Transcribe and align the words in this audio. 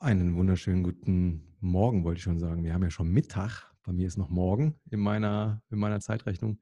Einen 0.00 0.36
wunderschönen 0.36 0.84
guten 0.84 1.56
Morgen, 1.58 2.04
wollte 2.04 2.18
ich 2.18 2.22
schon 2.22 2.38
sagen. 2.38 2.62
Wir 2.62 2.72
haben 2.72 2.84
ja 2.84 2.90
schon 2.90 3.10
Mittag. 3.10 3.68
Bei 3.82 3.92
mir 3.92 4.06
ist 4.06 4.16
noch 4.16 4.28
morgen 4.28 4.78
in 4.92 5.00
meiner, 5.00 5.60
in 5.70 5.80
meiner 5.80 5.98
Zeitrechnung. 5.98 6.60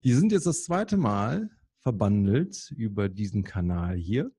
Wir 0.00 0.16
sind 0.16 0.32
jetzt 0.32 0.46
das 0.46 0.64
zweite 0.64 0.96
Mal 0.96 1.50
verbandelt 1.80 2.72
über 2.78 3.10
diesen 3.10 3.44
Kanal 3.44 3.94
hier. 3.96 4.30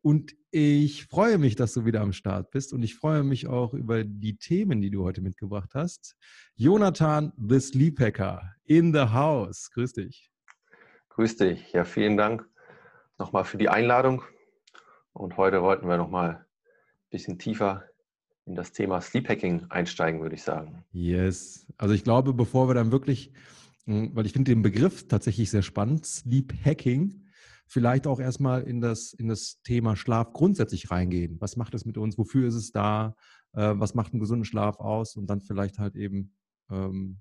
Und 0.00 0.34
ich 0.50 1.04
freue 1.08 1.36
mich, 1.36 1.56
dass 1.56 1.74
du 1.74 1.84
wieder 1.84 2.00
am 2.00 2.14
Start 2.14 2.52
bist. 2.52 2.72
Und 2.72 2.82
ich 2.82 2.94
freue 2.94 3.22
mich 3.22 3.48
auch 3.48 3.74
über 3.74 4.02
die 4.02 4.38
Themen, 4.38 4.80
die 4.80 4.90
du 4.90 5.04
heute 5.04 5.20
mitgebracht 5.20 5.72
hast. 5.74 6.16
Jonathan, 6.54 7.34
the 7.36 7.60
Sleep 7.60 8.00
Hacker, 8.00 8.50
in 8.64 8.94
the 8.94 9.10
house. 9.12 9.70
Grüß 9.74 9.92
dich. 9.92 10.32
Grüß 11.10 11.36
dich. 11.36 11.70
Ja, 11.72 11.84
vielen 11.84 12.16
Dank 12.16 12.48
nochmal 13.18 13.44
für 13.44 13.58
die 13.58 13.68
Einladung. 13.68 14.22
Und 15.12 15.36
heute 15.36 15.60
wollten 15.60 15.86
wir 15.86 15.98
nochmal 15.98 16.47
bisschen 17.10 17.38
tiefer 17.38 17.84
in 18.46 18.54
das 18.54 18.72
Thema 18.72 19.00
Sleep 19.00 19.28
Hacking 19.28 19.66
einsteigen, 19.68 20.20
würde 20.20 20.34
ich 20.34 20.42
sagen. 20.42 20.84
Yes. 20.92 21.66
Also 21.76 21.94
ich 21.94 22.04
glaube, 22.04 22.32
bevor 22.32 22.68
wir 22.68 22.74
dann 22.74 22.92
wirklich, 22.92 23.32
hm, 23.84 24.14
weil 24.14 24.26
ich 24.26 24.32
finde 24.32 24.50
den 24.52 24.62
Begriff 24.62 25.06
tatsächlich 25.06 25.50
sehr 25.50 25.62
spannend, 25.62 26.06
Sleep 26.06 26.52
Hacking, 26.64 27.26
vielleicht 27.66 28.06
auch 28.06 28.18
erstmal 28.18 28.62
in 28.62 28.80
das, 28.80 29.12
in 29.12 29.28
das 29.28 29.60
Thema 29.62 29.96
Schlaf 29.96 30.32
grundsätzlich 30.32 30.90
reingehen. 30.90 31.36
Was 31.40 31.56
macht 31.56 31.74
es 31.74 31.84
mit 31.84 31.98
uns? 31.98 32.16
Wofür 32.16 32.48
ist 32.48 32.54
es 32.54 32.72
da? 32.72 33.14
Äh, 33.52 33.74
was 33.76 33.94
macht 33.94 34.12
einen 34.12 34.20
gesunden 34.20 34.46
Schlaf 34.46 34.80
aus? 34.80 35.16
Und 35.16 35.28
dann 35.28 35.42
vielleicht 35.42 35.78
halt 35.78 35.94
eben 35.94 36.34
ähm, 36.70 37.20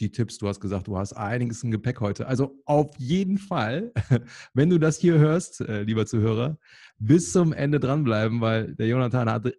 die 0.00 0.10
Tipps. 0.10 0.38
Du 0.38 0.48
hast 0.48 0.60
gesagt, 0.60 0.86
du 0.86 0.96
hast 0.98 1.12
einiges 1.12 1.62
im 1.62 1.70
Gepäck 1.70 2.00
heute. 2.00 2.26
Also 2.26 2.60
auf 2.64 2.96
jeden 2.98 3.38
Fall, 3.38 3.92
wenn 4.54 4.70
du 4.70 4.78
das 4.78 4.98
hier 4.98 5.18
hörst, 5.18 5.60
äh, 5.60 5.82
lieber 5.82 6.06
Zuhörer, 6.06 6.58
bis 6.98 7.32
zum 7.32 7.52
Ende 7.52 7.80
dranbleiben, 7.80 8.40
weil 8.40 8.74
der 8.74 8.86
Jonathan 8.88 9.30
hatte 9.30 9.56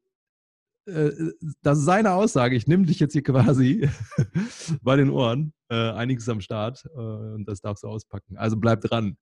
äh, 0.88 1.12
das 1.62 1.80
ist 1.80 1.86
seine 1.86 2.14
Aussage. 2.14 2.56
Ich 2.56 2.68
nehme 2.68 2.86
dich 2.86 3.00
jetzt 3.00 3.14
hier 3.14 3.24
quasi 3.24 3.90
bei 4.82 4.96
den 4.96 5.10
Ohren. 5.10 5.54
Äh, 5.70 5.92
einiges 5.92 6.30
am 6.30 6.40
Start 6.40 6.86
äh, 6.96 6.98
und 6.98 7.46
das 7.46 7.60
darfst 7.60 7.84
du 7.84 7.90
auspacken. 7.90 8.38
Also 8.38 8.56
bleib 8.56 8.80
dran. 8.82 9.18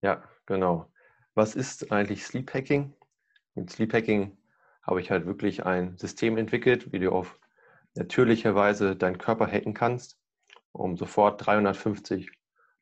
Ja, 0.00 0.22
genau. 0.46 0.92
Was 1.34 1.56
ist 1.56 1.90
eigentlich 1.90 2.24
Sleep 2.24 2.54
Hacking? 2.54 2.94
Mit 3.56 3.70
Sleep 3.70 3.92
Hacking 3.92 4.38
habe 4.82 5.00
ich 5.00 5.10
halt 5.10 5.26
wirklich 5.26 5.66
ein 5.66 5.96
System 5.98 6.38
entwickelt, 6.38 6.92
wie 6.92 7.00
du 7.00 7.10
auf 7.10 7.38
natürliche 7.94 8.54
Weise 8.54 8.96
deinen 8.96 9.18
Körper 9.18 9.46
hacken 9.46 9.74
kannst, 9.74 10.18
um 10.72 10.96
sofort 10.96 11.44
350 11.46 12.30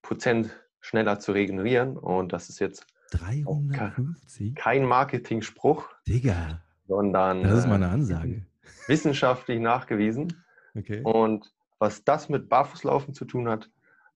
Prozent 0.02 0.50
schneller 0.80 1.18
zu 1.18 1.32
regenerieren. 1.32 1.96
Und 1.96 2.32
das 2.32 2.48
ist 2.48 2.58
jetzt 2.58 2.86
350? 3.12 4.54
kein 4.54 4.84
Marketing-Spruch. 4.84 5.88
Digga. 6.06 6.62
Sondern 6.86 7.42
das 7.42 7.60
ist 7.60 7.66
meine 7.66 7.86
äh, 7.86 7.90
Ansage. 7.90 8.46
wissenschaftlich 8.86 9.60
nachgewiesen. 9.60 10.44
Okay. 10.74 11.00
Und 11.02 11.52
was 11.78 12.04
das 12.04 12.28
mit 12.28 12.48
Barfußlaufen 12.48 13.14
zu 13.14 13.24
tun 13.24 13.48
hat, 13.48 13.70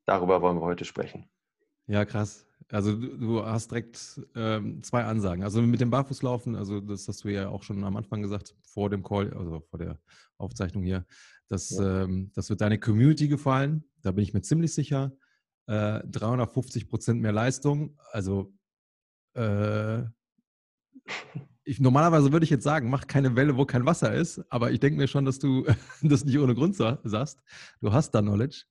darüber 0.05 0.43
wollen 0.43 0.57
wir 0.57 0.63
heute 0.63 0.85
sprechen. 0.85 1.29
Ja, 1.87 2.05
krass. 2.05 2.47
Also 2.73 2.97
du, 2.97 3.45
hast 3.45 3.71
direkt 3.71 4.19
ähm, 4.35 4.83
zwei 4.83 5.05
Ansagen. 5.05 5.45
Also 5.45 5.61
mit 5.61 5.83
dem 5.83 5.91
Barfußlaufen, 5.91 6.57
also 6.57 6.81
das 6.81 7.07
hast 7.07 7.23
du 7.23 7.29
ja 7.29 7.51
auch 7.51 7.63
schon 7.63 7.85
am 7.85 7.97
Anfang 7.97 8.23
gesagt, 8.23 8.55
vor 8.65 8.89
dem 8.89 9.03
Call, 9.03 9.35
also 9.35 9.61
vor 9.69 9.79
der 9.79 9.99
Aufzeichnung 10.39 10.83
hier, 10.83 11.05
dass, 11.49 11.69
ja. 11.69 12.05
ähm, 12.05 12.33
das 12.35 12.49
wird 12.49 12.63
deine 12.63 12.79
Community 12.79 13.29
gefallen. 13.29 13.85
Da 14.01 14.11
bin 14.13 14.25
ich 14.25 14.33
mir 14.33 14.41
ziemlich 14.41 14.73
sicher. 14.73 15.13
Äh, 15.67 16.01
350 16.07 16.89
Prozent 16.89 17.21
mehr 17.21 17.33
Leistung. 17.33 17.99
Also 18.11 18.55
äh, 19.35 20.05
ich, 21.65 21.79
normalerweise 21.79 22.33
würde 22.33 22.45
ich 22.45 22.51
jetzt 22.51 22.65
sagen, 22.65 22.89
mach 22.89 23.07
keine 23.07 23.37
Welle, 23.37 23.59
wo 23.59 23.67
kein 23.67 23.85
Wasser 23.85 24.15
ist. 24.15 24.43
Aber 24.49 24.71
ich 24.71 24.81
denke 24.81 24.97
mir 24.99 25.09
schon, 25.09 25.27
dass 25.27 25.39
du 25.39 25.67
das 26.03 26.25
nicht 26.25 26.39
ohne 26.39 26.55
Grund 26.55 26.75
sagst. 26.75 27.39
Du 27.83 27.93
hast 27.93 28.13
da 28.13 28.23
Knowledge. 28.23 28.65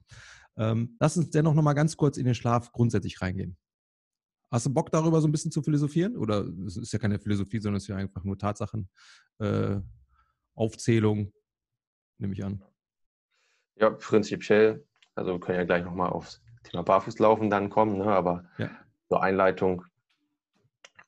Ähm, 0.58 0.98
lass 1.00 1.18
uns 1.18 1.30
dennoch 1.30 1.54
noch 1.54 1.62
mal 1.62 1.74
ganz 1.74 1.96
kurz 1.96 2.18
in 2.18 2.26
den 2.26 2.34
Schlaf 2.34 2.72
grundsätzlich 2.72 3.22
reingehen. 3.22 3.58
Hast 4.52 4.66
du 4.66 4.74
Bock 4.74 4.92
darüber 4.92 5.22
so 5.22 5.28
ein 5.28 5.32
bisschen 5.32 5.52
zu 5.52 5.64
philosophieren? 5.64 6.18
Oder 6.18 6.46
es 6.68 6.76
ist 6.76 6.92
ja 6.92 7.00
keine 7.00 7.20
Philosophie, 7.20 7.60
sondern 7.60 7.78
es 7.78 7.84
ist 7.84 7.88
ja 7.88 7.96
einfach 7.96 8.24
nur 8.26 8.38
Tatsachen, 8.38 8.90
äh, 9.40 9.78
Aufzählung, 10.56 11.32
nehme 12.18 12.34
ich 12.34 12.44
an. 12.44 12.62
Ja, 13.76 13.90
prinzipiell. 13.90 14.86
Also 15.16 15.34
wir 15.34 15.40
können 15.40 15.58
ja 15.58 15.64
gleich 15.64 15.86
nochmal 15.86 16.10
aufs 16.10 16.42
Thema 16.64 16.84
Barfußlaufen 16.84 17.50
dann 17.50 17.70
kommen, 17.70 17.98
ne? 17.98 18.06
aber 18.06 18.44
ja. 18.58 18.70
zur 19.08 19.24
Einleitung 19.24 19.86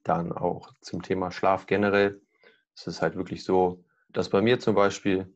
dann 0.03 0.31
auch 0.31 0.73
zum 0.81 1.01
Thema 1.01 1.31
Schlaf 1.31 1.65
generell. 1.65 2.21
Es 2.75 2.87
ist 2.87 3.01
halt 3.01 3.15
wirklich 3.15 3.43
so, 3.43 3.83
dass 4.09 4.29
bei 4.29 4.41
mir 4.41 4.59
zum 4.59 4.75
Beispiel 4.75 5.33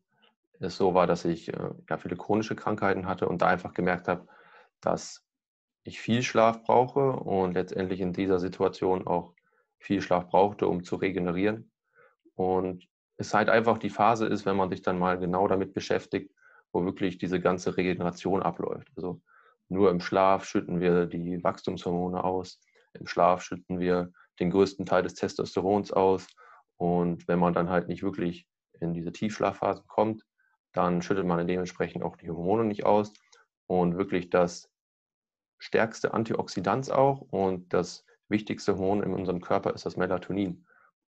es 0.60 0.78
so 0.78 0.94
war, 0.94 1.08
dass 1.08 1.26
ich 1.26 1.50
äh, 1.50 1.70
ja, 1.90 1.98
viele 1.98 2.16
chronische 2.16 2.56
Krankheiten 2.56 3.06
hatte 3.06 3.28
und 3.28 3.42
da 3.42 3.48
einfach 3.48 3.74
gemerkt 3.74 4.08
habe, 4.08 4.28
dass 4.82 5.27
ich 5.88 6.02
viel 6.02 6.22
Schlaf 6.22 6.64
brauche 6.64 7.14
und 7.14 7.54
letztendlich 7.54 8.02
in 8.02 8.12
dieser 8.12 8.40
Situation 8.40 9.08
auch 9.08 9.34
viel 9.80 10.02
Schlaf 10.02 10.28
brauchte, 10.28 10.68
um 10.68 10.84
zu 10.84 10.98
regenerieren. 10.98 11.72
Und 12.36 12.88
es 13.16 13.34
halt 13.34 13.50
einfach 13.50 13.78
die 13.78 13.90
Phase 13.90 14.26
ist, 14.28 14.46
wenn 14.46 14.58
man 14.58 14.70
sich 14.70 14.82
dann 14.82 15.00
mal 15.00 15.18
genau 15.18 15.48
damit 15.48 15.74
beschäftigt, 15.74 16.32
wo 16.74 16.84
wirklich 16.84 17.18
diese 17.18 17.40
ganze 17.40 17.78
Regeneration 17.78 18.44
abläuft. 18.44 18.90
Also 18.98 19.22
nur 19.70 19.90
im 19.90 20.02
Schlaf 20.02 20.46
schütten 20.46 20.82
wir 20.82 21.06
die 21.06 21.42
Wachstumshormone 21.44 22.22
aus, 22.22 22.60
im 22.94 23.08
Schlaf 23.08 23.42
schütten 23.42 23.80
wir 23.80 24.12
den 24.40 24.52
größten 24.52 24.86
Teil 24.86 25.04
des 25.04 25.16
Testosterons 25.16 25.92
aus. 25.94 26.28
Und 26.76 27.28
wenn 27.30 27.40
man 27.40 27.54
dann 27.54 27.70
halt 27.70 27.88
nicht 27.88 28.04
wirklich 28.04 28.46
in 28.82 28.94
diese 28.94 29.14
Tiefschlafphase 29.14 29.84
kommt, 29.88 30.24
dann 30.74 31.02
schüttet 31.02 31.26
man 31.26 31.48
dementsprechend 31.48 32.04
auch 32.04 32.18
die 32.18 32.30
Hormone 32.30 32.66
nicht 32.66 32.86
aus. 32.86 33.14
Und 33.68 33.98
wirklich 33.98 34.30
das 34.30 34.70
stärkste 35.58 36.14
Antioxidant 36.14 36.92
auch 36.92 37.22
und 37.22 37.74
das 37.74 38.06
wichtigste 38.30 38.78
Hormon 38.78 39.04
in 39.04 39.14
unserem 39.14 39.42
Körper 39.42 39.74
ist 39.74 39.86
das 39.86 39.98
Melatonin. 39.98 40.66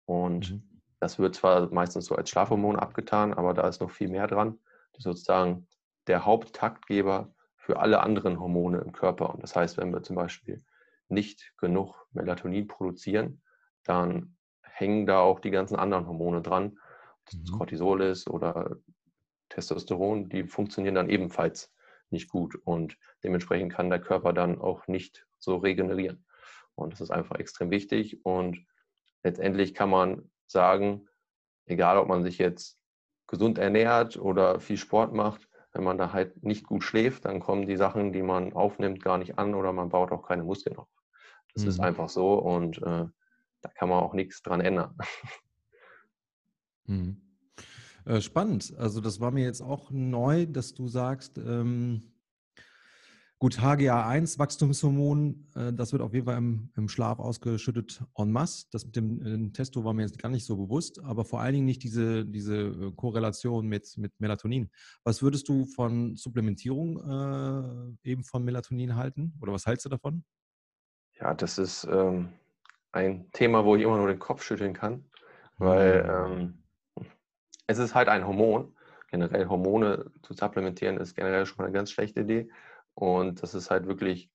Und 0.06 0.52
mhm. 0.52 0.82
das 1.00 1.20
wird 1.20 1.36
zwar 1.36 1.72
meistens 1.74 2.06
so 2.06 2.16
als 2.16 2.30
Schlafhormon 2.30 2.78
abgetan, 2.78 3.34
aber 3.34 3.54
da 3.54 3.68
ist 3.68 3.82
noch 3.82 3.92
viel 3.92 4.10
mehr 4.10 4.28
dran. 4.28 4.60
Das 4.94 5.00
ist 5.00 5.04
sozusagen 5.04 5.68
der 6.08 6.26
Haupttaktgeber 6.26 7.34
für 7.56 7.80
alle 7.80 8.02
anderen 8.02 8.40
Hormone 8.40 8.80
im 8.80 8.94
Körper. 8.94 9.34
Und 9.34 9.44
das 9.44 9.56
heißt, 9.56 9.78
wenn 9.78 9.92
wir 9.92 10.04
zum 10.04 10.16
Beispiel 10.16 10.64
nicht 11.10 11.54
genug 11.58 12.08
Melatonin 12.12 12.68
produzieren, 12.68 13.42
dann 13.84 14.38
hängen 14.62 15.06
da 15.06 15.20
auch 15.20 15.40
die 15.40 15.52
ganzen 15.52 15.76
anderen 15.76 16.08
Hormone 16.08 16.42
dran. 16.42 16.78
Ob 17.20 17.26
das 17.26 17.52
mhm. 17.52 17.58
Cortisol 17.58 18.02
ist 18.02 18.30
oder 18.30 18.78
Testosteron, 19.50 20.30
die 20.30 20.44
funktionieren 20.44 20.96
dann 20.96 21.10
ebenfalls 21.10 21.74
nicht 22.10 22.30
gut 22.30 22.56
und 22.56 22.98
dementsprechend 23.24 23.74
kann 23.74 23.90
der 23.90 24.00
Körper 24.00 24.34
dann 24.34 24.60
auch 24.60 24.88
nicht 24.88 25.26
so 25.38 25.58
regenerieren. 25.58 26.26
Und 26.76 26.94
das 26.94 27.02
ist 27.02 27.12
einfach 27.12 27.38
extrem 27.38 27.72
wichtig 27.72 28.26
und 28.26 28.66
letztendlich 29.24 29.74
kann 29.74 29.90
man 29.90 30.30
sagen, 30.46 31.08
egal 31.66 31.98
ob 31.98 32.08
man 32.08 32.24
sich 32.24 32.38
jetzt 32.38 32.78
gesund 33.28 33.58
ernährt 33.58 34.18
oder 34.18 34.60
viel 34.60 34.78
Sport 34.78 35.14
macht, 35.14 35.50
wenn 35.74 35.84
man 35.84 35.98
da 35.98 36.14
halt 36.14 36.44
nicht 36.44 36.66
gut 36.66 36.84
schläft, 36.84 37.26
dann 37.26 37.40
kommen 37.40 37.68
die 37.68 37.78
Sachen, 37.78 38.14
die 38.14 38.24
man 38.24 38.54
aufnimmt, 38.54 39.04
gar 39.04 39.18
nicht 39.18 39.38
an 39.38 39.54
oder 39.54 39.74
man 39.74 39.90
baut 39.90 40.12
auch 40.12 40.24
keine 40.24 40.44
Muskeln 40.44 40.78
auf. 40.78 40.88
Das 41.54 41.64
mhm. 41.64 41.70
ist 41.70 41.80
einfach 41.80 42.10
so 42.10 42.36
und 42.36 42.78
äh, 42.78 43.06
da 43.62 43.70
kann 43.76 43.90
man 43.90 44.00
auch 44.04 44.14
nichts 44.14 44.42
dran 44.42 44.62
ändern. 44.62 44.98
Mhm. 46.90 47.27
Äh, 48.08 48.22
spannend. 48.22 48.74
Also 48.78 49.02
das 49.02 49.20
war 49.20 49.32
mir 49.32 49.44
jetzt 49.44 49.62
auch 49.62 49.92
neu, 49.92 50.46
dass 50.46 50.74
du 50.74 50.88
sagst, 50.88 51.38
ähm, 51.40 52.14
gut, 53.38 53.60
HGA1, 53.60 54.40
Wachstumshormon, 54.40 55.46
äh, 55.56 55.74
das 55.74 55.92
wird 55.92 56.02
auf 56.02 56.14
jeden 56.14 56.26
Fall 56.26 56.38
im, 56.38 56.70
im, 56.78 56.88
Schlaf 56.88 57.20
ausgeschüttet 57.20 58.02
en 58.16 58.32
masse. 58.32 58.68
Das 58.72 58.86
mit 58.86 58.96
dem 58.96 59.50
äh, 59.50 59.52
Testo 59.52 59.84
war 59.84 59.94
mir 59.94 60.04
jetzt 60.04 60.20
gar 60.20 60.30
nicht 60.30 60.46
so 60.46 60.56
bewusst, 60.56 61.04
aber 61.04 61.26
vor 61.26 61.42
allen 61.42 61.56
Dingen 61.56 61.66
nicht 61.66 61.84
diese, 61.84 62.26
diese 62.26 62.56
äh, 62.56 62.92
Korrelation 62.96 63.68
mit, 63.68 63.98
mit 63.98 64.14
Melatonin. 64.20 64.72
Was 65.04 65.22
würdest 65.22 65.50
du 65.50 65.66
von 65.66 66.16
Supplementierung 66.16 67.98
äh, 68.06 68.10
eben 68.10 68.24
von 68.24 68.42
Melatonin 68.42 68.96
halten? 68.96 69.34
Oder 69.42 69.52
was 69.52 69.66
hältst 69.66 69.84
du 69.84 69.90
davon? 69.90 70.24
Ja, 71.20 71.34
das 71.34 71.58
ist 71.58 71.86
ähm, 71.92 72.30
ein 72.94 73.30
Thema, 73.34 73.66
wo 73.66 73.76
ich 73.76 73.84
immer 73.84 73.98
nur 73.98 74.08
den 74.08 74.20
Kopf 74.20 74.44
schütteln 74.44 74.72
kann, 74.72 75.04
weil 75.58 76.04
mhm. 76.04 76.32
ähm, 76.32 76.64
es 77.68 77.78
ist 77.78 77.96
halt 77.96 78.10
ein 78.10 78.26
Hormon. 78.26 78.74
Generell 79.10 79.48
Hormone 79.48 80.12
zu 80.24 80.34
supplementieren 80.34 80.98
ist 80.98 81.16
generell 81.16 81.46
schon 81.46 81.64
eine 81.64 81.74
ganz 81.74 81.92
schlechte 81.92 82.22
Idee. 82.22 82.50
Und 82.94 83.44
das 83.44 83.54
ist 83.54 83.70
halt 83.70 83.88
wirklich 83.88 84.30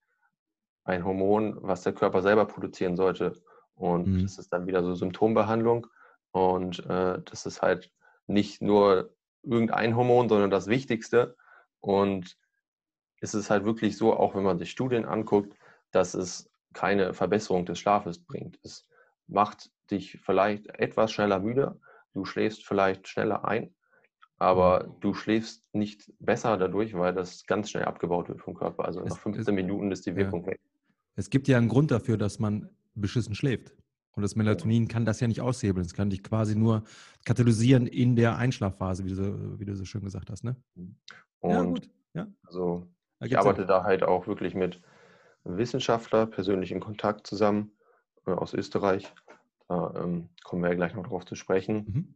ein 0.84 1.04
Hormon, 1.04 1.58
was 1.60 1.82
der 1.82 1.92
Körper 1.92 2.22
selber 2.22 2.46
produzieren 2.46 2.96
sollte. 2.96 3.42
Und 3.74 4.06
mhm. 4.06 4.22
das 4.22 4.38
ist 4.38 4.52
dann 4.52 4.66
wieder 4.66 4.82
so 4.82 4.94
Symptombehandlung. 4.94 5.86
Und 6.30 6.78
äh, 6.86 7.20
das 7.24 7.46
ist 7.46 7.62
halt 7.62 7.90
nicht 8.26 8.62
nur 8.62 9.14
irgendein 9.42 9.96
Hormon, 9.96 10.28
sondern 10.28 10.50
das 10.50 10.68
Wichtigste. 10.68 11.36
Und 11.80 12.36
es 13.20 13.34
ist 13.34 13.50
halt 13.50 13.64
wirklich 13.64 13.96
so, 13.96 14.14
auch 14.14 14.34
wenn 14.34 14.42
man 14.42 14.58
sich 14.58 14.70
Studien 14.70 15.04
anguckt, 15.04 15.56
dass 15.90 16.14
es 16.14 16.50
keine 16.72 17.12
Verbesserung 17.14 17.66
des 17.66 17.78
Schlafes 17.78 18.18
bringt. 18.24 18.58
Es 18.62 18.86
macht 19.26 19.70
dich 19.90 20.18
vielleicht 20.22 20.68
etwas 20.78 21.12
schneller 21.12 21.38
müde, 21.38 21.78
du 22.14 22.24
schläfst 22.24 22.66
vielleicht 22.66 23.08
schneller 23.08 23.44
ein, 23.44 23.74
aber 24.38 24.86
mhm. 24.86 25.00
du 25.00 25.14
schläfst 25.14 25.72
nicht 25.74 26.12
besser 26.18 26.56
dadurch, 26.56 26.94
weil 26.94 27.14
das 27.14 27.46
ganz 27.46 27.70
schnell 27.70 27.84
abgebaut 27.84 28.28
wird 28.28 28.40
vom 28.40 28.54
Körper. 28.54 28.84
Also 28.84 29.00
nach 29.00 29.18
15 29.18 29.42
es, 29.42 29.54
Minuten 29.54 29.90
ist 29.92 30.06
die 30.06 30.16
Wirkung 30.16 30.44
ja. 30.44 30.52
weg. 30.52 30.60
Es 31.14 31.30
gibt 31.30 31.48
ja 31.48 31.58
einen 31.58 31.68
Grund 31.68 31.90
dafür, 31.90 32.16
dass 32.16 32.38
man 32.38 32.68
beschissen 32.94 33.34
schläft. 33.34 33.74
Und 34.14 34.22
das 34.22 34.36
Melatonin 34.36 34.88
kann 34.88 35.04
das 35.04 35.20
ja 35.20 35.28
nicht 35.28 35.40
aushebeln. 35.40 35.86
Es 35.86 35.94
kann 35.94 36.10
dich 36.10 36.22
quasi 36.22 36.54
nur 36.54 36.84
katalysieren 37.24 37.86
in 37.86 38.14
der 38.14 38.36
Einschlafphase, 38.36 39.04
wie 39.04 39.14
du, 39.14 39.58
wie 39.58 39.64
du 39.64 39.74
so 39.74 39.84
schön 39.84 40.02
gesagt 40.02 40.30
hast. 40.30 40.44
Ne? 40.44 40.56
Mhm. 40.74 40.96
Und 41.40 41.52
ja, 41.52 41.62
gut. 41.62 41.90
Ja. 42.14 42.26
Also 42.44 42.86
ich 43.20 43.38
arbeite 43.38 43.64
da 43.64 43.84
halt 43.84 44.02
auch 44.02 44.26
wirklich 44.26 44.54
mit 44.54 44.82
Wissenschaftler 45.44 46.26
persönlich 46.26 46.72
in 46.72 46.80
Kontakt 46.80 47.26
zusammen 47.26 47.72
äh, 48.26 48.32
aus 48.32 48.54
Österreich. 48.54 49.12
Da 49.72 49.94
ähm, 49.96 50.28
kommen 50.44 50.62
wir 50.62 50.68
ja 50.68 50.74
gleich 50.74 50.94
noch 50.94 51.06
drauf 51.06 51.24
zu 51.24 51.34
sprechen. 51.34 51.76
Mhm. 51.86 52.14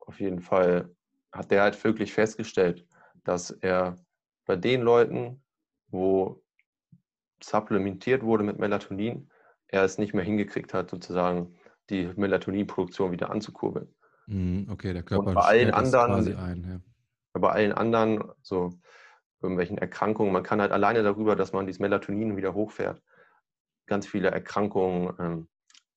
Auf 0.00 0.20
jeden 0.20 0.40
Fall 0.40 0.88
hat 1.32 1.50
der 1.50 1.62
halt 1.62 1.82
wirklich 1.84 2.14
festgestellt, 2.14 2.86
dass 3.24 3.50
er 3.50 3.96
bei 4.46 4.56
den 4.56 4.80
Leuten, 4.80 5.42
wo 5.88 6.42
supplementiert 7.42 8.22
wurde 8.22 8.42
mit 8.42 8.58
Melatonin, 8.58 9.30
er 9.68 9.84
es 9.84 9.98
nicht 9.98 10.14
mehr 10.14 10.24
hingekriegt 10.24 10.72
hat, 10.72 10.88
sozusagen 10.88 11.54
die 11.90 12.10
Melatoninproduktion 12.16 13.12
wieder 13.12 13.30
anzukurbeln. 13.30 13.94
Mhm, 14.26 14.68
okay, 14.70 14.94
der 14.94 15.02
Körper 15.02 15.26
Und 15.26 15.34
bei 15.34 15.42
allen 15.42 15.74
anderen, 15.74 16.36
ein, 16.38 16.64
ja. 16.64 16.80
bei 17.38 17.50
allen 17.50 17.72
anderen, 17.72 18.24
so 18.40 18.72
irgendwelchen 19.42 19.76
Erkrankungen, 19.76 20.32
man 20.32 20.42
kann 20.42 20.62
halt 20.62 20.72
alleine 20.72 21.02
darüber, 21.02 21.36
dass 21.36 21.52
man 21.52 21.66
dieses 21.66 21.80
Melatonin 21.80 22.38
wieder 22.38 22.54
hochfährt, 22.54 23.02
ganz 23.84 24.06
viele 24.06 24.30
Erkrankungen 24.30 25.12
ähm, 25.18 25.48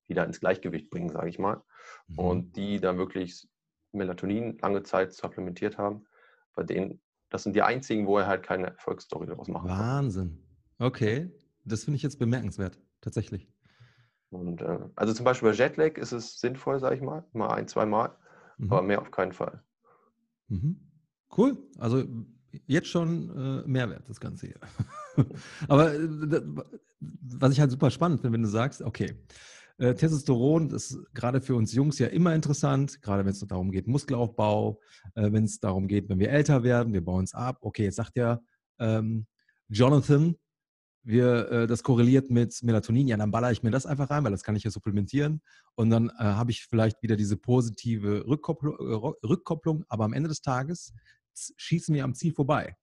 wieder 0.08 0.24
ins 0.24 0.40
Gleichgewicht 0.40 0.90
bringen, 0.90 1.10
sage 1.10 1.28
ich 1.28 1.38
mal. 1.38 1.62
Mhm. 2.08 2.18
Und 2.18 2.56
die 2.56 2.80
da 2.80 2.96
wirklich 2.96 3.48
Melatonin 3.92 4.58
lange 4.58 4.82
Zeit 4.82 5.12
supplementiert 5.12 5.78
haben, 5.78 6.06
bei 6.54 6.62
denen, 6.62 7.00
das 7.30 7.42
sind 7.42 7.54
die 7.54 7.62
einzigen, 7.62 8.06
wo 8.06 8.18
er 8.18 8.26
halt 8.26 8.42
keine 8.42 8.68
Erfolgsstory 8.68 9.26
daraus 9.26 9.48
machen 9.48 9.68
kann. 9.68 9.78
Wahnsinn. 9.78 10.42
Okay, 10.78 11.30
das 11.64 11.84
finde 11.84 11.96
ich 11.96 12.02
jetzt 12.02 12.18
bemerkenswert, 12.18 12.78
tatsächlich. 13.00 13.48
Und 14.30 14.60
äh, 14.60 14.78
also 14.96 15.14
zum 15.14 15.24
Beispiel 15.24 15.50
bei 15.50 15.54
Jetlag 15.54 15.96
ist 15.96 16.12
es 16.12 16.38
sinnvoll, 16.40 16.80
sage 16.80 16.96
ich 16.96 17.02
mal, 17.02 17.24
mal 17.32 17.48
ein, 17.54 17.68
zwei 17.68 17.86
Mal, 17.86 18.16
mhm. 18.58 18.72
aber 18.72 18.82
mehr 18.82 19.00
auf 19.00 19.10
keinen 19.10 19.32
Fall. 19.32 19.62
Mhm. 20.48 20.80
Cool. 21.36 21.56
Also 21.78 22.04
jetzt 22.66 22.88
schon 22.88 23.64
äh, 23.64 23.68
Mehrwert, 23.68 24.08
das 24.08 24.20
Ganze 24.20 24.48
hier. 24.48 25.26
aber 25.68 25.94
äh, 25.94 26.42
was 27.00 27.52
ich 27.52 27.60
halt 27.60 27.70
super 27.70 27.90
spannend 27.90 28.20
finde, 28.20 28.34
wenn 28.34 28.42
du 28.42 28.48
sagst, 28.48 28.82
okay, 28.82 29.14
äh, 29.78 29.94
Testosteron 29.94 30.70
ist 30.70 30.98
gerade 31.14 31.40
für 31.40 31.54
uns 31.54 31.72
Jungs 31.72 31.98
ja 31.98 32.08
immer 32.08 32.34
interessant, 32.34 33.00
gerade 33.00 33.24
wenn 33.24 33.32
es 33.32 33.40
darum 33.40 33.70
geht, 33.70 33.86
Muskelaufbau, 33.86 34.80
äh, 35.14 35.32
wenn 35.32 35.44
es 35.44 35.60
darum 35.60 35.88
geht, 35.88 36.08
wenn 36.08 36.18
wir 36.18 36.30
älter 36.30 36.62
werden, 36.62 36.92
wir 36.92 37.04
bauen 37.04 37.24
es 37.24 37.34
ab. 37.34 37.58
Okay, 37.60 37.84
jetzt 37.84 37.96
sagt 37.96 38.16
ja 38.16 38.40
ähm, 38.78 39.26
Jonathan, 39.68 40.36
wir, 41.04 41.50
äh, 41.50 41.66
das 41.66 41.82
korreliert 41.82 42.30
mit 42.30 42.62
Melatonin, 42.62 43.08
ja, 43.08 43.16
dann 43.16 43.30
baller 43.30 43.50
ich 43.50 43.62
mir 43.62 43.70
das 43.70 43.86
einfach 43.86 44.10
rein, 44.10 44.24
weil 44.24 44.32
das 44.32 44.42
kann 44.42 44.56
ich 44.56 44.64
ja 44.64 44.70
supplementieren. 44.70 45.40
Und 45.74 45.90
dann 45.90 46.10
äh, 46.10 46.22
habe 46.22 46.50
ich 46.50 46.66
vielleicht 46.66 47.02
wieder 47.02 47.16
diese 47.16 47.36
positive 47.36 48.26
Rückkopplung, 48.26 48.74
äh, 48.78 49.26
Rückkopplung, 49.26 49.84
aber 49.88 50.04
am 50.04 50.12
Ende 50.12 50.28
des 50.28 50.42
Tages 50.42 50.92
schießen 51.56 51.94
wir 51.94 52.04
am 52.04 52.14
Ziel 52.14 52.32
vorbei. 52.32 52.76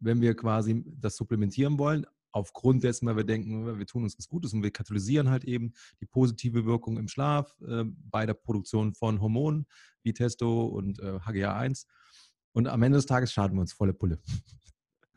Wenn 0.00 0.20
wir 0.20 0.34
quasi 0.34 0.82
das 0.86 1.16
supplementieren 1.16 1.78
wollen, 1.78 2.06
aufgrund 2.32 2.84
dessen, 2.84 3.06
weil 3.06 3.16
wir 3.16 3.24
denken, 3.24 3.78
wir 3.78 3.86
tun 3.86 4.02
uns 4.02 4.18
was 4.18 4.28
Gutes 4.28 4.52
und 4.52 4.62
wir 4.62 4.70
katalysieren 4.70 5.30
halt 5.30 5.44
eben 5.44 5.72
die 6.00 6.06
positive 6.06 6.64
Wirkung 6.66 6.98
im 6.98 7.08
Schlaf 7.08 7.56
äh, 7.66 7.84
bei 7.84 8.26
der 8.26 8.34
Produktion 8.34 8.94
von 8.94 9.20
Hormonen 9.20 9.66
wie 10.02 10.12
Testo 10.12 10.66
und 10.66 10.98
äh, 11.00 11.18
HGA1. 11.18 11.86
Und 12.52 12.68
am 12.68 12.82
Ende 12.82 12.98
des 12.98 13.06
Tages 13.06 13.32
schaden 13.32 13.56
wir 13.56 13.60
uns 13.60 13.72
volle 13.72 13.94
Pulle. 13.94 14.20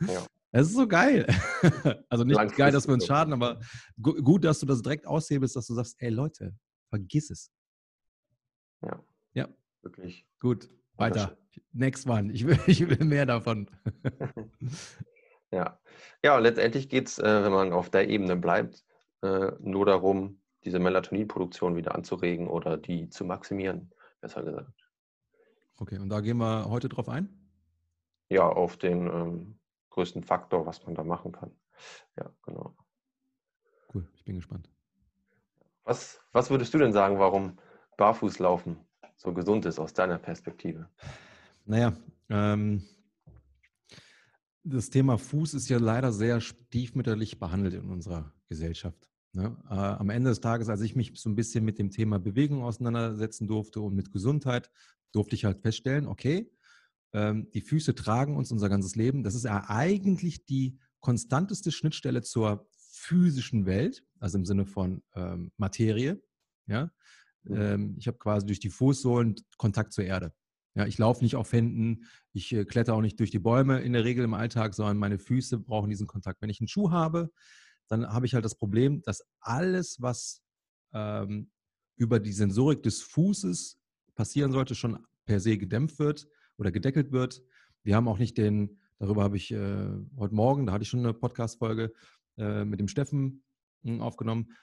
Ja. 0.01 0.25
Es 0.51 0.67
ist 0.67 0.75
so 0.75 0.87
geil. 0.87 1.27
also 2.09 2.23
nicht 2.23 2.55
geil, 2.55 2.71
dass 2.71 2.87
wir 2.87 2.93
uns 2.93 3.05
schaden, 3.05 3.33
aber 3.33 3.59
gut, 4.01 4.43
dass 4.43 4.59
du 4.59 4.65
das 4.65 4.81
direkt 4.81 5.05
aushebelst, 5.05 5.55
dass 5.55 5.67
du 5.67 5.75
sagst, 5.75 5.95
ey 5.99 6.09
Leute, 6.09 6.57
vergiss 6.89 7.29
es. 7.29 7.51
Ja. 8.81 9.03
Ja. 9.33 9.47
Wirklich. 9.81 10.25
Gut. 10.39 10.69
Weiter. 10.95 11.37
Next 11.71 12.07
one. 12.07 12.31
Ich 12.33 12.45
will, 12.45 12.59
ich 12.67 12.87
will 12.87 13.05
mehr 13.05 13.25
davon. 13.25 13.69
Ja, 15.51 15.79
ja 16.23 16.37
letztendlich 16.37 16.89
geht 16.89 17.07
es, 17.07 17.19
äh, 17.19 17.43
wenn 17.43 17.51
man 17.51 17.73
auf 17.73 17.89
der 17.89 18.09
Ebene 18.09 18.35
bleibt, 18.35 18.83
äh, 19.21 19.51
nur 19.59 19.85
darum, 19.85 20.41
diese 20.63 20.79
Melatoninproduktion 20.79 21.75
wieder 21.75 21.95
anzuregen 21.95 22.47
oder 22.47 22.77
die 22.77 23.09
zu 23.09 23.25
maximieren, 23.25 23.91
besser 24.21 24.43
gesagt. 24.43 24.89
Okay, 25.77 25.97
und 25.97 26.09
da 26.09 26.19
gehen 26.19 26.37
wir 26.37 26.69
heute 26.69 26.89
drauf 26.89 27.07
ein? 27.07 27.29
Ja, 28.29 28.47
auf 28.47 28.77
den 28.77 29.07
ähm, 29.07 29.59
größten 29.89 30.23
Faktor, 30.23 30.65
was 30.65 30.85
man 30.85 30.95
da 30.95 31.03
machen 31.03 31.31
kann. 31.31 31.51
Ja, 32.17 32.29
genau. 32.43 32.75
Cool, 33.93 34.07
ich 34.13 34.23
bin 34.25 34.35
gespannt. 34.35 34.69
Was, 35.83 36.19
was 36.33 36.49
würdest 36.51 36.73
du 36.73 36.77
denn 36.77 36.93
sagen, 36.93 37.17
warum 37.17 37.57
Barfußlaufen 37.97 38.77
so 39.15 39.33
gesund 39.33 39.65
ist 39.65 39.79
aus 39.79 39.93
deiner 39.93 40.19
Perspektive? 40.19 40.87
Naja, 41.65 41.93
ähm, 42.29 42.83
das 44.63 44.89
Thema 44.89 45.17
Fuß 45.17 45.53
ist 45.53 45.69
ja 45.69 45.77
leider 45.77 46.11
sehr 46.11 46.41
stiefmütterlich 46.41 47.39
behandelt 47.39 47.73
in 47.73 47.89
unserer 47.89 48.33
Gesellschaft. 48.47 49.09
Ne? 49.33 49.57
Äh, 49.69 49.73
am 49.73 50.09
Ende 50.09 50.29
des 50.29 50.41
Tages, 50.41 50.69
als 50.69 50.81
ich 50.81 50.95
mich 50.95 51.13
so 51.15 51.29
ein 51.29 51.35
bisschen 51.35 51.63
mit 51.63 51.79
dem 51.79 51.91
Thema 51.91 52.19
Bewegung 52.19 52.63
auseinandersetzen 52.63 53.47
durfte 53.47 53.81
und 53.81 53.95
mit 53.95 54.11
Gesundheit, 54.11 54.69
durfte 55.11 55.35
ich 55.35 55.45
halt 55.45 55.61
feststellen, 55.61 56.07
okay, 56.07 56.51
ähm, 57.13 57.49
die 57.51 57.61
Füße 57.61 57.95
tragen 57.95 58.35
uns 58.35 58.51
unser 58.51 58.69
ganzes 58.69 58.95
Leben. 58.95 59.23
Das 59.23 59.35
ist 59.35 59.45
ja 59.45 59.65
eigentlich 59.67 60.45
die 60.45 60.77
konstanteste 60.99 61.71
Schnittstelle 61.71 62.21
zur 62.21 62.67
physischen 62.71 63.65
Welt, 63.65 64.03
also 64.19 64.37
im 64.37 64.45
Sinne 64.45 64.65
von 64.65 65.01
ähm, 65.15 65.51
Materie. 65.57 66.21
Ja? 66.67 66.91
Mhm. 67.43 67.55
Ähm, 67.55 67.95
ich 67.97 68.07
habe 68.07 68.17
quasi 68.17 68.45
durch 68.45 68.59
die 68.59 68.69
Fußsohlen 68.69 69.35
Kontakt 69.57 69.93
zur 69.93 70.03
Erde. 70.03 70.33
Ja, 70.79 70.85
ich 70.85 70.97
laufe 70.97 71.25
nicht 71.25 71.35
auf 71.35 71.51
Händen, 71.51 72.05
ich 72.31 72.53
äh, 72.53 72.63
kletter 72.63 72.93
auch 72.93 73.01
nicht 73.01 73.19
durch 73.19 73.31
die 73.31 73.39
Bäume 73.39 73.81
in 73.81 73.91
der 73.91 74.05
Regel 74.05 74.23
im 74.23 74.33
Alltag, 74.33 74.73
sondern 74.73 74.95
meine 74.95 75.19
Füße 75.19 75.59
brauchen 75.59 75.89
diesen 75.89 76.07
Kontakt. 76.07 76.41
Wenn 76.41 76.49
ich 76.49 76.61
einen 76.61 76.69
Schuh 76.69 76.89
habe, 76.89 77.31
dann 77.89 78.07
habe 78.07 78.25
ich 78.25 78.33
halt 78.33 78.45
das 78.45 78.55
Problem, 78.55 79.01
dass 79.01 79.21
alles, 79.41 79.97
was 79.99 80.41
ähm, 80.93 81.51
über 81.97 82.21
die 82.21 82.31
Sensorik 82.31 82.81
des 82.81 83.01
Fußes 83.01 83.77
passieren 84.15 84.53
sollte, 84.53 84.73
schon 84.73 84.99
per 85.25 85.41
se 85.41 85.57
gedämpft 85.57 85.99
wird 85.99 86.29
oder 86.55 86.71
gedeckelt 86.71 87.11
wird. 87.11 87.43
Wir 87.83 87.97
haben 87.97 88.07
auch 88.07 88.17
nicht 88.17 88.37
den, 88.37 88.79
darüber 88.99 89.23
habe 89.23 89.35
ich 89.35 89.51
äh, 89.51 89.89
heute 90.15 90.33
Morgen, 90.33 90.65
da 90.65 90.71
hatte 90.71 90.83
ich 90.83 90.89
schon 90.89 91.01
eine 91.01 91.13
Podcast-Folge 91.13 91.91
äh, 92.37 92.63
mit 92.63 92.79
dem 92.79 92.87
Steffen 92.87 93.43
hm, 93.83 93.99
aufgenommen. 93.99 94.53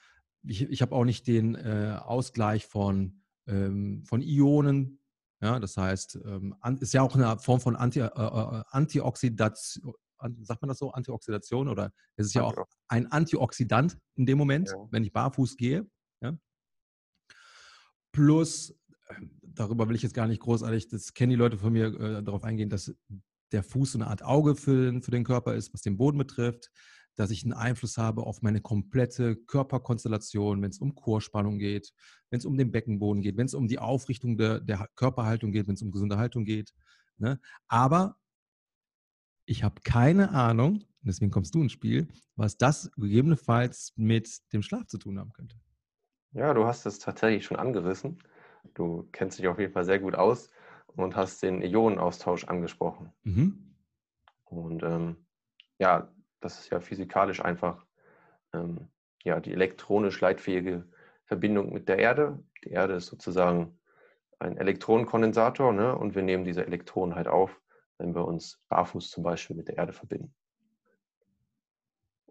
Ich, 0.44 0.62
ich 0.62 0.80
habe 0.80 0.94
auch 0.94 1.04
nicht 1.04 1.26
den 1.26 1.56
äh, 1.56 1.98
Ausgleich 2.00 2.64
von, 2.64 3.20
ähm, 3.46 4.02
von 4.06 4.22
Ionen 4.22 4.98
ja, 5.40 5.60
das 5.60 5.76
heißt, 5.76 6.18
ähm, 6.24 6.54
ist 6.80 6.94
ja 6.94 7.02
auch 7.02 7.14
eine 7.14 7.38
Form 7.38 7.60
von 7.60 7.76
Anti, 7.76 8.00
äh, 8.00 8.06
äh 8.06 8.62
Antioxidation, 8.70 9.94
sagt 10.40 10.62
man 10.62 10.68
das 10.68 10.78
so, 10.78 10.92
Antioxidation 10.92 11.68
oder 11.68 11.92
es 12.16 12.26
ist 12.26 12.34
ja 12.34 12.42
auch 12.42 12.56
ein 12.88 13.10
Antioxidant 13.12 13.98
in 14.14 14.26
dem 14.26 14.38
Moment, 14.38 14.70
ja. 14.70 14.88
wenn 14.90 15.04
ich 15.04 15.12
barfuß 15.12 15.56
gehe. 15.56 15.86
Ja? 16.22 16.36
Plus, 18.12 18.74
darüber 19.42 19.88
will 19.88 19.96
ich 19.96 20.02
jetzt 20.02 20.14
gar 20.14 20.26
nicht 20.26 20.40
großartig, 20.40 20.88
das 20.88 21.12
kennen 21.12 21.30
die 21.30 21.36
Leute 21.36 21.58
von 21.58 21.72
mir, 21.72 21.88
äh, 22.00 22.22
darauf 22.22 22.44
eingehen, 22.44 22.70
dass 22.70 22.94
der 23.52 23.62
Fuß 23.62 23.94
eine 23.96 24.06
Art 24.06 24.24
Auge 24.24 24.56
für, 24.56 25.00
für 25.02 25.10
den 25.10 25.24
Körper 25.24 25.54
ist, 25.54 25.72
was 25.72 25.82
den 25.82 25.96
Boden 25.96 26.18
betrifft 26.18 26.70
dass 27.16 27.30
ich 27.30 27.42
einen 27.42 27.52
Einfluss 27.52 27.98
habe 27.98 28.22
auf 28.22 28.42
meine 28.42 28.60
komplette 28.60 29.36
Körperkonstellation, 29.36 30.62
wenn 30.62 30.70
es 30.70 30.78
um 30.78 30.94
Chorspannung 30.94 31.58
geht, 31.58 31.92
wenn 32.30 32.38
es 32.38 32.44
um 32.44 32.56
den 32.56 32.70
Beckenboden 32.70 33.22
geht, 33.22 33.36
wenn 33.36 33.46
es 33.46 33.54
um 33.54 33.68
die 33.68 33.78
Aufrichtung 33.78 34.36
der, 34.36 34.60
der 34.60 34.88
Körperhaltung 34.94 35.50
geht, 35.50 35.66
wenn 35.66 35.74
es 35.74 35.82
um 35.82 35.90
gesunde 35.90 36.18
Haltung 36.18 36.44
geht. 36.44 36.72
Ne? 37.18 37.40
Aber 37.68 38.16
ich 39.46 39.64
habe 39.64 39.80
keine 39.82 40.30
Ahnung, 40.30 40.84
deswegen 41.00 41.30
kommst 41.30 41.54
du 41.54 41.62
ins 41.62 41.72
Spiel, 41.72 42.08
was 42.34 42.58
das 42.58 42.90
gegebenenfalls 42.96 43.92
mit 43.96 44.40
dem 44.52 44.62
Schlaf 44.62 44.86
zu 44.86 44.98
tun 44.98 45.18
haben 45.18 45.32
könnte. 45.32 45.56
Ja, 46.32 46.52
du 46.52 46.66
hast 46.66 46.84
es 46.84 46.98
tatsächlich 46.98 47.44
schon 47.44 47.56
angerissen. 47.56 48.18
Du 48.74 49.08
kennst 49.12 49.38
dich 49.38 49.48
auf 49.48 49.58
jeden 49.58 49.72
Fall 49.72 49.84
sehr 49.84 50.00
gut 50.00 50.16
aus 50.16 50.50
und 50.88 51.16
hast 51.16 51.42
den 51.42 51.62
Ionenaustausch 51.62 52.44
angesprochen. 52.44 53.12
Mhm. 53.22 53.74
Und 54.44 54.82
ähm, 54.82 55.16
ja, 55.78 56.12
das 56.46 56.60
ist 56.60 56.70
ja 56.70 56.80
physikalisch 56.80 57.44
einfach 57.44 57.84
ähm, 58.52 58.88
ja, 59.24 59.40
die 59.40 59.52
elektronisch 59.52 60.20
leitfähige 60.20 60.84
Verbindung 61.24 61.72
mit 61.72 61.88
der 61.88 61.98
Erde. 61.98 62.38
Die 62.64 62.70
Erde 62.70 62.94
ist 62.94 63.06
sozusagen 63.06 63.76
ein 64.38 64.56
Elektronenkondensator 64.56 65.72
ne? 65.72 65.96
und 65.96 66.14
wir 66.14 66.22
nehmen 66.22 66.44
diese 66.44 66.64
Elektronen 66.64 67.16
halt 67.16 67.26
auf, 67.26 67.60
wenn 67.98 68.14
wir 68.14 68.24
uns 68.24 68.62
barfuß 68.68 69.10
zum 69.10 69.24
Beispiel 69.24 69.56
mit 69.56 69.66
der 69.66 69.78
Erde 69.78 69.92
verbinden. 69.92 70.32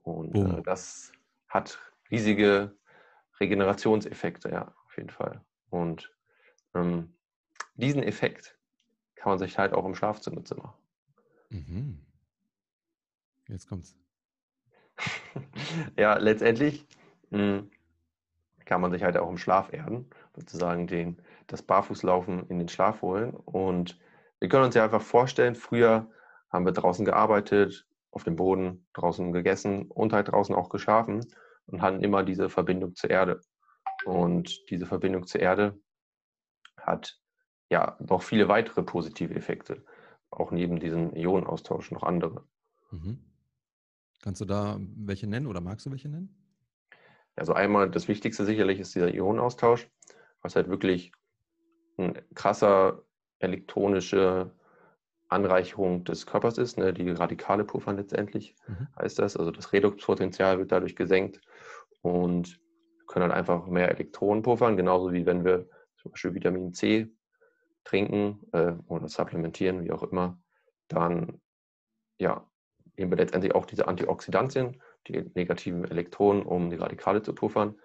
Und 0.04 0.36
äh, 0.36 0.62
das 0.62 1.12
hat 1.50 1.78
riesige 2.10 2.74
Regenerationseffekte, 3.40 4.50
ja, 4.50 4.74
auf 4.86 4.96
jeden 4.96 5.10
Fall. 5.10 5.44
Und 5.70 6.16
ähm, 6.74 7.18
diesen 7.74 8.04
Effekt 8.04 8.58
kann 9.16 9.32
man 9.32 9.40
sich 9.40 9.58
halt 9.58 9.74
auch 9.74 9.84
im 9.84 9.96
Schlaf 9.96 10.22
zunutze 10.22 10.56
machen. 10.56 10.80
Mhm. 11.50 12.06
Jetzt 13.48 13.68
kommt's. 13.68 13.96
ja, 15.98 16.18
letztendlich 16.18 16.86
mh, 17.30 17.40
hm, 17.40 17.72
kann 18.66 18.82
man 18.82 18.92
sich 18.92 19.04
halt 19.04 19.18
auch 19.18 19.30
im 19.30 19.38
Schlaf 19.38 19.72
erden, 19.72 20.10
sozusagen 20.36 20.88
den, 20.88 21.22
das 21.48 21.62
Barfußlaufen 21.62 22.48
in 22.50 22.60
den 22.60 22.70
Schlaf 22.70 23.02
holen. 23.02 23.32
Und 23.32 24.00
wir 24.40 24.50
können 24.50 24.66
uns 24.66 24.76
ja 24.76 24.84
einfach 24.84 25.02
vorstellen, 25.02 25.56
früher 25.56 26.10
haben 26.50 26.66
wir 26.66 26.72
draußen 26.72 27.06
gearbeitet, 27.06 27.88
auf 28.12 28.24
dem 28.24 28.38
Boden, 28.38 28.88
draußen 28.94 29.34
gegessen 29.34 29.92
und 29.92 30.14
halt 30.14 30.30
draußen 30.30 30.56
auch 30.56 30.70
geschlafen 30.70 31.26
und 31.68 31.82
hatten 31.82 32.02
immer 32.02 32.24
diese 32.24 32.50
Verbindung 32.50 32.96
zur 32.96 33.10
Erde. 33.10 33.42
Und 34.06 34.70
diese 34.70 34.86
Verbindung 34.86 35.28
zur 35.28 35.42
Erde 35.42 35.78
hat 36.78 37.20
ja 37.70 37.98
noch 38.00 38.24
viele 38.24 38.48
weitere 38.48 38.84
positive 38.84 39.36
Effekte, 39.36 39.84
auch 40.30 40.52
neben 40.52 40.80
diesem 40.80 41.14
Ionenaustausch 41.14 41.92
noch 41.92 42.04
andere. 42.04 42.44
Mhm. 42.92 43.20
Kannst 44.26 44.42
du 44.42 44.46
da 44.46 44.80
welche 44.80 45.28
nennen 45.28 45.46
oder 45.46 45.62
magst 45.62 45.86
du 45.86 45.92
welche 45.92 46.10
nennen? 46.10 46.36
Also 47.36 47.54
einmal 47.54 47.92
das 47.92 48.08
Wichtigste 48.08 48.44
sicherlich 48.44 48.80
ist 48.80 48.96
dieser 48.96 49.14
Ionenaustausch, 49.14 49.88
was 50.42 50.56
halt 50.56 50.68
wirklich 50.68 51.12
ein 51.98 52.20
krasser 52.34 53.04
elektronische 53.38 54.52
Anreicherung 55.30 56.06
des 56.06 56.26
Körpers 56.26 56.58
ist, 56.58 56.80
ne? 56.80 56.92
die 56.92 57.08
radikale 57.12 57.66
Puffern 57.66 57.98
letztendlich 57.98 58.56
mhm. 58.68 58.88
heißt 59.00 59.20
das. 59.20 59.38
Also 59.38 59.52
das 59.52 59.74
Redoxpotenzial 59.74 60.58
wird 60.58 60.72
dadurch 60.72 60.96
gesenkt 60.96 61.40
und 62.02 62.60
wir 62.98 63.06
können 63.06 63.26
halt 63.26 63.34
einfach 63.34 63.68
mehr 63.68 63.92
Elektronen 63.92 64.42
puffern, 64.42 64.76
genauso 64.76 65.14
wie 65.14 65.28
wenn 65.28 65.46
wir 65.46 65.70
zum 65.98 66.12
Beispiel 66.12 66.34
Vitamin 66.34 66.74
C 66.74 67.12
trinken 67.84 68.40
äh, 68.54 68.74
oder 68.88 69.08
supplementieren, 69.08 69.84
wie 69.84 69.92
auch 69.92 70.02
immer, 70.02 70.42
dann 70.88 71.40
ja, 72.18 72.50
wir 72.98 73.18
letztendlich 73.18 73.54
auch 73.54 73.66
diese 73.66 73.88
Antioxidantien, 73.88 74.82
die 75.08 75.30
negativen 75.36 75.86
Elektronen, 75.86 76.44
um 76.44 76.70
die 76.70 76.78
Radikale 76.78 77.22
zu 77.22 77.34
puffern. 77.34 77.76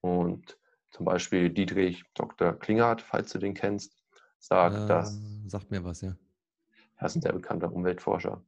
Und 0.00 0.58
zum 0.90 1.04
Beispiel 1.04 1.50
Dietrich 1.50 2.04
Dr. 2.14 2.52
Klinghardt, 2.52 3.02
falls 3.02 3.32
du 3.32 3.38
den 3.38 3.54
kennst, 3.54 3.96
sagt, 4.38 4.76
äh, 4.76 4.86
dass. 4.86 5.18
Sagt 5.46 5.70
mir 5.70 5.84
was, 5.84 6.00
ja. 6.00 6.16
Er 6.96 7.06
ist 7.06 7.16
ein 7.16 7.22
sehr 7.22 7.32
bekannter 7.32 7.72
Umweltforscher. 7.72 8.42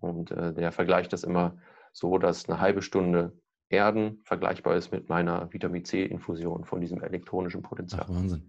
Und 0.00 0.30
äh, 0.30 0.52
der 0.52 0.72
vergleicht 0.72 1.12
das 1.12 1.24
immer 1.24 1.58
so, 1.92 2.18
dass 2.18 2.48
eine 2.48 2.60
halbe 2.60 2.82
Stunde 2.82 3.32
Erden 3.70 4.20
vergleichbar 4.24 4.76
ist 4.76 4.92
mit 4.92 5.08
meiner 5.08 5.52
Vitamin 5.52 5.84
C-Infusion 5.84 6.64
von 6.64 6.80
diesem 6.80 7.02
elektronischen 7.02 7.62
Potenzial. 7.62 8.04
Ach, 8.04 8.08
Wahnsinn. 8.08 8.42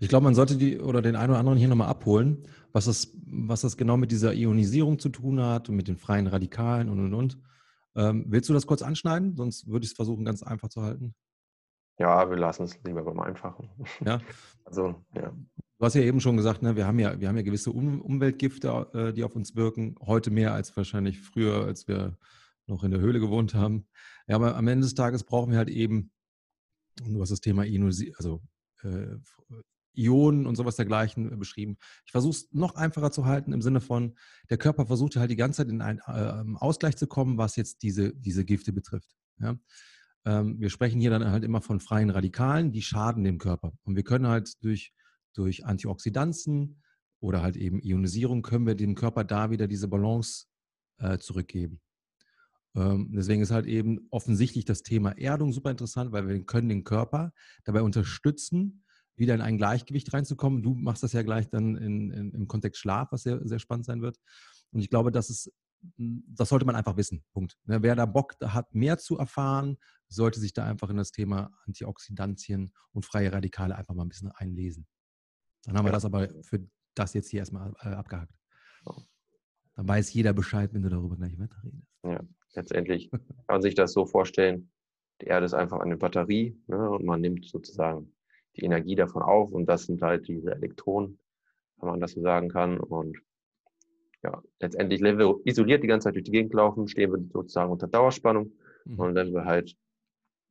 Ich 0.00 0.08
glaube, 0.08 0.24
man 0.24 0.34
sollte 0.34 0.56
die 0.56 0.78
oder 0.78 1.02
den 1.02 1.16
einen 1.16 1.30
oder 1.30 1.38
anderen 1.38 1.58
hier 1.58 1.68
nochmal 1.68 1.88
abholen, 1.88 2.44
was 2.72 2.84
das, 2.84 3.16
was 3.26 3.62
das 3.62 3.76
genau 3.76 3.96
mit 3.96 4.12
dieser 4.12 4.34
Ionisierung 4.34 4.98
zu 4.98 5.08
tun 5.08 5.42
hat 5.42 5.68
und 5.68 5.76
mit 5.76 5.88
den 5.88 5.96
freien 5.96 6.26
Radikalen 6.26 6.88
und 6.88 7.00
und 7.00 7.14
und. 7.14 7.38
Ähm, 7.96 8.26
willst 8.28 8.48
du 8.48 8.52
das 8.52 8.66
kurz 8.66 8.82
anschneiden? 8.82 9.36
Sonst 9.36 9.66
würde 9.66 9.84
ich 9.84 9.90
es 9.90 9.96
versuchen, 9.96 10.24
ganz 10.24 10.42
einfach 10.42 10.68
zu 10.68 10.82
halten. 10.82 11.14
Ja, 11.98 12.30
wir 12.30 12.36
lassen 12.36 12.62
es 12.62 12.78
lieber 12.84 13.02
beim 13.02 13.20
Einfachen. 13.20 13.70
Ja. 14.04 14.20
Also, 14.64 15.02
ja. 15.14 15.32
Du 15.78 15.84
hast 15.86 15.94
ja 15.94 16.02
eben 16.02 16.20
schon 16.20 16.36
gesagt, 16.36 16.60
ne, 16.60 16.76
wir, 16.76 16.86
haben 16.86 16.98
ja, 16.98 17.18
wir 17.18 17.26
haben 17.26 17.38
ja 17.38 17.42
gewisse 17.42 17.70
um 17.70 18.02
Umweltgifte, 18.02 18.86
äh, 18.92 19.12
die 19.14 19.24
auf 19.24 19.34
uns 19.34 19.56
wirken. 19.56 19.94
Heute 20.04 20.30
mehr 20.30 20.52
als 20.52 20.76
wahrscheinlich 20.76 21.22
früher, 21.22 21.64
als 21.64 21.88
wir 21.88 22.18
noch 22.66 22.84
in 22.84 22.90
der 22.90 23.00
Höhle 23.00 23.18
gewohnt 23.18 23.54
haben. 23.54 23.86
Ja, 24.28 24.36
aber 24.36 24.56
am 24.56 24.68
Ende 24.68 24.84
des 24.84 24.94
Tages 24.94 25.24
brauchen 25.24 25.50
wir 25.50 25.58
halt 25.58 25.70
eben, 25.70 26.12
du 27.02 27.20
hast 27.20 27.30
das 27.30 27.40
Thema 27.40 27.64
Ionosi 27.64 28.14
also 28.16 28.42
äh, 28.82 29.16
Ionen 29.94 30.46
und 30.46 30.56
sowas 30.56 30.76
dergleichen 30.76 31.32
äh, 31.32 31.36
beschrieben. 31.36 31.76
Ich 32.04 32.12
versuche 32.12 32.32
es 32.32 32.48
noch 32.52 32.76
einfacher 32.76 33.10
zu 33.10 33.24
halten 33.24 33.52
im 33.52 33.62
Sinne 33.62 33.80
von, 33.80 34.16
der 34.50 34.58
Körper 34.58 34.86
versucht 34.86 35.16
halt 35.16 35.30
die 35.30 35.36
ganze 35.36 35.58
Zeit 35.58 35.68
in 35.68 35.82
einen 35.82 35.98
äh, 36.06 36.56
Ausgleich 36.56 36.96
zu 36.96 37.06
kommen, 37.06 37.38
was 37.38 37.56
jetzt 37.56 37.82
diese, 37.82 38.14
diese 38.14 38.44
Gifte 38.44 38.72
betrifft. 38.72 39.16
Ja? 39.40 39.58
Ähm, 40.24 40.60
wir 40.60 40.70
sprechen 40.70 41.00
hier 41.00 41.10
dann 41.10 41.30
halt 41.30 41.44
immer 41.44 41.62
von 41.62 41.80
freien 41.80 42.10
Radikalen, 42.10 42.70
die 42.70 42.82
schaden 42.82 43.24
dem 43.24 43.38
Körper. 43.38 43.72
Und 43.82 43.96
wir 43.96 44.04
können 44.04 44.26
halt 44.26 44.62
durch, 44.62 44.92
durch 45.32 45.64
Antioxidantien 45.64 46.82
oder 47.20 47.42
halt 47.42 47.56
eben 47.56 47.80
Ionisierung, 47.80 48.42
können 48.42 48.66
wir 48.66 48.74
dem 48.74 48.94
Körper 48.94 49.24
da 49.24 49.50
wieder 49.50 49.66
diese 49.66 49.88
Balance 49.88 50.46
äh, 50.98 51.18
zurückgeben. 51.18 51.80
Ähm, 52.74 53.10
deswegen 53.12 53.42
ist 53.42 53.50
halt 53.50 53.66
eben 53.66 54.06
offensichtlich 54.10 54.64
das 54.64 54.82
Thema 54.82 55.12
Erdung 55.18 55.52
super 55.52 55.70
interessant, 55.70 56.12
weil 56.12 56.28
wir 56.28 56.44
können 56.44 56.68
den 56.68 56.84
Körper 56.84 57.32
dabei 57.64 57.82
unterstützen, 57.82 58.84
wieder 59.16 59.34
in 59.34 59.40
ein 59.40 59.58
Gleichgewicht 59.58 60.12
reinzukommen. 60.12 60.62
Du 60.62 60.74
machst 60.74 61.02
das 61.02 61.12
ja 61.12 61.22
gleich 61.22 61.48
dann 61.48 61.76
in, 61.76 62.10
in, 62.10 62.32
im 62.32 62.48
Kontext 62.48 62.80
Schlaf, 62.80 63.08
was 63.10 63.22
sehr, 63.22 63.40
sehr 63.46 63.58
spannend 63.58 63.86
sein 63.86 64.00
wird. 64.00 64.18
Und 64.70 64.80
ich 64.80 64.90
glaube, 64.90 65.10
das 65.10 65.30
ist, 65.30 65.52
hm, 65.96 66.24
das 66.28 66.50
sollte 66.50 66.66
man 66.66 66.76
einfach 66.76 66.96
wissen. 66.96 67.24
Punkt. 67.32 67.58
Ne, 67.64 67.82
wer 67.82 67.96
da 67.96 68.06
Bock 68.06 68.36
hat, 68.40 68.72
mehr 68.74 68.98
zu 68.98 69.18
erfahren, 69.18 69.76
sollte 70.08 70.40
sich 70.40 70.52
da 70.52 70.64
einfach 70.64 70.90
in 70.90 70.96
das 70.96 71.10
Thema 71.10 71.50
Antioxidantien 71.66 72.72
und 72.92 73.04
freie 73.04 73.32
Radikale 73.32 73.76
einfach 73.76 73.94
mal 73.94 74.04
ein 74.04 74.08
bisschen 74.08 74.30
einlesen. 74.30 74.86
Dann 75.64 75.76
haben 75.76 75.84
wir 75.84 75.92
das 75.92 76.04
aber 76.04 76.28
für 76.42 76.66
das 76.94 77.14
jetzt 77.14 77.30
hier 77.30 77.40
erstmal 77.40 77.72
äh, 77.80 77.88
abgehakt. 77.88 78.32
Dann 79.74 79.86
weiß 79.86 80.12
jeder 80.12 80.32
Bescheid, 80.32 80.72
wenn 80.72 80.82
du 80.82 80.88
darüber 80.88 81.16
gleich 81.16 81.38
weiterredest. 81.38 81.86
Ja, 82.04 82.20
letztendlich 82.54 83.10
kann 83.10 83.22
man 83.48 83.62
sich 83.62 83.74
das 83.74 83.92
so 83.92 84.06
vorstellen, 84.06 84.70
die 85.20 85.26
Erde 85.26 85.46
ist 85.46 85.54
einfach 85.54 85.80
eine 85.80 85.96
Batterie 85.96 86.56
ne, 86.66 86.90
und 86.90 87.04
man 87.04 87.20
nimmt 87.20 87.44
sozusagen 87.46 88.14
die 88.56 88.64
Energie 88.64 88.94
davon 88.94 89.22
auf 89.22 89.52
und 89.52 89.66
das 89.66 89.84
sind 89.84 90.02
halt 90.02 90.28
diese 90.28 90.52
Elektronen, 90.52 91.18
wenn 91.76 91.90
man 91.90 92.00
das 92.00 92.12
so 92.12 92.20
sagen 92.20 92.48
kann. 92.48 92.78
Und 92.78 93.18
ja, 94.22 94.42
letztendlich, 94.60 95.00
wenn 95.02 95.18
wir 95.18 95.40
isoliert 95.44 95.82
die 95.82 95.86
ganze 95.86 96.06
Zeit 96.06 96.14
durch 96.14 96.24
die 96.24 96.32
Gegend 96.32 96.54
laufen, 96.54 96.88
stehen 96.88 97.12
wir 97.12 97.20
sozusagen 97.32 97.70
unter 97.70 97.86
Dauerspannung. 97.86 98.52
Mhm. 98.84 98.98
Und 98.98 99.14
wenn 99.14 99.32
wir 99.32 99.44
halt 99.44 99.76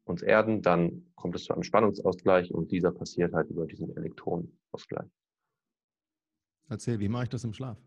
uns 0.05 0.21
erden, 0.21 0.61
dann 0.61 1.11
kommt 1.15 1.35
es 1.35 1.43
zu 1.43 1.53
einem 1.53 1.63
Spannungsausgleich 1.63 2.53
und 2.53 2.71
dieser 2.71 2.91
passiert 2.91 3.33
halt 3.33 3.49
über 3.49 3.65
diesen 3.65 3.95
Elektronenausgleich. 3.95 5.09
Erzähl, 6.69 6.99
wie 6.99 7.09
mache 7.09 7.23
ich 7.23 7.29
das 7.29 7.43
im 7.43 7.53
Schlaf? 7.53 7.77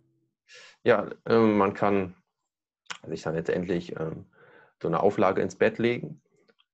Ja, 0.84 1.10
äh, 1.26 1.38
man 1.38 1.74
kann 1.74 2.14
sich 3.06 3.22
dann 3.22 3.34
letztendlich 3.34 3.96
äh, 3.96 4.10
so 4.80 4.88
eine 4.88 5.00
Auflage 5.00 5.42
ins 5.42 5.56
Bett 5.56 5.78
legen 5.78 6.20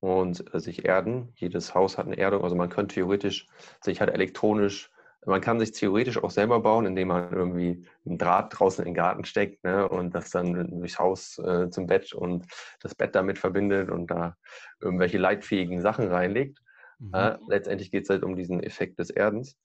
und 0.01 0.55
äh, 0.55 0.61
sich 0.61 0.85
erden. 0.85 1.33
Jedes 1.37 1.75
Haus 1.75 1.99
hat 1.99 2.07
eine 2.07 2.19
Erdung, 2.19 2.43
also 2.43 2.57
man 2.57 2.69
könnte 2.69 2.95
theoretisch 2.95 3.47
sich 3.81 4.01
halt 4.01 4.11
elektronisch, 4.11 4.91
man 5.25 5.41
kann 5.41 5.59
sich 5.59 5.73
theoretisch 5.73 6.23
auch 6.23 6.31
selber 6.31 6.61
bauen, 6.61 6.87
indem 6.87 7.09
man 7.09 7.33
irgendwie 7.33 7.85
einen 8.05 8.17
Draht 8.17 8.57
draußen 8.57 8.85
in 8.85 8.91
den 8.91 8.95
Garten 8.95 9.25
steckt 9.25 9.65
ne, 9.65 9.89
und 9.89 10.15
das 10.15 10.31
dann 10.31 10.79
durchs 10.79 11.01
Haus 11.01 11.39
äh, 11.39 11.69
zum 11.69 11.89
Bett 11.89 12.13
und 12.13 12.47
das 12.81 12.95
Bett 12.95 13.17
damit 13.17 13.39
verbindet 13.39 13.91
und 13.91 14.09
da 14.09 14.37
irgendwelche 14.81 15.19
leitfähigen 15.19 15.81
Sachen 15.81 16.07
reinlegt. 16.07 16.61
Mhm. 17.01 17.15
Äh, 17.15 17.39
letztendlich 17.49 17.91
geht 17.91 18.05
es 18.05 18.11
halt 18.11 18.23
um 18.23 18.37
diesen 18.37 18.63
Effekt 18.63 19.01
des 19.01 19.11
Erdens. 19.11 19.59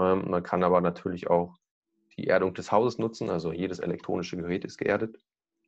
Ähm, 0.00 0.30
man 0.30 0.42
kann 0.42 0.64
aber 0.64 0.80
natürlich 0.80 1.30
auch 1.30 1.54
die 2.16 2.26
Erdung 2.26 2.52
des 2.54 2.72
Hauses 2.72 2.98
nutzen, 2.98 3.30
also 3.30 3.52
jedes 3.52 3.78
elektronische 3.78 4.36
Gerät 4.36 4.64
ist 4.64 4.78
geerdet 4.78 5.16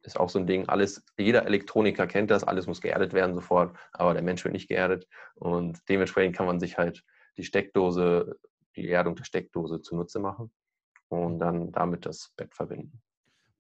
ist 0.07 0.19
auch 0.19 0.29
so 0.29 0.39
ein 0.39 0.47
Ding. 0.47 0.69
Alles, 0.69 1.05
jeder 1.19 1.47
Elektroniker 1.47 2.07
kennt 2.07 2.31
das, 2.31 2.45
alles 2.45 2.67
muss 2.67 2.81
geerdet 2.81 3.13
werden 3.13 3.35
sofort, 3.35 3.77
aber 3.93 4.15
der 4.15 4.23
Mensch 4.23 4.45
wird 4.45 4.55
nicht 4.55 4.69
geerdet. 4.69 5.07
Und 5.35 5.81
dementsprechend 5.89 6.37
kann 6.37 6.47
man 6.47 6.61
sich 6.61 6.79
halt 6.79 7.03
die 7.37 7.45
Steckdose, 7.45 8.37
die 8.77 8.89
Erdung 8.89 9.17
der 9.17 9.25
Steckdose 9.25 9.83
zunutze 9.83 10.19
machen 10.19 10.51
und 11.09 11.39
dann 11.39 11.73
damit 11.73 12.07
das 12.07 12.33
Bett 12.37 12.55
verbinden. 12.55 13.01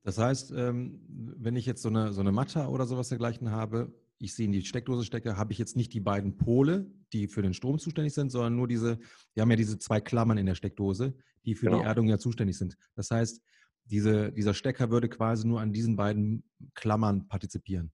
Das 0.05 0.19
heißt, 0.19 0.53
ähm, 0.57 1.01
wenn 1.09 1.57
ich 1.57 1.67
jetzt 1.67 1.83
so 1.83 1.89
eine, 1.89 2.13
so 2.13 2.21
eine 2.21 2.33
Matte 2.33 2.69
oder 2.69 2.87
sowas 2.87 3.09
dergleichen 3.09 3.51
habe, 3.51 3.93
ich 4.19 4.35
sie 4.35 4.45
in 4.45 4.53
die 4.53 4.65
Steckdose 4.65 5.05
stecke, 5.05 5.37
habe 5.37 5.53
ich 5.53 5.59
jetzt 5.59 5.77
nicht 5.77 5.93
die 5.93 6.01
beiden 6.01 6.39
Pole, 6.39 6.87
die 7.13 7.29
für 7.29 7.43
den 7.43 7.55
Strom 7.55 7.79
zuständig 7.79 8.15
sind, 8.15 8.31
sondern 8.31 8.57
nur 8.57 8.69
diese, 8.69 8.99
wir 9.35 9.43
haben 9.43 9.51
ja 9.51 9.57
diese 9.57 9.79
zwei 9.79 10.01
Klammern 10.01 10.39
in 10.39 10.47
der 10.47 10.55
Steckdose, 10.55 11.15
die 11.45 11.55
für 11.55 11.67
genau. 11.67 11.81
die 11.81 11.85
Erdung 11.85 12.07
ja 12.09 12.19
zuständig 12.19 12.57
sind. 12.57 12.77
Das 12.95 13.11
heißt, 13.11 13.43
diese, 13.87 14.33
dieser 14.33 14.55
Stecker 14.55 14.91
würde 14.91 15.09
quasi 15.09 15.47
nur 15.47 15.61
an 15.61 15.73
diesen 15.73 15.97
beiden 15.97 16.45
Klammern 16.75 17.29
partizipieren. 17.29 17.93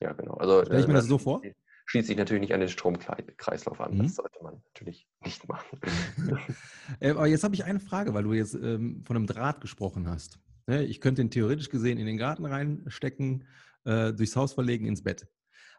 Ja, 0.00 0.12
genau. 0.12 0.34
Also, 0.34 0.64
Stelle 0.64 0.80
ich 0.80 0.86
mir 0.86 0.94
das 0.94 1.06
so 1.06 1.18
vor? 1.18 1.42
Schließt 1.88 2.08
sich 2.08 2.16
natürlich 2.16 2.40
nicht 2.40 2.54
an 2.54 2.60
den 2.60 2.68
Stromkreislauf 2.68 3.80
an. 3.80 3.94
Mhm. 3.94 4.02
Das 4.02 4.16
sollte 4.16 4.42
man 4.42 4.60
natürlich 4.74 5.08
nicht 5.24 5.48
machen. 5.48 5.78
Äh, 7.00 7.10
aber 7.10 7.26
jetzt 7.26 7.44
habe 7.44 7.54
ich 7.54 7.64
eine 7.64 7.80
Frage, 7.80 8.14
weil 8.14 8.22
du 8.22 8.32
jetzt 8.32 8.54
ähm, 8.54 9.02
von 9.04 9.16
einem 9.16 9.26
Draht 9.26 9.60
gesprochen 9.60 10.08
hast. 10.08 10.38
Ne, 10.66 10.84
ich 10.84 11.00
könnte 11.00 11.22
den 11.22 11.30
theoretisch 11.30 11.68
gesehen 11.68 11.98
in 11.98 12.06
den 12.06 12.16
Garten 12.16 12.44
reinstecken, 12.44 13.44
äh, 13.84 14.12
durchs 14.12 14.36
Haus 14.36 14.52
verlegen, 14.52 14.86
ins 14.86 15.02
Bett. 15.02 15.28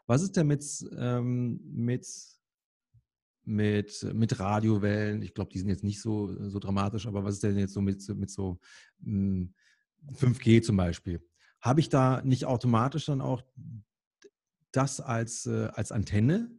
Was 0.06 0.22
ist 0.22 0.36
denn 0.36 0.46
mit, 0.46 0.64
ähm, 0.96 1.60
mit 1.64 2.06
mit, 3.48 4.06
mit 4.12 4.38
Radiowellen. 4.38 5.22
Ich 5.22 5.34
glaube, 5.34 5.50
die 5.50 5.58
sind 5.58 5.68
jetzt 5.68 5.84
nicht 5.84 6.00
so, 6.00 6.48
so 6.48 6.58
dramatisch, 6.58 7.06
aber 7.06 7.24
was 7.24 7.34
ist 7.34 7.42
denn 7.42 7.58
jetzt 7.58 7.72
so 7.72 7.80
mit, 7.80 8.06
mit 8.10 8.30
so 8.30 8.58
mh, 9.00 9.48
hm, 9.48 9.54
5G 10.14 10.62
zum 10.62 10.76
Beispiel? 10.76 11.26
Habe 11.60 11.80
ich 11.80 11.88
da 11.88 12.20
nicht 12.22 12.44
automatisch 12.44 13.06
dann 13.06 13.20
auch 13.20 13.42
das 14.70 15.00
als, 15.00 15.46
äh, 15.46 15.68
als 15.72 15.92
Antenne? 15.92 16.50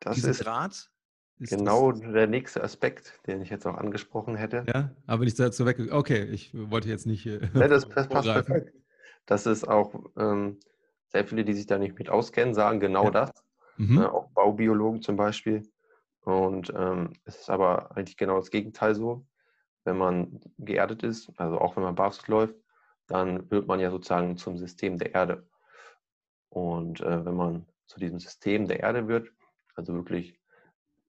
Das 0.00 0.18
ist 0.18 0.44
Draht? 0.44 0.90
genau 1.38 1.92
das, 1.92 2.00
der 2.12 2.26
nächste 2.26 2.64
Aspekt, 2.64 3.20
den 3.26 3.42
ich 3.42 3.50
jetzt 3.50 3.66
auch 3.66 3.76
angesprochen 3.76 4.34
hätte. 4.34 4.64
Ja, 4.72 4.90
aber 5.06 5.24
nicht 5.24 5.38
dazu 5.38 5.66
weg. 5.66 5.78
Okay, 5.92 6.24
ich 6.24 6.52
wollte 6.54 6.88
jetzt 6.88 7.06
nicht. 7.06 7.26
Äh, 7.26 7.48
ja, 7.54 7.68
das, 7.68 7.86
das 7.88 8.08
passt 8.08 8.28
perfekt. 8.28 8.72
Das 9.26 9.44
ist 9.44 9.68
auch 9.68 9.94
ähm, 10.16 10.58
sehr 11.08 11.26
viele, 11.26 11.44
die 11.44 11.52
sich 11.52 11.66
da 11.66 11.78
nicht 11.78 11.98
mit 11.98 12.08
auskennen, 12.08 12.54
sagen 12.54 12.80
genau 12.80 13.04
ja. 13.04 13.10
das. 13.10 13.30
Mhm. 13.76 13.98
Äh, 13.98 14.06
auch 14.06 14.30
Baubiologen 14.30 15.02
zum 15.02 15.16
Beispiel. 15.16 15.62
Und 16.20 16.72
ähm, 16.76 17.12
es 17.24 17.36
ist 17.40 17.50
aber 17.50 17.96
eigentlich 17.96 18.16
genau 18.16 18.36
das 18.36 18.50
Gegenteil 18.50 18.94
so. 18.94 19.26
Wenn 19.84 19.98
man 19.98 20.40
geerdet 20.58 21.04
ist, 21.04 21.30
also 21.36 21.58
auch 21.60 21.76
wenn 21.76 21.84
man 21.84 21.94
barfuß 21.94 22.26
läuft, 22.26 22.56
dann 23.06 23.48
wird 23.50 23.68
man 23.68 23.78
ja 23.78 23.90
sozusagen 23.90 24.36
zum 24.36 24.58
System 24.58 24.98
der 24.98 25.14
Erde. 25.14 25.48
Und 26.48 27.00
äh, 27.00 27.24
wenn 27.24 27.36
man 27.36 27.66
zu 27.86 28.00
diesem 28.00 28.18
System 28.18 28.66
der 28.66 28.80
Erde 28.80 29.06
wird, 29.06 29.30
also 29.76 29.94
wirklich 29.94 30.40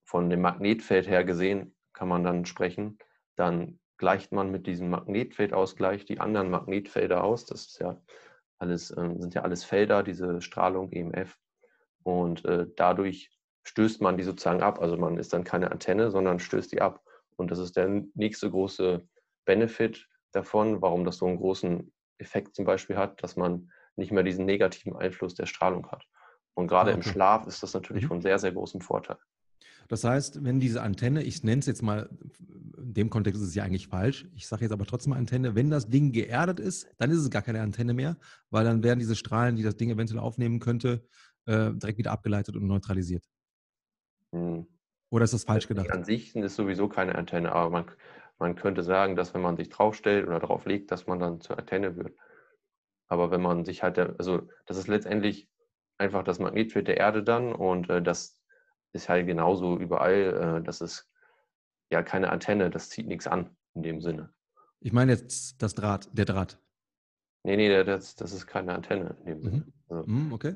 von 0.03 0.29
dem 0.29 0.41
Magnetfeld 0.41 1.07
her 1.07 1.23
gesehen, 1.23 1.75
kann 1.93 2.07
man 2.07 2.23
dann 2.23 2.45
sprechen, 2.45 2.99
dann 3.35 3.79
gleicht 3.97 4.31
man 4.31 4.51
mit 4.51 4.67
diesem 4.67 4.89
Magnetfeldausgleich 4.91 6.05
die 6.05 6.19
anderen 6.19 6.51
Magnetfelder 6.51 7.23
aus. 7.23 7.45
Das 7.45 7.65
ist 7.65 7.79
ja 7.79 7.99
alles, 8.59 8.91
äh, 8.91 9.15
sind 9.17 9.33
ja 9.33 9.41
alles 9.41 9.63
Felder, 9.63 10.03
diese 10.03 10.41
Strahlung 10.41 10.91
EMF. 10.91 11.37
Und 12.07 12.45
äh, 12.45 12.67
dadurch 12.77 13.29
stößt 13.65 13.99
man 13.99 14.15
die 14.15 14.23
sozusagen 14.23 14.61
ab. 14.61 14.79
Also 14.79 14.95
man 14.95 15.17
ist 15.17 15.33
dann 15.33 15.43
keine 15.43 15.71
Antenne, 15.71 16.09
sondern 16.09 16.39
stößt 16.39 16.71
die 16.71 16.79
ab. 16.79 17.03
Und 17.35 17.51
das 17.51 17.59
ist 17.59 17.75
der 17.75 18.05
nächste 18.13 18.49
große 18.49 19.05
Benefit 19.43 20.07
davon, 20.31 20.81
warum 20.81 21.03
das 21.03 21.17
so 21.17 21.25
einen 21.25 21.35
großen 21.35 21.91
Effekt 22.17 22.55
zum 22.55 22.63
Beispiel 22.63 22.95
hat, 22.95 23.21
dass 23.21 23.35
man 23.35 23.69
nicht 23.97 24.13
mehr 24.13 24.23
diesen 24.23 24.45
negativen 24.45 24.95
Einfluss 24.95 25.35
der 25.35 25.47
Strahlung 25.47 25.91
hat. 25.91 26.05
Und 26.53 26.67
gerade 26.67 26.91
ah, 26.91 26.93
okay. 26.93 27.05
im 27.05 27.11
Schlaf 27.11 27.45
ist 27.45 27.61
das 27.61 27.73
natürlich 27.73 28.03
mhm. 28.03 28.07
von 28.07 28.21
sehr, 28.21 28.39
sehr 28.39 28.53
großem 28.53 28.79
Vorteil. 28.79 29.17
Das 29.89 30.05
heißt, 30.05 30.43
wenn 30.43 30.59
diese 30.59 30.81
Antenne, 30.81 31.23
ich 31.23 31.43
nenne 31.43 31.59
es 31.59 31.65
jetzt 31.65 31.81
mal, 31.81 32.09
in 32.77 32.93
dem 32.93 33.09
Kontext 33.09 33.41
ist 33.41 33.49
es 33.49 33.55
ja 33.55 33.63
eigentlich 33.63 33.87
falsch, 33.87 34.27
ich 34.35 34.47
sage 34.47 34.63
jetzt 34.63 34.71
aber 34.71 34.85
trotzdem 34.85 35.13
Antenne, 35.13 35.55
wenn 35.55 35.69
das 35.69 35.89
Ding 35.89 36.11
geerdet 36.11 36.59
ist, 36.59 36.87
dann 36.97 37.11
ist 37.11 37.19
es 37.19 37.29
gar 37.29 37.41
keine 37.41 37.61
Antenne 37.61 37.93
mehr, 37.93 38.17
weil 38.49 38.65
dann 38.65 38.83
werden 38.83 38.99
diese 38.99 39.15
Strahlen, 39.15 39.55
die 39.55 39.63
das 39.63 39.77
Ding 39.77 39.89
eventuell 39.89 40.19
aufnehmen 40.19 40.59
könnte, 40.59 41.05
äh, 41.47 41.71
direkt 41.73 41.97
wieder 41.97 42.11
abgeleitet 42.11 42.55
und 42.55 42.67
neutralisiert. 42.67 43.23
Hm. 44.31 44.67
Oder 45.09 45.23
ist 45.23 45.33
das 45.33 45.45
falsch 45.45 45.67
gedacht? 45.67 45.91
An 45.91 46.03
sich 46.03 46.35
ist 46.35 46.55
sowieso 46.55 46.89
keine 46.89 47.15
Antenne, 47.15 47.53
aber 47.53 47.69
man, 47.69 47.85
man 48.39 48.55
könnte 48.55 48.83
sagen, 48.83 49.15
dass 49.15 49.33
wenn 49.33 49.41
man 49.41 49.55
sich 49.57 49.69
draufstellt 49.69 50.27
oder 50.27 50.39
drauf 50.39 50.65
legt, 50.65 50.91
dass 50.91 51.07
man 51.07 51.19
dann 51.19 51.41
zur 51.41 51.57
Antenne 51.57 51.95
wird. 51.95 52.13
Aber 53.07 53.31
wenn 53.31 53.41
man 53.41 53.63
sich 53.63 53.83
halt, 53.83 53.97
also 53.97 54.49
das 54.65 54.77
ist 54.77 54.87
letztendlich 54.87 55.49
einfach 55.97 56.23
das 56.23 56.39
Magnetfeld 56.39 56.87
der 56.87 56.97
Erde 56.97 57.23
dann 57.23 57.53
und 57.53 57.89
äh, 57.89 58.01
das 58.01 58.41
ist 58.91 59.09
halt 59.09 59.27
genauso 59.27 59.77
überall. 59.77 60.59
Äh, 60.59 60.63
das 60.63 60.81
ist 60.81 61.09
ja 61.89 62.03
keine 62.03 62.29
Antenne, 62.29 62.69
das 62.69 62.89
zieht 62.89 63.07
nichts 63.07 63.27
an 63.27 63.55
in 63.75 63.83
dem 63.83 64.01
Sinne. 64.01 64.33
Ich 64.79 64.91
meine 64.91 65.13
jetzt 65.13 65.61
das 65.61 65.73
Draht, 65.73 66.09
der 66.11 66.25
Draht. 66.25 66.59
Nee, 67.43 67.55
nee, 67.55 67.83
das, 67.83 68.15
das 68.15 68.33
ist 68.33 68.45
keine 68.45 68.75
Antenne 68.75 69.15
in 69.21 69.25
dem 69.25 69.41
Sinne. 69.41 69.57
Mhm. 69.57 69.73
Also. 69.87 70.11
Mhm, 70.11 70.33
okay. 70.33 70.55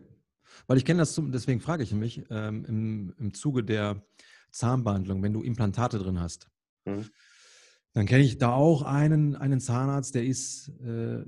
Weil 0.68 0.78
ich 0.78 0.86
kenne 0.86 1.00
das, 1.00 1.14
zum, 1.14 1.32
deswegen 1.32 1.62
frage 1.62 1.84
ich 1.84 1.94
mich, 1.94 2.24
ähm, 2.30 2.66
im, 2.66 3.14
im 3.18 3.34
Zuge 3.34 3.64
der 3.64 4.04
Zahnbehandlung, 4.52 5.24
wenn 5.24 5.34
du 5.34 5.42
Implantate 5.42 5.98
drin 5.98 6.20
hast, 6.20 6.50
mhm. 6.86 7.06
dann 7.94 8.06
kenne 8.06 8.24
ich 8.24 8.38
da 8.38 8.54
auch 8.54 8.84
einen, 8.84 9.36
einen 9.36 9.60
Zahnarzt, 9.60 10.16
der 10.16 10.26
ist 10.26 10.70
äh, 10.82 11.24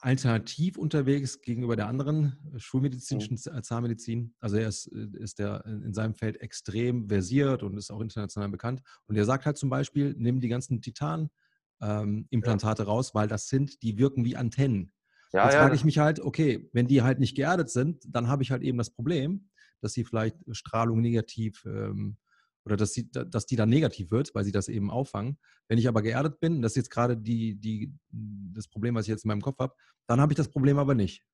alternativ 0.00 0.78
unterwegs 0.78 1.40
gegenüber 1.40 1.76
der 1.76 1.88
anderen 1.88 2.36
äh, 2.54 2.58
schulmedizinischen 2.58 3.38
mhm. 3.44 3.62
Zahnmedizin. 3.62 4.34
Also 4.40 4.56
er 4.56 4.68
ist, 4.68 4.86
äh, 4.92 5.08
ist 5.18 5.38
der 5.38 5.64
in 5.66 5.94
seinem 5.94 6.14
Feld 6.14 6.40
extrem 6.40 7.08
versiert 7.08 7.62
und 7.62 7.76
ist 7.76 7.90
auch 7.90 8.00
international 8.00 8.48
bekannt. 8.48 8.82
Und 9.06 9.16
er 9.16 9.24
sagt 9.24 9.46
halt 9.46 9.56
zum 9.56 9.70
Beispiel, 9.70 10.14
nimm 10.16 10.40
die 10.40 10.48
ganzen 10.48 10.80
Titan-Implantate 10.80 12.82
ähm, 12.82 12.86
ja. 12.86 12.92
raus, 12.92 13.14
weil 13.14 13.28
das 13.28 13.48
sind, 13.48 13.82
die 13.82 13.98
wirken 13.98 14.24
wie 14.24 14.36
Antennen. 14.36 14.92
Ja, 15.32 15.44
Jetzt 15.44 15.54
ja. 15.54 15.60
frage 15.60 15.74
ich 15.74 15.84
mich 15.84 15.98
halt, 15.98 16.20
okay, 16.20 16.68
wenn 16.72 16.86
die 16.86 17.02
halt 17.02 17.18
nicht 17.18 17.36
geerdet 17.36 17.70
sind, 17.70 18.02
dann 18.08 18.28
habe 18.28 18.42
ich 18.42 18.50
halt 18.50 18.62
eben 18.62 18.78
das 18.78 18.90
Problem, 18.90 19.50
dass 19.80 19.92
sie 19.92 20.04
vielleicht 20.04 20.36
Strahlung 20.52 21.00
negativ 21.00 21.64
ähm, 21.66 22.16
oder 22.64 22.76
dass, 22.76 22.92
sie, 22.92 23.10
dass 23.10 23.46
die 23.46 23.56
dann 23.56 23.68
negativ 23.68 24.10
wird, 24.10 24.34
weil 24.34 24.44
sie 24.44 24.52
das 24.52 24.68
eben 24.68 24.90
auffangen. 24.90 25.38
Wenn 25.68 25.78
ich 25.78 25.88
aber 25.88 26.02
geerdet 26.02 26.40
bin, 26.40 26.62
das 26.62 26.72
ist 26.72 26.76
jetzt 26.76 26.90
gerade 26.90 27.16
die, 27.16 27.56
die, 27.56 27.92
das 28.10 28.68
Problem, 28.68 28.94
was 28.94 29.04
ich 29.04 29.10
jetzt 29.10 29.24
in 29.24 29.28
meinem 29.28 29.40
Kopf 29.40 29.58
habe, 29.58 29.74
dann 30.06 30.20
habe 30.20 30.32
ich 30.32 30.36
das 30.36 30.48
Problem 30.48 30.78
aber 30.78 30.94
nicht. 30.94 31.24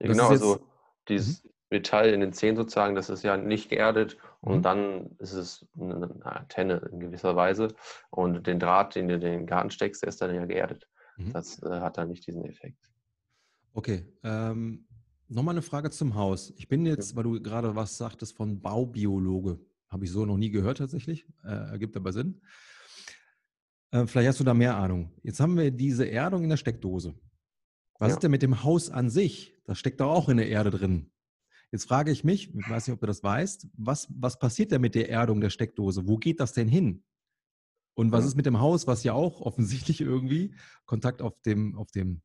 Ja, 0.00 0.08
genau, 0.08 0.28
also 0.28 0.66
dieses 1.08 1.44
mhm. 1.44 1.50
Metall 1.70 2.10
in 2.10 2.20
den 2.20 2.32
Zähnen 2.32 2.56
sozusagen, 2.56 2.94
das 2.94 3.10
ist 3.10 3.22
ja 3.22 3.36
nicht 3.36 3.68
geerdet 3.68 4.16
und 4.40 4.58
mhm. 4.58 4.62
dann 4.62 5.10
ist 5.18 5.32
es 5.32 5.66
eine 5.78 6.10
Antenne 6.24 6.88
in 6.90 7.00
gewisser 7.00 7.36
Weise 7.36 7.68
und 8.10 8.46
den 8.46 8.58
Draht, 8.58 8.94
den 8.96 9.08
du 9.08 9.14
in 9.14 9.20
den 9.20 9.46
Garten 9.46 9.70
steckst, 9.70 10.02
der 10.02 10.08
ist 10.08 10.20
dann 10.20 10.34
ja 10.34 10.46
geerdet. 10.46 10.88
Mhm. 11.16 11.32
Das 11.32 11.62
äh, 11.62 11.80
hat 11.80 11.98
dann 11.98 12.08
nicht 12.08 12.26
diesen 12.26 12.44
Effekt. 12.44 12.90
Okay, 13.72 14.04
ähm, 14.22 14.86
nochmal 15.28 15.54
eine 15.54 15.62
Frage 15.62 15.90
zum 15.90 16.14
Haus. 16.14 16.52
Ich 16.56 16.68
bin 16.68 16.84
jetzt, 16.86 17.14
weil 17.16 17.24
du 17.24 17.40
gerade 17.40 17.74
was 17.76 17.96
sagtest 17.96 18.36
von 18.36 18.60
Baubiologe. 18.60 19.60
Habe 19.88 20.04
ich 20.04 20.10
so 20.10 20.24
noch 20.24 20.36
nie 20.36 20.50
gehört 20.50 20.78
tatsächlich. 20.78 21.26
Äh, 21.44 21.70
ergibt 21.70 21.96
aber 21.96 22.12
Sinn. 22.12 22.40
Äh, 23.90 24.06
vielleicht 24.06 24.28
hast 24.28 24.40
du 24.40 24.44
da 24.44 24.54
mehr 24.54 24.76
Ahnung. 24.76 25.12
Jetzt 25.22 25.40
haben 25.40 25.56
wir 25.56 25.70
diese 25.70 26.08
Erdung 26.08 26.44
in 26.44 26.50
der 26.50 26.56
Steckdose. 26.56 27.14
Was 27.98 28.08
ja. 28.08 28.14
ist 28.14 28.22
denn 28.22 28.30
mit 28.30 28.42
dem 28.42 28.62
Haus 28.64 28.90
an 28.90 29.10
sich? 29.10 29.56
Das 29.64 29.78
steckt 29.78 30.00
doch 30.00 30.10
auch 30.10 30.28
in 30.28 30.38
der 30.38 30.48
Erde 30.48 30.70
drin. 30.70 31.10
Jetzt 31.70 31.84
frage 31.84 32.10
ich 32.10 32.24
mich, 32.24 32.52
ich 32.52 32.68
weiß 32.68 32.86
nicht, 32.86 32.94
ob 32.94 33.00
du 33.00 33.06
das 33.06 33.22
weißt, 33.22 33.68
was, 33.74 34.08
was 34.10 34.38
passiert 34.38 34.72
denn 34.72 34.80
mit 34.80 34.94
der 34.94 35.08
Erdung 35.08 35.40
der 35.40 35.50
Steckdose? 35.50 36.08
Wo 36.08 36.16
geht 36.16 36.40
das 36.40 36.52
denn 36.52 36.66
hin? 36.66 37.04
Und 37.94 38.12
was 38.12 38.24
ist 38.24 38.34
mit 38.34 38.46
dem 38.46 38.60
Haus, 38.60 38.86
was 38.86 39.04
ja 39.04 39.12
auch 39.12 39.40
offensichtlich 39.42 40.00
irgendwie 40.00 40.54
Kontakt 40.86 41.22
auf 41.22 41.40
dem, 41.42 41.76
auf 41.76 41.90
dem, 41.92 42.22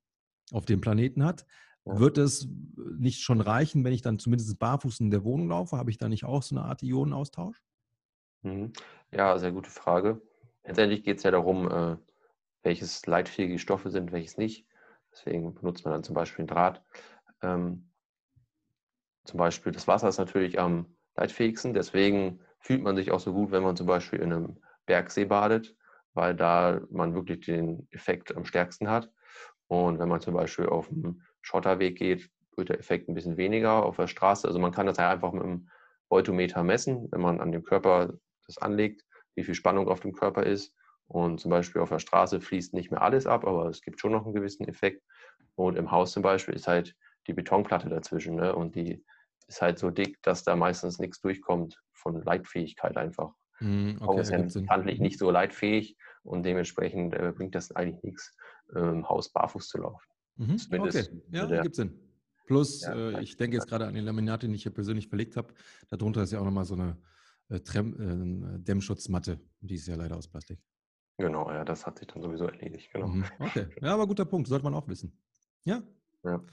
auf 0.51 0.65
dem 0.65 0.81
Planeten 0.81 1.23
hat? 1.23 1.45
Wird 1.85 2.17
es 2.17 2.47
nicht 2.75 3.21
schon 3.21 3.41
reichen, 3.41 3.83
wenn 3.83 3.93
ich 3.93 4.01
dann 4.01 4.19
zumindest 4.19 4.57
barfuß 4.59 4.99
in 5.01 5.11
der 5.11 5.23
Wohnung 5.23 5.49
laufe? 5.49 5.77
Habe 5.77 5.91
ich 5.91 5.97
da 5.97 6.09
nicht 6.09 6.25
auch 6.25 6.43
so 6.43 6.55
eine 6.55 6.65
Art 6.65 6.81
Ionenaustausch? 6.83 7.61
Mhm. 8.43 8.73
Ja, 9.11 9.37
sehr 9.37 9.51
gute 9.51 9.69
Frage. 9.69 10.21
Letztendlich 10.63 11.03
geht 11.03 11.17
es 11.17 11.23
ja 11.23 11.31
darum, 11.31 11.69
äh, 11.69 11.97
welches 12.63 13.05
leitfähige 13.05 13.59
Stoffe 13.59 13.89
sind, 13.91 14.11
welches 14.11 14.37
nicht. 14.37 14.67
Deswegen 15.11 15.53
benutzt 15.53 15.85
man 15.85 15.93
dann 15.93 16.03
zum 16.03 16.15
Beispiel 16.15 16.43
einen 16.43 16.47
Draht. 16.47 16.83
Ähm, 17.41 17.91
zum 19.25 19.37
Beispiel 19.37 19.71
das 19.71 19.87
Wasser 19.87 20.07
ist 20.09 20.17
natürlich 20.17 20.59
am 20.59 20.95
leitfähigsten. 21.15 21.73
Deswegen 21.73 22.41
fühlt 22.59 22.81
man 22.83 22.95
sich 22.95 23.11
auch 23.11 23.19
so 23.19 23.33
gut, 23.33 23.51
wenn 23.51 23.63
man 23.63 23.75
zum 23.75 23.87
Beispiel 23.87 24.19
in 24.19 24.33
einem 24.33 24.57
Bergsee 24.85 25.25
badet, 25.25 25.75
weil 26.13 26.35
da 26.35 26.81
man 26.89 27.13
wirklich 27.13 27.41
den 27.45 27.87
Effekt 27.91 28.35
am 28.35 28.45
stärksten 28.45 28.89
hat. 28.89 29.11
Und 29.67 29.99
wenn 29.99 30.09
man 30.09 30.21
zum 30.21 30.33
Beispiel 30.33 30.67
auf 30.67 30.89
einem 30.89 31.21
Schotterweg 31.41 31.97
geht, 31.97 32.29
wird 32.55 32.69
der 32.69 32.79
Effekt 32.79 33.09
ein 33.09 33.15
bisschen 33.15 33.37
weniger 33.37 33.83
auf 33.85 33.97
der 33.97 34.07
Straße. 34.07 34.47
Also 34.47 34.59
man 34.59 34.71
kann 34.71 34.85
das 34.85 34.97
ja 34.97 35.09
einfach 35.09 35.31
mit 35.31 35.43
einem 35.43 35.69
Voltometer 36.09 36.63
messen, 36.63 37.07
wenn 37.11 37.21
man 37.21 37.41
an 37.41 37.51
dem 37.51 37.63
Körper 37.63 38.13
das 38.45 38.57
anlegt, 38.57 39.03
wie 39.35 39.43
viel 39.43 39.55
Spannung 39.55 39.87
auf 39.87 39.99
dem 39.99 40.13
Körper 40.13 40.43
ist. 40.43 40.73
Und 41.07 41.39
zum 41.39 41.51
Beispiel 41.51 41.81
auf 41.81 41.89
der 41.89 41.99
Straße 41.99 42.41
fließt 42.41 42.73
nicht 42.73 42.91
mehr 42.91 43.01
alles 43.01 43.27
ab, 43.27 43.45
aber 43.45 43.67
es 43.67 43.81
gibt 43.81 43.99
schon 43.99 44.11
noch 44.11 44.25
einen 44.25 44.33
gewissen 44.33 44.67
Effekt. 44.67 45.03
Und 45.55 45.77
im 45.77 45.91
Haus 45.91 46.11
zum 46.11 46.23
Beispiel 46.23 46.55
ist 46.55 46.67
halt 46.67 46.95
die 47.27 47.33
Betonplatte 47.33 47.89
dazwischen. 47.89 48.35
Ne? 48.35 48.55
Und 48.55 48.75
die 48.75 49.03
ist 49.47 49.61
halt 49.61 49.77
so 49.77 49.91
dick, 49.91 50.21
dass 50.23 50.43
da 50.43 50.55
meistens 50.55 50.99
nichts 50.99 51.21
durchkommt 51.21 51.79
von 51.93 52.21
Leitfähigkeit 52.21 52.97
einfach. 52.97 53.33
Mm, 53.59 53.97
okay, 54.01 54.21
ist 54.21 54.31
ja 54.31 54.41
bekanntlich 54.41 54.99
nicht 54.99 55.19
so 55.19 55.31
leitfähig 55.31 55.95
und 56.25 56.43
dementsprechend 56.43 57.13
äh, 57.13 57.31
bringt 57.35 57.55
das 57.55 57.71
eigentlich 57.71 58.03
nichts, 58.03 58.35
äh, 58.73 58.79
im 58.79 59.07
Haus 59.07 59.31
barfuß 59.31 59.67
zu 59.67 59.77
laufen. 59.79 60.05
Mhm. 60.37 60.57
Zumindest 60.57 61.09
okay, 61.09 61.21
ja, 61.31 61.45
der, 61.45 61.61
gibt 61.61 61.75
Sinn. 61.75 61.99
Plus, 62.45 62.81
ja, 62.81 62.93
äh, 62.93 63.23
ich 63.23 63.37
denke 63.37 63.57
jetzt 63.57 63.67
gerade 63.67 63.87
an 63.87 63.93
den 63.93 64.05
Laminate, 64.05 64.47
den 64.47 64.53
ich 64.53 64.63
hier 64.63 64.73
persönlich 64.73 65.07
verlegt 65.07 65.35
habe. 65.35 65.53
Darunter 65.89 66.23
ist 66.23 66.31
ja 66.31 66.39
auch 66.39 66.45
nochmal 66.45 66.65
so 66.65 66.75
eine 66.75 66.97
äh, 67.49 67.59
Trem, 67.59 68.55
äh, 68.55 68.59
Dämmschutzmatte. 68.59 69.39
Die 69.61 69.75
ist 69.75 69.87
ja 69.87 69.95
leider 69.95 70.17
aus 70.17 70.27
Plastik. 70.27 70.59
Genau, 71.17 71.49
ja, 71.49 71.63
das 71.63 71.85
hat 71.85 71.97
sich 71.97 72.07
dann 72.07 72.21
sowieso 72.21 72.45
erledigt. 72.45 72.91
Genau. 72.91 73.07
Mhm. 73.07 73.25
Okay, 73.39 73.67
ja, 73.81 73.93
aber 73.93 74.05
guter 74.05 74.25
Punkt. 74.25 74.47
Sollte 74.47 74.65
man 74.65 74.73
auch 74.73 74.87
wissen. 74.87 75.17
Ja? 75.63 75.81
Ja. 76.23 76.43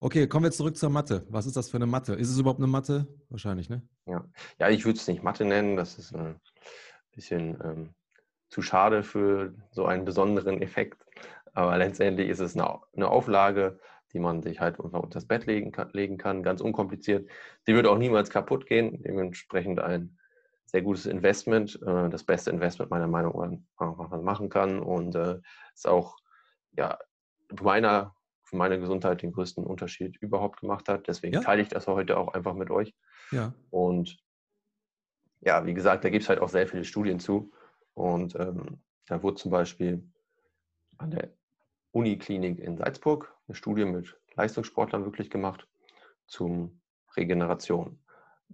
Okay, 0.00 0.28
kommen 0.28 0.44
wir 0.44 0.52
zurück 0.52 0.76
zur 0.76 0.90
Matte. 0.90 1.26
Was 1.28 1.46
ist 1.46 1.56
das 1.56 1.68
für 1.68 1.76
eine 1.76 1.86
Matte? 1.86 2.14
Ist 2.14 2.30
es 2.30 2.38
überhaupt 2.38 2.60
eine 2.60 2.68
Matte? 2.68 3.08
Wahrscheinlich, 3.28 3.68
ne? 3.68 3.82
Ja, 4.06 4.24
ja 4.60 4.68
ich 4.68 4.84
würde 4.84 4.98
es 4.98 5.08
nicht 5.08 5.24
Matte 5.24 5.44
nennen. 5.44 5.76
Das 5.76 5.98
ist 5.98 6.14
ein 6.14 6.40
bisschen 7.10 7.58
ähm, 7.64 7.94
zu 8.48 8.62
schade 8.62 9.02
für 9.02 9.54
so 9.70 9.86
einen 9.86 10.04
besonderen 10.04 10.62
Effekt. 10.62 11.04
Aber 11.52 11.76
letztendlich 11.76 12.28
ist 12.28 12.40
es 12.40 12.56
eine, 12.56 13.08
Auflage, 13.08 13.78
die 14.12 14.20
man 14.20 14.42
sich 14.42 14.60
halt 14.60 14.78
unter 14.78 15.02
das 15.10 15.26
Bett 15.26 15.46
legen 15.46 15.72
kann, 15.72 15.90
legen 15.92 16.16
kann, 16.16 16.42
ganz 16.42 16.60
unkompliziert. 16.60 17.28
Die 17.66 17.74
wird 17.74 17.86
auch 17.86 17.98
niemals 17.98 18.30
kaputt 18.30 18.66
gehen. 18.66 19.02
Dementsprechend 19.02 19.80
ein 19.80 20.18
sehr 20.66 20.82
gutes 20.82 21.06
Investment, 21.06 21.80
äh, 21.82 22.08
das 22.08 22.24
beste 22.24 22.50
Investment 22.50 22.90
meiner 22.90 23.08
Meinung 23.08 23.66
nach, 23.78 23.98
was 23.98 24.10
man 24.10 24.22
machen 24.22 24.48
kann. 24.48 24.80
Und 24.80 25.14
äh, 25.14 25.40
ist 25.74 25.88
auch 25.88 26.16
ja, 26.72 26.98
meiner, 27.60 28.14
für 28.44 28.56
meine 28.56 28.78
Gesundheit 28.78 29.22
den 29.22 29.32
größten 29.32 29.64
Unterschied 29.64 30.16
überhaupt 30.18 30.60
gemacht 30.60 30.88
hat. 30.88 31.08
Deswegen 31.08 31.34
ja. 31.34 31.40
teile 31.40 31.62
ich 31.62 31.68
das 31.68 31.86
heute 31.86 32.18
auch 32.18 32.34
einfach 32.34 32.54
mit 32.54 32.70
euch. 32.70 32.94
Ja. 33.30 33.52
Und 33.70 34.18
ja, 35.40 35.66
wie 35.66 35.74
gesagt, 35.74 36.04
da 36.04 36.10
gibt 36.10 36.22
es 36.22 36.28
halt 36.28 36.40
auch 36.40 36.48
sehr 36.48 36.66
viele 36.66 36.84
Studien 36.84 37.20
zu. 37.20 37.52
Und 37.98 38.36
ähm, 38.36 38.78
da 39.06 39.20
wurde 39.24 39.38
zum 39.38 39.50
Beispiel 39.50 40.08
an 40.98 41.10
der 41.10 41.32
Uniklinik 41.90 42.60
in 42.60 42.76
Salzburg 42.76 43.34
eine 43.48 43.56
Studie 43.56 43.84
mit 43.84 44.16
Leistungssportlern 44.36 45.04
wirklich 45.04 45.30
gemacht 45.30 45.66
zum 46.28 46.80
Regeneration. 47.16 47.98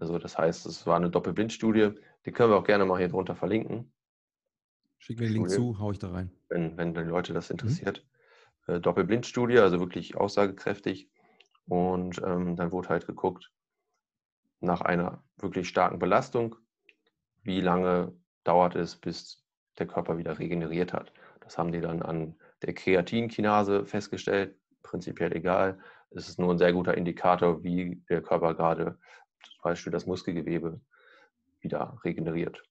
Also 0.00 0.18
das 0.18 0.38
heißt, 0.38 0.64
es 0.64 0.86
war 0.86 0.96
eine 0.96 1.10
Doppelblindstudie. 1.10 1.90
Die 2.24 2.32
können 2.32 2.52
wir 2.52 2.56
auch 2.56 2.64
gerne 2.64 2.86
mal 2.86 2.98
hier 2.98 3.10
drunter 3.10 3.36
verlinken. 3.36 3.92
Schick 4.96 5.20
mir 5.20 5.26
den 5.26 5.34
Link 5.34 5.50
zu, 5.50 5.78
hau 5.78 5.92
ich 5.92 5.98
da 5.98 6.10
rein. 6.10 6.30
Wenn, 6.48 6.78
wenn 6.78 6.94
die 6.94 7.00
Leute 7.00 7.34
das 7.34 7.50
mhm. 7.50 7.54
interessiert. 7.54 8.06
Mhm. 8.66 8.80
Doppelblindstudie, 8.80 9.58
also 9.58 9.78
wirklich 9.78 10.16
aussagekräftig. 10.16 11.10
Und 11.66 12.18
ähm, 12.24 12.56
dann 12.56 12.72
wurde 12.72 12.88
halt 12.88 13.06
geguckt, 13.06 13.52
nach 14.60 14.80
einer 14.80 15.22
wirklich 15.36 15.68
starken 15.68 15.98
Belastung, 15.98 16.56
wie 17.42 17.60
lange 17.60 18.14
dauert 18.44 18.76
es, 18.76 18.96
bis 18.96 19.42
der 19.78 19.86
Körper 19.86 20.18
wieder 20.18 20.38
regeneriert 20.38 20.92
hat. 20.92 21.12
Das 21.40 21.58
haben 21.58 21.72
die 21.72 21.80
dann 21.80 22.02
an 22.02 22.36
der 22.62 22.74
Kreatinkinase 22.74 23.84
festgestellt. 23.84 24.56
Prinzipiell 24.82 25.34
egal. 25.34 25.78
Es 26.10 26.28
ist 26.28 26.38
nur 26.38 26.52
ein 26.52 26.58
sehr 26.58 26.72
guter 26.72 26.96
Indikator, 26.96 27.62
wie 27.62 28.02
der 28.08 28.22
Körper 28.22 28.54
gerade 28.54 28.98
zum 29.42 29.62
Beispiel 29.62 29.92
das 29.92 30.06
Muskelgewebe 30.06 30.80
wieder 31.60 31.98
regeneriert. 32.04 32.62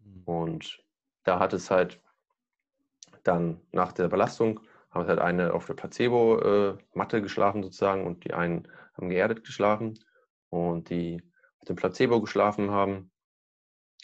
Mhm. 0.00 0.22
Und 0.24 0.84
da 1.22 1.38
hat 1.38 1.52
es 1.52 1.70
halt 1.70 2.00
dann 3.22 3.60
nach 3.72 3.92
der 3.92 4.08
Belastung, 4.08 4.60
haben 4.90 5.02
es 5.02 5.08
halt 5.08 5.20
eine 5.20 5.54
auf 5.54 5.66
der 5.66 5.74
Placebo-Matte 5.74 7.22
geschlafen 7.22 7.62
sozusagen 7.62 8.06
und 8.06 8.24
die 8.24 8.34
einen 8.34 8.68
haben 8.94 9.08
geerdet 9.08 9.44
geschlafen. 9.44 9.98
Und 10.50 10.90
die 10.90 11.22
auf 11.58 11.66
dem 11.66 11.76
Placebo 11.76 12.20
geschlafen 12.20 12.70
haben, 12.70 13.10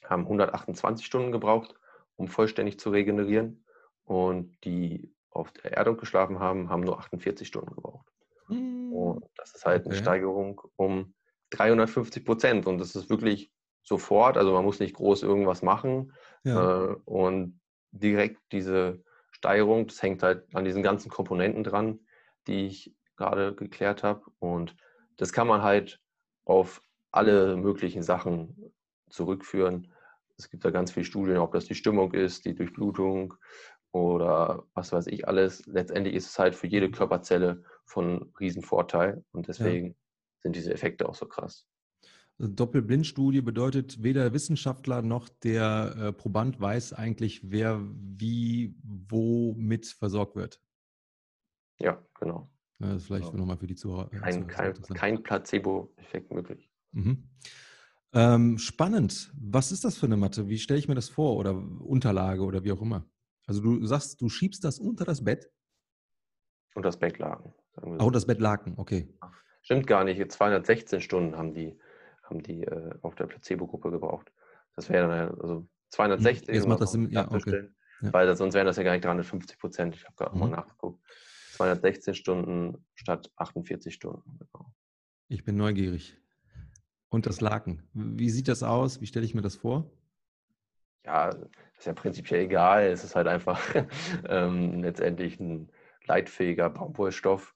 haben 0.05 0.23
128 0.23 1.05
Stunden 1.05 1.33
gebraucht, 1.33 1.75
um 2.17 2.29
vollständig 2.29 2.79
zu 2.79 2.91
regenerieren. 2.91 3.65
Und 4.05 4.57
die 4.65 5.15
auf 5.31 5.53
der 5.53 5.73
Erdung 5.77 5.97
geschlafen 5.97 6.41
haben, 6.41 6.69
haben 6.69 6.83
nur 6.83 6.99
48 6.99 7.47
Stunden 7.47 7.75
gebraucht. 7.75 8.07
Mm. 8.49 8.93
Und 8.93 9.25
das 9.37 9.55
ist 9.55 9.65
halt 9.65 9.87
okay. 9.87 9.91
eine 9.91 10.03
Steigerung 10.03 10.61
um 10.77 11.15
350 11.51 12.25
Prozent. 12.25 12.67
Und 12.67 12.79
das 12.79 12.97
ist 12.97 13.09
wirklich 13.09 13.53
sofort, 13.83 14.37
also 14.37 14.53
man 14.53 14.65
muss 14.65 14.81
nicht 14.81 14.95
groß 14.97 15.23
irgendwas 15.23 15.63
machen. 15.63 16.13
Ja. 16.45 16.91
Äh, 16.91 16.97
und 17.05 17.61
direkt 17.93 18.41
diese 18.53 19.03
Steigerung, 19.31 19.87
das 19.87 20.03
hängt 20.03 20.23
halt 20.23 20.55
an 20.55 20.65
diesen 20.65 20.83
ganzen 20.83 21.11
Komponenten 21.11 21.65
dran, 21.65 22.01
die 22.47 22.67
ich 22.67 22.95
gerade 23.17 23.55
geklärt 23.55 24.03
habe. 24.03 24.23
Und 24.39 24.77
das 25.17 25.33
kann 25.33 25.47
man 25.47 25.63
halt 25.63 26.01
auf 26.45 26.83
alle 27.11 27.57
möglichen 27.57 28.03
Sachen 28.03 28.73
zurückführen. 29.11 29.93
Es 30.37 30.51
gibt 30.51 30.65
da 30.65 30.71
ganz 30.71 30.93
viele 30.93 31.05
Studien, 31.05 31.39
ob 31.39 31.53
das 31.53 31.67
die 31.67 31.75
Stimmung 31.75 32.15
ist, 32.15 32.45
die 32.45 32.55
Durchblutung 32.55 33.35
oder 33.93 34.65
was 34.75 34.93
weiß 34.93 35.09
ich 35.09 35.29
alles. 35.29 35.67
Letztendlich 35.67 36.15
ist 36.15 36.31
es 36.31 36.39
halt 36.39 36.55
für 36.55 36.67
jede 36.67 36.91
Körperzelle 36.91 37.65
von 37.85 38.33
Riesenvorteil 38.39 39.25
und 39.33 39.49
deswegen 39.49 39.89
ja. 39.89 39.95
sind 40.43 40.57
diese 40.57 40.73
Effekte 40.73 41.09
auch 41.09 41.15
so 41.15 41.27
krass. 41.27 41.67
Also 42.39 42.53
Doppelblindstudie 42.53 43.43
bedeutet, 43.43 44.03
weder 44.03 44.33
Wissenschaftler 44.33 45.03
noch 45.03 45.29
der 45.29 45.95
äh, 45.99 46.13
Proband 46.13 46.59
weiß 46.59 46.95
eigentlich, 46.95 47.51
wer 47.51 47.83
wie, 47.93 48.75
wo 48.83 49.55
mit 49.59 49.87
versorgt 49.87 50.37
wird. 50.37 50.63
Ja, 51.79 52.03
genau. 52.19 52.51
Ja, 52.79 52.95
das 52.95 53.03
ist 53.03 53.07
vielleicht 53.09 53.27
genau. 53.27 53.41
nochmal 53.41 53.59
für 53.59 53.67
die 53.67 53.75
Zuhörer. 53.75 54.11
Äh, 54.13 54.17
kein, 54.17 54.47
kein, 54.47 54.75
kein 54.95 55.23
Placebo-Effekt 55.23 56.33
möglich. 56.33 56.71
Mhm. 56.93 57.29
Ähm, 58.13 58.59
spannend. 58.59 59.33
Was 59.41 59.73
ist 59.73 59.85
das 59.85 59.97
für 59.97 60.07
eine 60.07 60.17
Matte? 60.17 60.49
Wie 60.49 60.59
stelle 60.59 60.79
ich 60.79 60.89
mir 60.89 60.95
das 60.95 61.09
vor? 61.09 61.37
Oder 61.37 61.55
Unterlage 61.55 62.43
oder 62.43 62.65
wie 62.65 62.73
auch 62.73 62.83
immer? 62.83 63.07
Also 63.47 63.63
du 63.63 63.85
sagst, 63.87 64.21
du 64.21 64.29
schiebst 64.29 64.65
das 64.65 64.79
unter 64.79 65.05
das 65.05 65.25
Bett? 65.25 65.51
Und 66.75 66.85
das 66.85 66.99
Bettlaken. 66.99 67.53
Auch 67.77 68.05
so. 68.05 68.11
das 68.11 68.27
Bettlaken, 68.27 68.75
okay. 68.77 69.13
Stimmt 69.63 69.87
gar 69.87 70.05
nicht. 70.05 70.31
216 70.31 71.01
Stunden 71.01 71.37
haben 71.37 71.55
die 71.55 71.79
haben 72.31 72.43
die 72.43 72.63
äh, 72.63 72.95
auf 73.03 73.15
der 73.17 73.27
Placebo-Gruppe 73.27 73.91
gebraucht. 73.91 74.33
Das 74.77 74.89
wäre 74.89 75.09
dann 75.09 75.39
also 75.41 75.69
260. 75.91 76.49
Hm, 76.49 76.55
jetzt 76.55 76.69
macht 76.69 76.81
das 76.81 76.93
Sinn, 76.93 77.11
ja, 77.11 77.31
okay. 77.31 77.69
Ja. 78.01 78.13
Weil 78.13 78.35
sonst 78.37 78.55
wären 78.55 78.67
das 78.67 78.77
ja 78.77 78.83
gar 78.83 78.93
nicht 78.93 79.05
350 79.05 79.59
Prozent. 79.59 79.95
Ich 79.95 80.05
habe 80.05 80.15
gerade 80.17 80.35
mhm. 80.35 80.41
mal 80.41 80.51
nachgeguckt. 80.51 81.05
216 81.55 82.15
Stunden 82.15 82.87
statt 82.95 83.31
48 83.37 83.93
Stunden. 83.93 84.39
Genau. 84.39 84.73
Ich 85.29 85.45
bin 85.45 85.57
neugierig. 85.57 86.17
Und 87.11 87.27
das 87.27 87.41
Laken. 87.41 87.83
Wie 87.93 88.31
sieht 88.31 88.49
das 88.49 88.63
aus? 88.63 89.01
Wie 89.01 89.07
stelle 89.07 89.27
ich 89.27 89.35
mir 89.35 89.43
das 89.43 89.57
vor? 89.57 89.91
Ja, 91.05 91.31
ist 91.77 91.87
ja 91.87 91.93
prinzipiell 91.93 92.45
egal. 92.45 92.85
Es 92.85 93.03
ist 93.05 93.17
halt 93.17 93.27
einfach 93.27 93.61
ähm, 94.29 94.83
letztendlich 94.83 95.41
ein 95.41 95.71
leitfähiger 96.07 96.71
Baumwollstoff, 96.71 97.55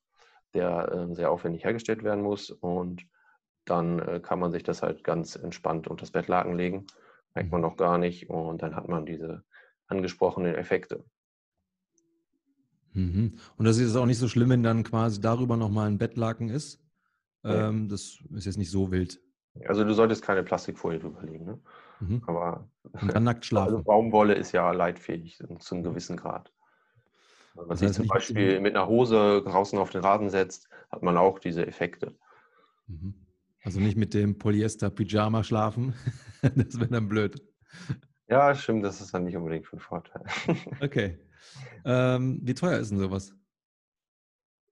der 0.54 0.92
äh, 0.92 1.14
sehr 1.14 1.30
aufwendig 1.30 1.64
hergestellt 1.64 2.02
werden 2.02 2.24
muss. 2.24 2.50
Und 2.50 3.06
dann 3.64 4.00
äh, 4.00 4.20
kann 4.20 4.40
man 4.40 4.50
sich 4.50 4.64
das 4.64 4.82
halt 4.82 5.04
ganz 5.04 5.36
entspannt 5.36 5.86
unter 5.86 6.02
das 6.02 6.10
Bettlaken 6.10 6.56
legen. 6.56 6.86
Merkt 7.34 7.52
man 7.52 7.60
mhm. 7.60 7.68
noch 7.68 7.76
gar 7.76 7.96
nicht 7.96 8.28
und 8.28 8.62
dann 8.62 8.74
hat 8.74 8.88
man 8.88 9.06
diese 9.06 9.44
angesprochenen 9.86 10.54
Effekte. 10.54 11.04
Mhm. 12.92 13.38
Und 13.56 13.64
das 13.64 13.78
ist 13.78 13.96
auch 13.96 14.06
nicht 14.06 14.18
so 14.18 14.28
schlimm, 14.28 14.50
wenn 14.50 14.62
dann 14.62 14.82
quasi 14.84 15.20
darüber 15.20 15.56
nochmal 15.56 15.88
ein 15.88 15.98
Bettlaken 15.98 16.48
ist. 16.48 16.80
Ähm, 17.44 17.88
das 17.88 18.18
ist 18.34 18.46
jetzt 18.46 18.56
nicht 18.56 18.70
so 18.70 18.90
wild. 18.90 19.20
Also 19.66 19.84
du 19.84 19.94
solltest 19.94 20.22
keine 20.22 20.42
Plastikfolie 20.42 20.98
drüber 20.98 21.22
legen. 21.22 21.44
Ne? 21.44 21.60
Mhm. 22.00 22.22
Aber 22.26 22.68
und 22.92 23.14
dann 23.14 23.24
nackt 23.24 23.44
schlafen. 23.46 23.74
Also 23.74 23.84
Baumwolle 23.84 24.34
ist 24.34 24.52
ja 24.52 24.70
leitfähig 24.72 25.38
zu 25.58 25.74
einem 25.74 25.84
gewissen 25.84 26.16
Grad. 26.16 26.52
Wenn 27.54 27.66
man 27.66 27.76
sich 27.76 27.92
zum 27.92 28.08
Beispiel 28.08 28.60
mit 28.60 28.74
einer 28.74 28.88
Hose 28.88 29.42
draußen 29.44 29.78
auf 29.78 29.90
den 29.90 30.00
Rasen 30.00 30.28
setzt, 30.28 30.68
hat 30.90 31.02
man 31.02 31.16
auch 31.16 31.38
diese 31.38 31.66
Effekte. 31.66 32.16
Mhm. 32.88 33.14
Also 33.62 33.80
nicht 33.80 33.96
mit 33.96 34.12
dem 34.12 34.38
Polyester-Pyjama 34.38 35.44
schlafen. 35.44 35.94
das 36.42 36.78
wäre 36.78 36.88
dann 36.90 37.08
blöd. 37.08 37.40
Ja, 38.28 38.54
stimmt, 38.54 38.84
das 38.84 39.00
ist 39.00 39.14
dann 39.14 39.24
nicht 39.24 39.36
unbedingt 39.36 39.66
von 39.66 39.78
Vorteil. 39.78 40.24
okay. 40.80 41.18
Ähm, 41.84 42.40
wie 42.42 42.54
teuer 42.54 42.78
ist 42.78 42.90
denn 42.90 42.98
sowas? 42.98 43.34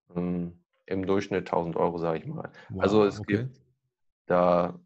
Um, 0.08 0.58
Im 0.86 1.06
Durchschnitt 1.06 1.46
1000 1.48 1.76
Euro, 1.76 1.98
sage 1.98 2.18
ich 2.18 2.26
mal. 2.26 2.50
Wow, 2.70 2.82
also 2.82 3.04
es 3.04 3.20
okay. 3.20 3.44
gibt 3.44 3.61
da 4.26 4.78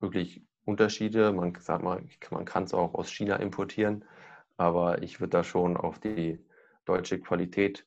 wirklich 0.00 0.42
Unterschiede. 0.64 1.32
Man, 1.32 1.54
sagt 1.58 1.82
mal, 1.82 2.02
man 2.30 2.44
kann 2.44 2.64
es 2.64 2.74
auch 2.74 2.94
aus 2.94 3.10
China 3.10 3.36
importieren, 3.36 4.04
aber 4.56 5.02
ich 5.02 5.20
würde 5.20 5.30
da 5.30 5.44
schon 5.44 5.76
auf 5.76 5.98
die 5.98 6.38
deutsche 6.84 7.20
Qualität 7.20 7.86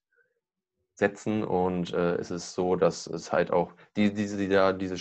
setzen 0.94 1.44
und 1.44 1.94
äh, 1.94 2.16
es 2.16 2.32
ist 2.32 2.54
so, 2.54 2.76
dass 2.78 3.08
es 3.08 3.34
halt 3.34 3.52
auch 3.52 3.74
die, 3.98 4.14
diese, 4.14 4.38
die 4.38 4.48
diese 4.78 4.98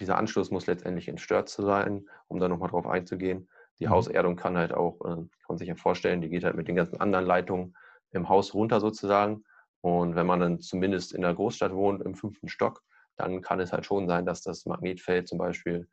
dieser 0.00 0.18
Anschluss 0.18 0.50
muss 0.50 0.66
letztendlich 0.66 1.08
entstört 1.08 1.48
sein, 1.48 2.08
um 2.28 2.38
da 2.38 2.48
nochmal 2.48 2.70
drauf 2.70 2.86
einzugehen. 2.86 3.48
Die 3.78 3.86
mhm. 3.86 3.90
Hauserdung 3.90 4.36
kann 4.36 4.56
halt 4.56 4.72
auch, 4.74 5.00
äh, 5.00 5.14
kann 5.14 5.28
man 5.48 5.58
sich 5.58 5.68
ja 5.68 5.74
vorstellen, 5.74 6.20
die 6.20 6.28
geht 6.28 6.44
halt 6.44 6.56
mit 6.56 6.68
den 6.68 6.76
ganzen 6.76 7.00
anderen 7.00 7.24
Leitungen 7.24 7.76
im 8.10 8.28
Haus 8.28 8.54
runter 8.54 8.80
sozusagen. 8.80 9.44
Und 9.80 10.14
wenn 10.14 10.26
man 10.26 10.40
dann 10.40 10.60
zumindest 10.60 11.12
in 11.12 11.22
der 11.22 11.34
Großstadt 11.34 11.72
wohnt, 11.72 12.02
im 12.02 12.14
fünften 12.14 12.48
Stock, 12.48 12.82
dann 13.16 13.40
kann 13.42 13.60
es 13.60 13.72
halt 13.72 13.86
schon 13.86 14.06
sein, 14.06 14.26
dass 14.26 14.42
das 14.42 14.66
Magnetfeld 14.66 15.28
zum 15.28 15.38
Beispiel 15.38 15.88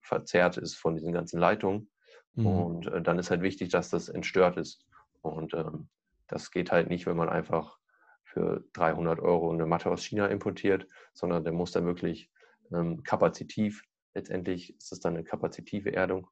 verzerrt 0.00 0.56
ist 0.56 0.74
von 0.74 0.96
diesen 0.96 1.12
ganzen 1.12 1.38
Leitungen. 1.38 1.90
Mhm. 2.34 2.46
Und 2.46 2.86
äh, 2.86 3.02
dann 3.02 3.18
ist 3.18 3.30
halt 3.30 3.42
wichtig, 3.42 3.70
dass 3.70 3.90
das 3.90 4.08
entstört 4.08 4.56
ist. 4.56 4.84
Und 5.20 5.54
ähm, 5.54 5.88
das 6.28 6.50
geht 6.50 6.72
halt 6.72 6.88
nicht, 6.88 7.06
wenn 7.06 7.16
man 7.16 7.28
einfach 7.28 7.78
für 8.24 8.64
300 8.72 9.20
Euro 9.20 9.52
eine 9.52 9.66
Matte 9.66 9.90
aus 9.90 10.02
China 10.02 10.26
importiert, 10.26 10.86
sondern 11.12 11.44
der 11.44 11.52
muss 11.52 11.72
dann 11.72 11.84
wirklich 11.84 12.30
ähm, 12.72 13.02
kapazitiv. 13.02 13.84
Letztendlich 14.14 14.74
ist 14.76 14.92
es 14.92 15.00
dann 15.00 15.14
eine 15.14 15.24
kapazitive 15.24 15.92
Erdung. 15.94 16.28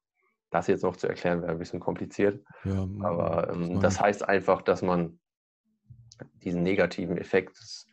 Das 0.49 0.67
jetzt 0.67 0.83
noch 0.83 0.97
zu 0.97 1.07
erklären 1.07 1.41
wäre 1.41 1.51
ein 1.51 1.59
bisschen 1.59 1.79
kompliziert. 1.79 2.43
Ja, 2.65 2.87
Aber 3.01 3.49
ähm, 3.51 3.79
das 3.79 4.01
heißt 4.01 4.27
einfach, 4.27 4.61
dass 4.63 4.81
man 4.81 5.19
diesen 6.43 6.63
negativen 6.63 7.17
Effekt 7.17 7.57
des, 7.59 7.87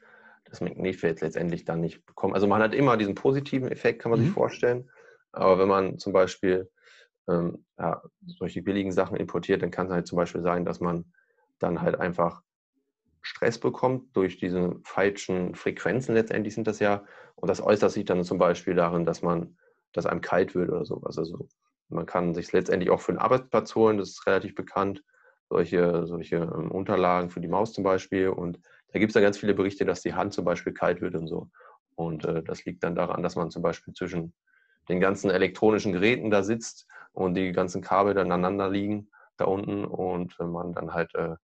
des 0.50 0.60
Magnetfelds 0.60 1.20
letztendlich 1.20 1.64
dann 1.64 1.80
nicht 1.80 2.04
bekommt. 2.06 2.34
Also 2.34 2.46
man 2.46 2.62
hat 2.62 2.74
immer 2.74 2.96
diesen 2.96 3.14
positiven 3.14 3.70
Effekt, 3.70 4.02
kann 4.02 4.10
man 4.10 4.20
mhm. 4.20 4.24
sich 4.24 4.32
vorstellen. 4.32 4.90
Aber 5.32 5.58
wenn 5.58 5.68
man 5.68 5.98
zum 5.98 6.12
Beispiel 6.12 6.70
ähm, 7.28 7.64
ja, 7.78 8.02
solche 8.26 8.62
billigen 8.62 8.92
Sachen 8.92 9.16
importiert, 9.16 9.62
dann 9.62 9.70
kann 9.70 9.86
es 9.86 9.92
halt 9.92 10.06
zum 10.06 10.16
Beispiel 10.16 10.42
sein, 10.42 10.64
dass 10.64 10.80
man 10.80 11.12
dann 11.58 11.80
halt 11.80 12.00
einfach 12.00 12.42
Stress 13.20 13.58
bekommt 13.58 14.16
durch 14.16 14.38
diese 14.38 14.76
falschen 14.84 15.54
Frequenzen 15.54 16.14
letztendlich 16.14 16.54
sind 16.54 16.66
das 16.66 16.78
ja. 16.78 17.04
Und 17.34 17.48
das 17.48 17.60
äußert 17.60 17.90
sich 17.90 18.04
dann 18.04 18.24
zum 18.24 18.38
Beispiel 18.38 18.74
darin, 18.74 19.04
dass 19.04 19.22
man, 19.22 19.56
dass 19.92 20.06
einem 20.06 20.20
kalt 20.20 20.54
wird 20.54 20.70
oder 20.70 20.84
sowas. 20.84 21.18
Also 21.18 21.48
man 21.88 22.06
kann 22.06 22.34
sich 22.34 22.52
letztendlich 22.52 22.90
auch 22.90 23.00
für 23.00 23.12
einen 23.12 23.18
Arbeitsplatz 23.18 23.74
holen, 23.74 23.98
das 23.98 24.10
ist 24.10 24.26
relativ 24.26 24.54
bekannt. 24.54 25.04
Solche, 25.50 26.06
solche 26.06 26.36
ähm, 26.36 26.70
Unterlagen 26.70 27.30
für 27.30 27.40
die 27.40 27.48
Maus 27.48 27.72
zum 27.72 27.84
Beispiel. 27.84 28.28
Und 28.28 28.60
da 28.92 28.98
gibt 28.98 29.10
es 29.10 29.14
dann 29.14 29.22
ganz 29.22 29.38
viele 29.38 29.54
Berichte, 29.54 29.84
dass 29.84 30.02
die 30.02 30.14
Hand 30.14 30.32
zum 30.32 30.44
Beispiel 30.44 30.72
kalt 30.72 31.00
wird 31.00 31.14
und 31.14 31.26
so. 31.26 31.48
Und 31.94 32.24
äh, 32.24 32.42
das 32.42 32.64
liegt 32.64 32.82
dann 32.84 32.94
daran, 32.94 33.22
dass 33.22 33.36
man 33.36 33.50
zum 33.50 33.62
Beispiel 33.62 33.92
zwischen 33.94 34.32
den 34.88 35.00
ganzen 35.00 35.30
elektronischen 35.30 35.92
Geräten 35.92 36.30
da 36.30 36.42
sitzt 36.42 36.86
und 37.12 37.34
die 37.34 37.52
ganzen 37.52 37.82
Kabel 37.82 38.14
dann 38.14 38.32
aneinander 38.32 38.70
liegen 38.70 39.10
da 39.36 39.44
unten 39.44 39.84
und 39.84 40.38
man 40.38 40.72
dann 40.72 40.92
halt 40.92 41.14
äh, 41.14 41.36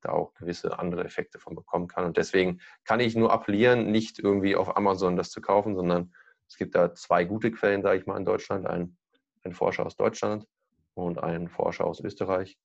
da 0.00 0.12
auch 0.12 0.34
gewisse 0.34 0.78
andere 0.78 1.04
Effekte 1.04 1.38
von 1.38 1.54
bekommen 1.54 1.88
kann. 1.88 2.04
Und 2.04 2.16
deswegen 2.16 2.60
kann 2.84 3.00
ich 3.00 3.16
nur 3.16 3.32
appellieren, 3.32 3.90
nicht 3.90 4.18
irgendwie 4.18 4.56
auf 4.56 4.76
Amazon 4.76 5.16
das 5.16 5.30
zu 5.30 5.40
kaufen, 5.40 5.74
sondern 5.74 6.12
es 6.48 6.56
gibt 6.56 6.74
da 6.74 6.94
zwei 6.94 7.24
gute 7.24 7.50
Quellen, 7.50 7.82
sage 7.82 7.98
ich 7.98 8.06
mal, 8.06 8.16
in 8.16 8.24
Deutschland. 8.24 8.66
Ein, 8.66 8.96
ein 9.44 9.52
Forscher 9.52 9.86
aus 9.86 9.96
Deutschland 9.96 10.46
und 10.94 11.18
ein 11.18 11.48
Forscher 11.48 11.86
aus 11.86 12.00
Österreich, 12.00 12.58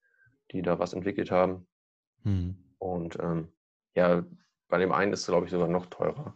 die 0.51 0.61
da 0.61 0.79
was 0.79 0.93
entwickelt 0.93 1.31
haben. 1.31 1.67
Mhm. 2.23 2.57
Und 2.77 3.17
ähm, 3.19 3.51
ja, 3.95 4.23
bei 4.67 4.77
dem 4.77 4.91
einen 4.91 5.13
ist 5.13 5.21
es, 5.21 5.27
glaube 5.27 5.45
ich, 5.45 5.51
sogar 5.51 5.67
noch 5.67 5.87
teurer. 5.87 6.35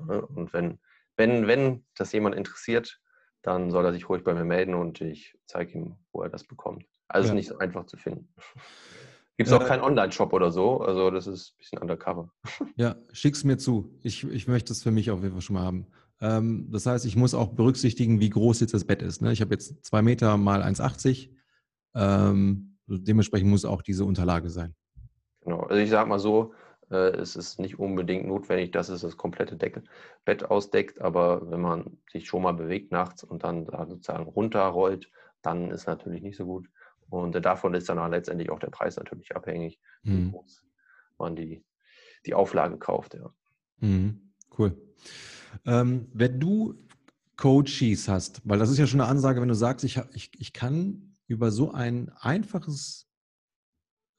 Ne? 0.00 0.24
Und 0.26 0.52
wenn, 0.52 0.78
wenn, 1.16 1.46
wenn 1.46 1.84
das 1.96 2.12
jemand 2.12 2.34
interessiert, 2.34 3.00
dann 3.42 3.70
soll 3.70 3.84
er 3.84 3.92
sich 3.92 4.08
ruhig 4.08 4.22
bei 4.22 4.34
mir 4.34 4.44
melden 4.44 4.74
und 4.74 5.00
ich 5.00 5.36
zeige 5.46 5.72
ihm, 5.72 5.96
wo 6.12 6.22
er 6.22 6.28
das 6.28 6.44
bekommt. 6.44 6.84
Also 7.08 7.28
ja. 7.28 7.34
nicht 7.34 7.48
so 7.48 7.58
einfach 7.58 7.86
zu 7.86 7.96
finden. 7.96 8.28
Gibt 9.36 9.48
es 9.48 9.54
auch 9.54 9.62
äh, 9.62 9.66
keinen 9.68 9.82
Online-Shop 9.82 10.34
oder 10.34 10.52
so. 10.52 10.82
Also 10.82 11.10
das 11.10 11.26
ist 11.26 11.52
ein 11.52 11.58
bisschen 11.58 11.78
undercover. 11.78 12.30
Ja, 12.76 12.96
schick's 13.12 13.42
mir 13.42 13.56
zu. 13.56 13.98
Ich, 14.02 14.24
ich 14.24 14.46
möchte 14.46 14.72
es 14.72 14.82
für 14.82 14.90
mich 14.90 15.10
auf 15.10 15.22
jeden 15.22 15.32
Fall 15.32 15.40
schon 15.40 15.54
mal 15.54 15.64
haben. 15.64 15.86
Ähm, 16.20 16.68
das 16.70 16.84
heißt, 16.84 17.06
ich 17.06 17.16
muss 17.16 17.32
auch 17.32 17.48
berücksichtigen, 17.48 18.20
wie 18.20 18.28
groß 18.28 18.60
jetzt 18.60 18.74
das 18.74 18.84
Bett 18.84 19.00
ist. 19.00 19.22
Ne? 19.22 19.32
Ich 19.32 19.40
habe 19.40 19.54
jetzt 19.54 19.82
zwei 19.84 20.02
Meter 20.02 20.36
mal 20.36 20.62
1,80. 20.62 21.30
Ähm, 21.94 22.76
dementsprechend 22.86 23.48
muss 23.48 23.64
auch 23.64 23.80
diese 23.80 24.04
Unterlage 24.04 24.50
sein. 24.50 24.74
Genau. 25.40 25.60
Also 25.60 25.80
ich 25.80 25.88
sage 25.88 26.08
mal 26.08 26.18
so, 26.18 26.52
es 26.96 27.36
ist 27.36 27.58
nicht 27.58 27.78
unbedingt 27.78 28.26
notwendig, 28.26 28.72
dass 28.72 28.88
es 28.88 29.02
das 29.02 29.16
komplette 29.16 29.56
Decke, 29.56 29.82
Bett 30.24 30.44
ausdeckt, 30.44 31.00
aber 31.00 31.50
wenn 31.50 31.60
man 31.60 31.98
sich 32.10 32.26
schon 32.26 32.42
mal 32.42 32.52
bewegt 32.52 32.92
nachts 32.92 33.22
und 33.24 33.44
dann 33.44 33.66
da 33.66 33.86
sozusagen 33.86 34.24
runterrollt, 34.24 35.10
dann 35.42 35.70
ist 35.70 35.86
natürlich 35.86 36.22
nicht 36.22 36.36
so 36.36 36.46
gut. 36.46 36.68
Und 37.08 37.32
davon 37.44 37.74
ist 37.74 37.88
dann 37.88 37.98
auch 37.98 38.08
letztendlich 38.08 38.50
auch 38.50 38.58
der 38.58 38.70
Preis 38.70 38.96
natürlich 38.96 39.34
abhängig, 39.34 39.80
mhm. 40.02 40.26
wie 40.26 40.30
groß 40.30 40.64
man 41.18 41.36
die, 41.36 41.64
die 42.26 42.34
Auflage 42.34 42.76
kauft. 42.78 43.14
Ja. 43.14 43.32
Mhm. 43.78 44.32
Cool. 44.56 44.76
Ähm, 45.64 46.08
wenn 46.12 46.38
du 46.38 46.74
Coaches 47.36 48.08
hast, 48.08 48.42
weil 48.44 48.58
das 48.58 48.70
ist 48.70 48.78
ja 48.78 48.86
schon 48.86 49.00
eine 49.00 49.08
Ansage, 49.08 49.40
wenn 49.40 49.48
du 49.48 49.54
sagst, 49.54 49.84
ich, 49.84 50.00
ich, 50.12 50.30
ich 50.38 50.52
kann 50.52 51.16
über 51.26 51.50
so 51.50 51.72
ein 51.72 52.10
einfaches, 52.20 53.08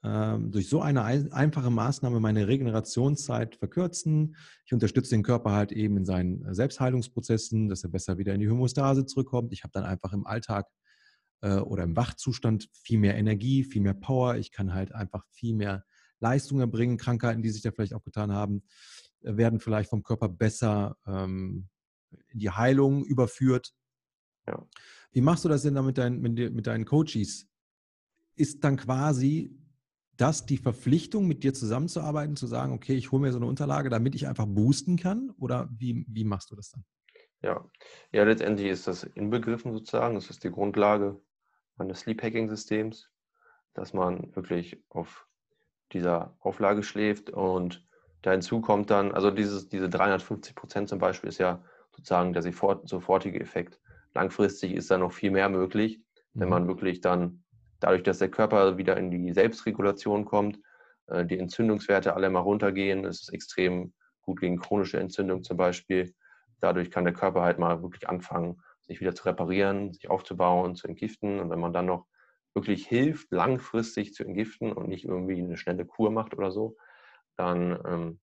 durch 0.04 0.68
so 0.68 0.82
eine 0.82 1.04
einfache 1.04 1.70
Maßnahme 1.70 2.20
meine 2.20 2.48
Regenerationszeit 2.48 3.58
verkürzen. 3.58 4.36
Ich 4.66 4.74
unterstütze 4.74 5.12
den 5.12 5.22
Körper 5.22 5.52
halt 5.52 5.72
eben 5.72 5.96
in 5.98 6.06
seinen 6.06 6.56
Selbstheilungsprozessen, 6.56 7.70
dass 7.70 7.84
er 7.84 7.92
besser 7.92 8.18
wieder 8.18 8.34
in 8.34 8.40
die 8.40 8.50
Homostase 8.50 9.06
zurückkommt. 9.06 9.54
Ich 9.54 9.64
habe 9.64 9.74
dann 9.74 9.84
einfach 9.84 10.12
im 10.14 10.26
Alltag 10.26 10.66
äh, 11.42 11.58
oder 11.58 11.84
im 11.84 11.96
Wachzustand 11.96 12.70
viel 12.72 13.00
mehr 13.00 13.16
Energie, 13.16 13.64
viel 13.64 13.82
mehr 13.82 13.94
Power. 13.94 14.38
Ich 14.38 14.52
kann 14.52 14.74
halt 14.74 14.94
einfach 14.94 15.26
viel 15.30 15.56
mehr 15.56 15.86
Leistung 16.20 16.60
erbringen. 16.60 16.98
Krankheiten, 16.98 17.42
die 17.42 17.50
sich 17.50 17.62
da 17.62 17.72
vielleicht 17.72 17.94
auch 17.94 18.04
getan 18.04 18.32
haben, 18.32 18.64
äh, 19.22 19.38
werden 19.38 19.60
vielleicht 19.60 19.90
vom 19.90 20.04
Körper 20.04 20.30
besser 20.30 20.98
ähm, 21.06 21.68
in 22.30 22.40
die 22.40 22.52
Heilung 22.52 23.04
überführt. 23.04 23.74
Ja. 24.48 24.66
Wie 25.12 25.22
machst 25.22 25.46
du 25.46 25.50
das 25.50 25.64
denn 25.64 25.76
da 25.76 25.82
mit, 25.82 25.98
dein, 25.98 26.20
mit, 26.22 26.54
mit 26.54 26.68
deinen 26.68 26.86
Coaches? 26.86 27.48
Ist 28.36 28.64
dann 28.64 28.78
quasi 28.78 29.61
das 30.22 30.46
die 30.46 30.58
Verpflichtung, 30.58 31.28
mit 31.28 31.44
dir 31.44 31.54
zusammenzuarbeiten, 31.54 32.36
zu 32.36 32.48
sagen, 32.48 32.74
okay, 32.74 32.94
ich 32.94 33.12
hole 33.12 33.22
mir 33.22 33.32
so 33.32 33.40
eine 33.40 33.48
Unterlage, 33.48 33.90
damit 33.90 34.16
ich 34.16 34.28
einfach 34.28 34.46
boosten 34.48 34.98
kann? 34.98 35.32
Oder 35.40 35.70
wie, 35.78 36.06
wie 36.08 36.24
machst 36.24 36.52
du 36.52 36.56
das 36.56 36.70
dann? 36.70 36.84
Ja. 37.42 37.66
ja, 38.12 38.24
letztendlich 38.24 38.68
ist 38.68 38.88
das 38.88 39.04
inbegriffen 39.04 39.74
sozusagen. 39.74 40.16
Das 40.16 40.30
ist 40.30 40.44
die 40.44 40.52
Grundlage 40.52 41.20
meines 41.78 42.02
Sleep 42.02 42.22
Hacking 42.22 42.50
Systems, 42.50 43.10
dass 43.74 43.94
man 43.94 44.36
wirklich 44.36 44.84
auf 44.90 45.28
dieser 45.92 46.36
Auflage 46.40 46.84
schläft 46.84 47.32
und 47.32 47.86
da 48.22 48.32
hinzu 48.32 48.62
kommt 48.62 48.92
dann, 48.92 49.12
also 49.12 49.32
dieses, 49.32 49.70
diese 49.70 49.90
350 49.90 50.56
Prozent 50.56 50.90
zum 50.90 51.00
Beispiel 51.00 51.30
ist 51.30 51.40
ja 51.40 51.64
sozusagen 51.92 52.34
der 52.34 52.44
sofortige 52.44 53.40
Effekt. 53.40 53.80
Langfristig 54.14 54.74
ist 54.74 54.92
da 54.92 54.98
noch 54.98 55.12
viel 55.12 55.32
mehr 55.32 55.50
möglich, 55.50 56.02
wenn 56.34 56.48
mhm. 56.48 56.52
man 56.52 56.68
wirklich 56.68 57.02
dann, 57.02 57.44
dadurch, 57.82 58.04
dass 58.04 58.20
der 58.20 58.32
Körper 58.32 58.78
wieder 58.78 58.96
in 58.98 59.12
die 59.12 59.34
Selbstregulation 59.34 60.26
kommt, 60.26 60.60
äh, 61.08 61.26
die 61.26 61.38
Entzündungswerte 61.38 62.15
alle 62.15 62.30
mal 62.30 62.39
runtergehen, 62.39 63.06
es 63.06 63.24
ist 63.24 63.34
extrem 63.34 63.94
gut 64.22 64.39
gegen 64.39 64.58
chronische 64.58 65.00
Entzündung 65.00 65.44
zum 65.44 65.58
Beispiel. 65.58 66.13
Dadurch 66.60 66.91
kann 66.91 67.04
der 67.04 67.13
Körper 67.13 67.41
halt 67.41 67.60
mal 67.60 67.82
wirklich 67.82 68.08
anfangen, 68.08 68.62
sich 68.82 69.02
wieder 69.02 69.15
zu 69.15 69.26
reparieren, 69.26 69.94
sich 69.94 70.10
aufzubauen, 70.10 70.76
zu 70.76 70.88
entgiften. 70.88 71.39
Und 71.39 71.50
wenn 71.50 71.60
man 71.60 71.74
dann 71.74 71.88
noch 71.88 72.06
wirklich 72.54 72.88
hilft, 72.88 73.32
langfristig 73.32 74.13
zu 74.13 74.24
entgiften 74.24 74.72
und 74.72 74.88
nicht 74.88 75.06
irgendwie 75.06 75.41
eine 75.41 75.58
schnelle 75.58 75.86
Kur 75.86 76.12
macht 76.12 76.38
oder 76.38 76.52
so, 76.52 76.78
dann 77.36 77.80
ähm, 77.86 78.20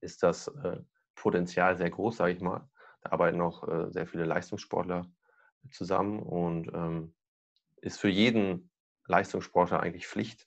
ist 0.00 0.22
das 0.22 0.48
äh, 0.48 0.78
Potenzial 1.14 1.76
sehr 1.76 1.90
groß, 1.90 2.16
sage 2.16 2.32
ich 2.32 2.40
mal. 2.40 2.68
Da 3.02 3.12
arbeiten 3.12 3.38
noch 3.38 3.66
äh, 3.66 3.90
sehr 3.90 4.06
viele 4.06 4.24
Leistungssportler 4.24 5.06
zusammen 5.70 6.20
und 6.20 6.70
ähm, 6.74 7.14
ist 7.80 8.00
für 8.00 8.08
jeden 8.08 8.70
Leistungssportler 9.06 9.80
eigentlich 9.80 10.06
Pflicht. 10.06 10.46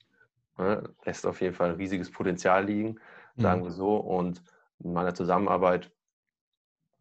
Ne? 0.58 0.94
Lässt 1.04 1.26
auf 1.26 1.42
jeden 1.42 1.56
Fall 1.56 1.72
ein 1.72 1.76
riesiges 1.76 2.12
Potenzial 2.12 2.66
liegen, 2.66 3.00
sagen 3.36 3.62
mhm. 3.62 3.66
wir 3.66 3.72
so. 3.72 3.98
Und 3.98 4.44
in 4.80 4.94
meiner 4.94 5.14
Zusammenarbeit 5.14 5.92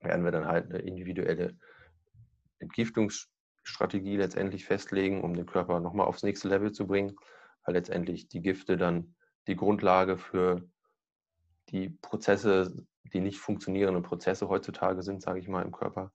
werden 0.00 0.24
wir 0.24 0.32
dann 0.32 0.46
halt 0.46 0.70
eine 0.70 0.78
individuelle 0.78 1.56
Entgiftungsstrategie 2.58 4.16
letztendlich 4.16 4.64
festlegen, 4.64 5.22
um 5.22 5.34
den 5.34 5.46
Körper 5.46 5.80
nochmal 5.80 6.06
aufs 6.06 6.22
nächste 6.22 6.48
Level 6.48 6.72
zu 6.72 6.86
bringen, 6.86 7.16
weil 7.64 7.74
letztendlich 7.74 8.28
die 8.28 8.42
Gifte 8.42 8.76
dann 8.76 9.14
die 9.46 9.56
Grundlage 9.56 10.16
für 10.16 10.68
die 11.68 11.90
Prozesse, 11.90 12.86
die 13.04 13.20
nicht 13.20 13.38
funktionierenden 13.38 14.02
Prozesse 14.02 14.48
heutzutage 14.48 15.02
sind, 15.02 15.22
sage 15.22 15.38
ich 15.40 15.48
mal, 15.48 15.62
im 15.62 15.72
Körper. 15.72 16.12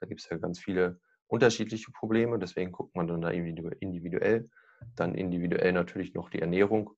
Da 0.00 0.06
gibt 0.06 0.20
es 0.20 0.28
ja 0.28 0.38
ganz 0.38 0.58
viele 0.58 1.00
unterschiedliche 1.30 1.92
Probleme, 1.92 2.38
deswegen 2.38 2.72
guckt 2.72 2.94
man 2.94 3.06
dann 3.06 3.20
da 3.20 3.30
individuell. 3.30 4.50
Dann 4.96 5.14
individuell 5.14 5.72
natürlich 5.72 6.14
noch 6.14 6.30
die 6.30 6.40
Ernährung 6.40 6.90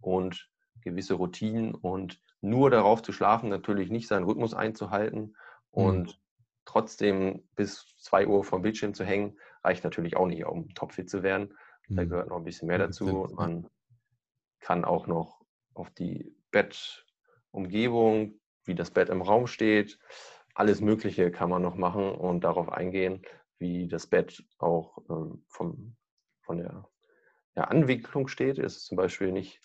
und 0.00 0.48
gewisse 0.82 1.14
Routinen 1.14 1.74
und 1.74 2.20
nur 2.40 2.70
darauf 2.70 3.02
zu 3.02 3.12
schlafen, 3.12 3.48
natürlich 3.48 3.90
nicht 3.90 4.08
seinen 4.08 4.24
Rhythmus 4.24 4.54
einzuhalten 4.54 5.20
mhm. 5.20 5.34
und 5.70 6.06
mhm 6.06 6.26
trotzdem 6.66 7.48
bis 7.54 7.86
2 8.00 8.26
Uhr 8.26 8.44
vom 8.44 8.60
Bildschirm 8.60 8.92
zu 8.92 9.04
hängen, 9.04 9.38
reicht 9.64 9.84
natürlich 9.84 10.16
auch 10.16 10.26
nicht, 10.26 10.44
um 10.44 10.68
topfit 10.74 11.08
zu 11.08 11.22
werden. 11.22 11.56
Da 11.88 12.02
mhm. 12.02 12.08
gehört 12.10 12.28
noch 12.28 12.36
ein 12.36 12.44
bisschen 12.44 12.68
mehr 12.68 12.78
dazu. 12.78 13.28
Man 13.34 13.68
kann 14.60 14.84
auch 14.84 15.06
noch 15.06 15.40
auf 15.74 15.90
die 15.90 16.34
Bettumgebung, 16.50 18.40
wie 18.64 18.74
das 18.74 18.90
Bett 18.90 19.08
im 19.08 19.22
Raum 19.22 19.46
steht, 19.46 19.98
alles 20.54 20.80
Mögliche 20.80 21.30
kann 21.30 21.50
man 21.50 21.62
noch 21.62 21.76
machen 21.76 22.10
und 22.10 22.42
darauf 22.42 22.72
eingehen, 22.72 23.22
wie 23.58 23.88
das 23.88 24.06
Bett 24.06 24.44
auch 24.58 24.98
ähm, 25.08 25.44
vom, 25.48 25.96
von 26.42 26.58
der, 26.58 26.88
der 27.54 27.70
Anwicklung 27.70 28.28
steht. 28.28 28.58
Es 28.58 28.76
ist 28.76 28.86
zum 28.86 28.96
Beispiel 28.96 29.32
nicht 29.32 29.60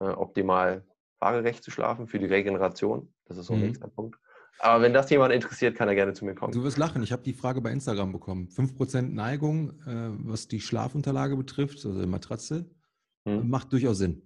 äh, 0.00 0.08
optimal 0.08 0.84
waagerecht 1.18 1.62
zu 1.62 1.70
schlafen 1.70 2.06
für 2.06 2.18
die 2.18 2.26
Regeneration. 2.26 3.12
Das 3.26 3.36
ist 3.36 3.46
so 3.46 3.54
ein 3.54 3.60
mhm. 3.60 3.66
nächster 3.66 3.88
Punkt. 3.88 4.18
Aber 4.58 4.82
wenn 4.82 4.92
das 4.92 5.08
jemand 5.08 5.32
interessiert, 5.32 5.76
kann 5.76 5.88
er 5.88 5.94
gerne 5.94 6.12
zu 6.12 6.24
mir 6.24 6.34
kommen. 6.34 6.52
Du 6.52 6.62
wirst 6.62 6.76
lachen. 6.76 7.02
Ich 7.02 7.12
habe 7.12 7.22
die 7.22 7.32
Frage 7.32 7.60
bei 7.60 7.70
Instagram 7.70 8.12
bekommen. 8.12 8.48
5% 8.48 9.02
Neigung, 9.02 9.70
äh, 9.86 10.10
was 10.26 10.48
die 10.48 10.60
Schlafunterlage 10.60 11.36
betrifft, 11.36 11.84
also 11.86 12.00
die 12.00 12.06
Matratze, 12.06 12.70
hm. 13.24 13.48
macht 13.48 13.72
durchaus 13.72 13.98
Sinn. 13.98 14.22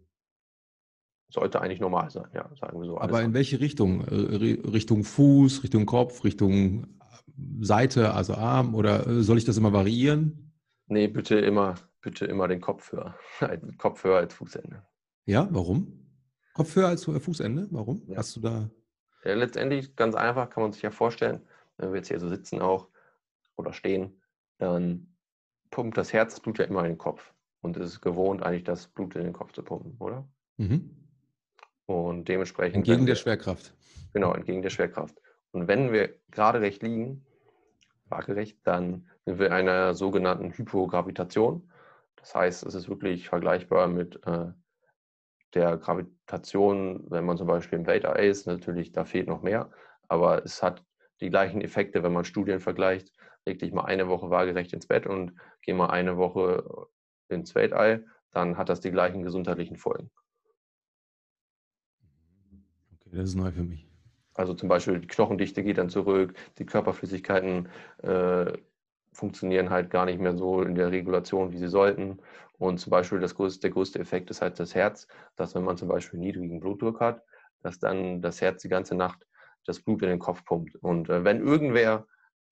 Sollte 1.31 1.61
eigentlich 1.61 1.81
normal 1.81 2.11
sein, 2.11 2.29
ja, 2.33 2.49
sagen 2.61 2.81
wir 2.81 2.87
so. 2.87 3.01
Aber 3.01 3.23
in 3.23 3.35
welche 3.35 3.61
Richtung? 3.61 4.03
Äh, 4.03 4.69
Richtung 4.69 5.05
Fuß, 5.05 5.62
Richtung 5.62 5.87
Kopf, 5.87 6.23
Richtung 6.25 6.87
Seite, 7.61 8.14
also 8.14 8.35
Arm 8.35 8.75
oder 8.75 9.07
äh, 9.07 9.23
soll 9.23 9.38
ich 9.38 9.44
das 9.44 9.57
immer 9.57 9.73
variieren? 9.73 10.53
Nee, 10.87 11.09
bitte 11.09 11.37
immer, 11.38 11.75
bitte 12.01 12.27
immer 12.27 12.49
den 12.49 12.61
Kopfhörer. 12.61 13.16
Kopfhörer 13.79 14.18
als 14.18 14.35
Fußende. 14.35 14.83
Ja, 15.27 15.49
warum? 15.51 16.01
Kopfhörer 16.55 16.88
als 16.88 17.05
Fußende? 17.05 17.68
Warum? 17.70 18.03
Ja. 18.07 18.18
Hast 18.18 18.37
du 18.37 18.40
da 18.40 18.70
ja, 19.25 19.35
letztendlich 19.35 19.97
ganz 19.97 20.14
einfach 20.14 20.51
kann 20.51 20.62
man 20.62 20.73
sich 20.73 20.83
ja 20.83 20.90
vorstellen, 20.90 21.40
wenn 21.79 21.90
wir 21.90 21.97
jetzt 21.97 22.09
hier 22.09 22.20
so 22.20 22.29
sitzen 22.29 22.61
auch 22.61 22.88
oder 23.57 23.73
stehen, 23.73 24.20
dann 24.59 25.14
pumpt 25.70 25.97
das 25.97 26.12
Herzblut 26.12 26.59
ja 26.59 26.66
immer 26.66 26.81
in 26.81 26.92
den 26.92 26.99
Kopf. 26.99 27.33
Und 27.62 27.77
es 27.79 27.94
ist 27.94 28.01
gewohnt, 28.03 28.42
eigentlich 28.42 28.64
das 28.64 28.88
Blut 28.88 29.16
in 29.16 29.25
den 29.25 29.33
Kopf 29.33 29.53
zu 29.53 29.62
pumpen, 29.62 29.97
oder? 29.99 30.29
Mhm. 30.59 30.90
Und 31.87 32.29
dementsprechend. 32.29 32.77
Entgegen 32.77 33.01
wir, 33.01 33.14
der 33.14 33.14
Schwerkraft. 33.14 33.75
Genau, 34.12 34.35
entgegen 34.35 34.62
der 34.62 34.70
Schwerkraft. 34.70 35.20
Und 35.55 35.69
wenn 35.69 35.93
wir 35.93 36.17
gerade 36.33 36.61
recht 36.61 36.83
liegen, 36.83 37.25
waagerecht, 38.07 38.59
dann 38.64 39.09
sind 39.25 39.38
wir 39.38 39.47
in 39.47 39.53
einer 39.53 39.95
sogenannten 39.95 40.51
Hypogravitation. 40.51 41.71
Das 42.17 42.35
heißt, 42.35 42.67
es 42.67 42.75
ist 42.75 42.88
wirklich 42.88 43.29
vergleichbar 43.29 43.87
mit 43.87 44.21
äh, 44.27 44.47
der 45.55 45.77
Gravitation, 45.77 47.09
wenn 47.09 47.25
man 47.25 47.37
zum 47.37 47.47
Beispiel 47.47 47.79
im 47.79 47.87
Weltall 47.87 48.25
ist, 48.25 48.49
natürlich, 48.49 48.90
da 48.90 49.05
fehlt 49.05 49.29
noch 49.29 49.43
mehr, 49.43 49.71
aber 50.09 50.45
es 50.45 50.61
hat 50.61 50.85
die 51.21 51.31
gleichen 51.31 51.61
Effekte, 51.61 52.03
wenn 52.03 52.12
man 52.12 52.25
Studien 52.25 52.59
vergleicht, 52.59 53.12
leg 53.47 53.61
dich 53.61 53.73
mal 53.73 53.85
eine 53.85 54.09
Woche 54.09 54.31
waagerecht 54.31 54.73
ins 54.73 54.88
Bett 54.88 55.07
und 55.07 55.38
geh 55.62 55.73
mal 55.73 55.90
eine 55.90 56.17
Woche 56.17 56.88
ins 57.29 57.55
Weltall, 57.55 58.05
dann 58.33 58.59
hat 58.59 58.69
das 58.69 58.81
die 58.81 58.90
gleichen 58.90 59.23
gesundheitlichen 59.23 59.77
Folgen. 59.77 60.11
Okay, 62.95 63.11
das 63.12 63.29
ist 63.29 63.35
neu 63.37 63.53
für 63.53 63.62
mich. 63.62 63.94
Also 64.35 64.55
zum 64.55 64.68
Beispiel 64.68 65.01
die 65.01 65.07
Knochendichte 65.07 65.62
geht 65.62 65.79
dann 65.79 65.88
zurück, 65.88 66.35
die 66.59 66.66
Körperflüssigkeiten 66.66 67.68
äh, 68.03 68.53
funktionieren 69.12 69.70
halt 69.70 69.90
gar 69.90 70.07
nicht 70.07 70.20
mehr 70.20 70.37
so 70.37 70.62
in 70.62 70.75
der 70.75 70.90
Regulation, 70.90 71.53
wie 71.53 71.59
sie 71.59 71.68
sollten. 71.68 72.18
Und 72.59 72.79
zum 72.79 72.90
Beispiel 72.90 73.20
das 73.20 73.35
größte, 73.35 73.61
der 73.61 73.70
größte 73.70 73.99
Effekt 73.99 74.31
ist 74.31 74.42
halt 74.42 74.59
das 74.59 74.75
Herz, 74.75 75.07
dass 75.37 75.55
wenn 75.55 75.64
man 75.64 75.77
zum 75.77 75.88
Beispiel 75.88 76.18
niedrigen 76.18 76.61
Blutdruck 76.61 77.01
hat, 77.01 77.23
dass 77.62 77.79
dann 77.79 78.20
das 78.23 78.40
Herz 78.40 78.62
die 78.62 78.68
ganze 78.68 78.94
Nacht 78.94 79.27
das 79.64 79.81
Blut 79.81 80.03
in 80.03 80.11
den 80.11 80.18
Kopf 80.18 80.44
pumpt. 80.44 80.77
Und 80.77 81.09
äh, 81.09 81.25
wenn 81.25 81.40
irgendwer 81.40 82.07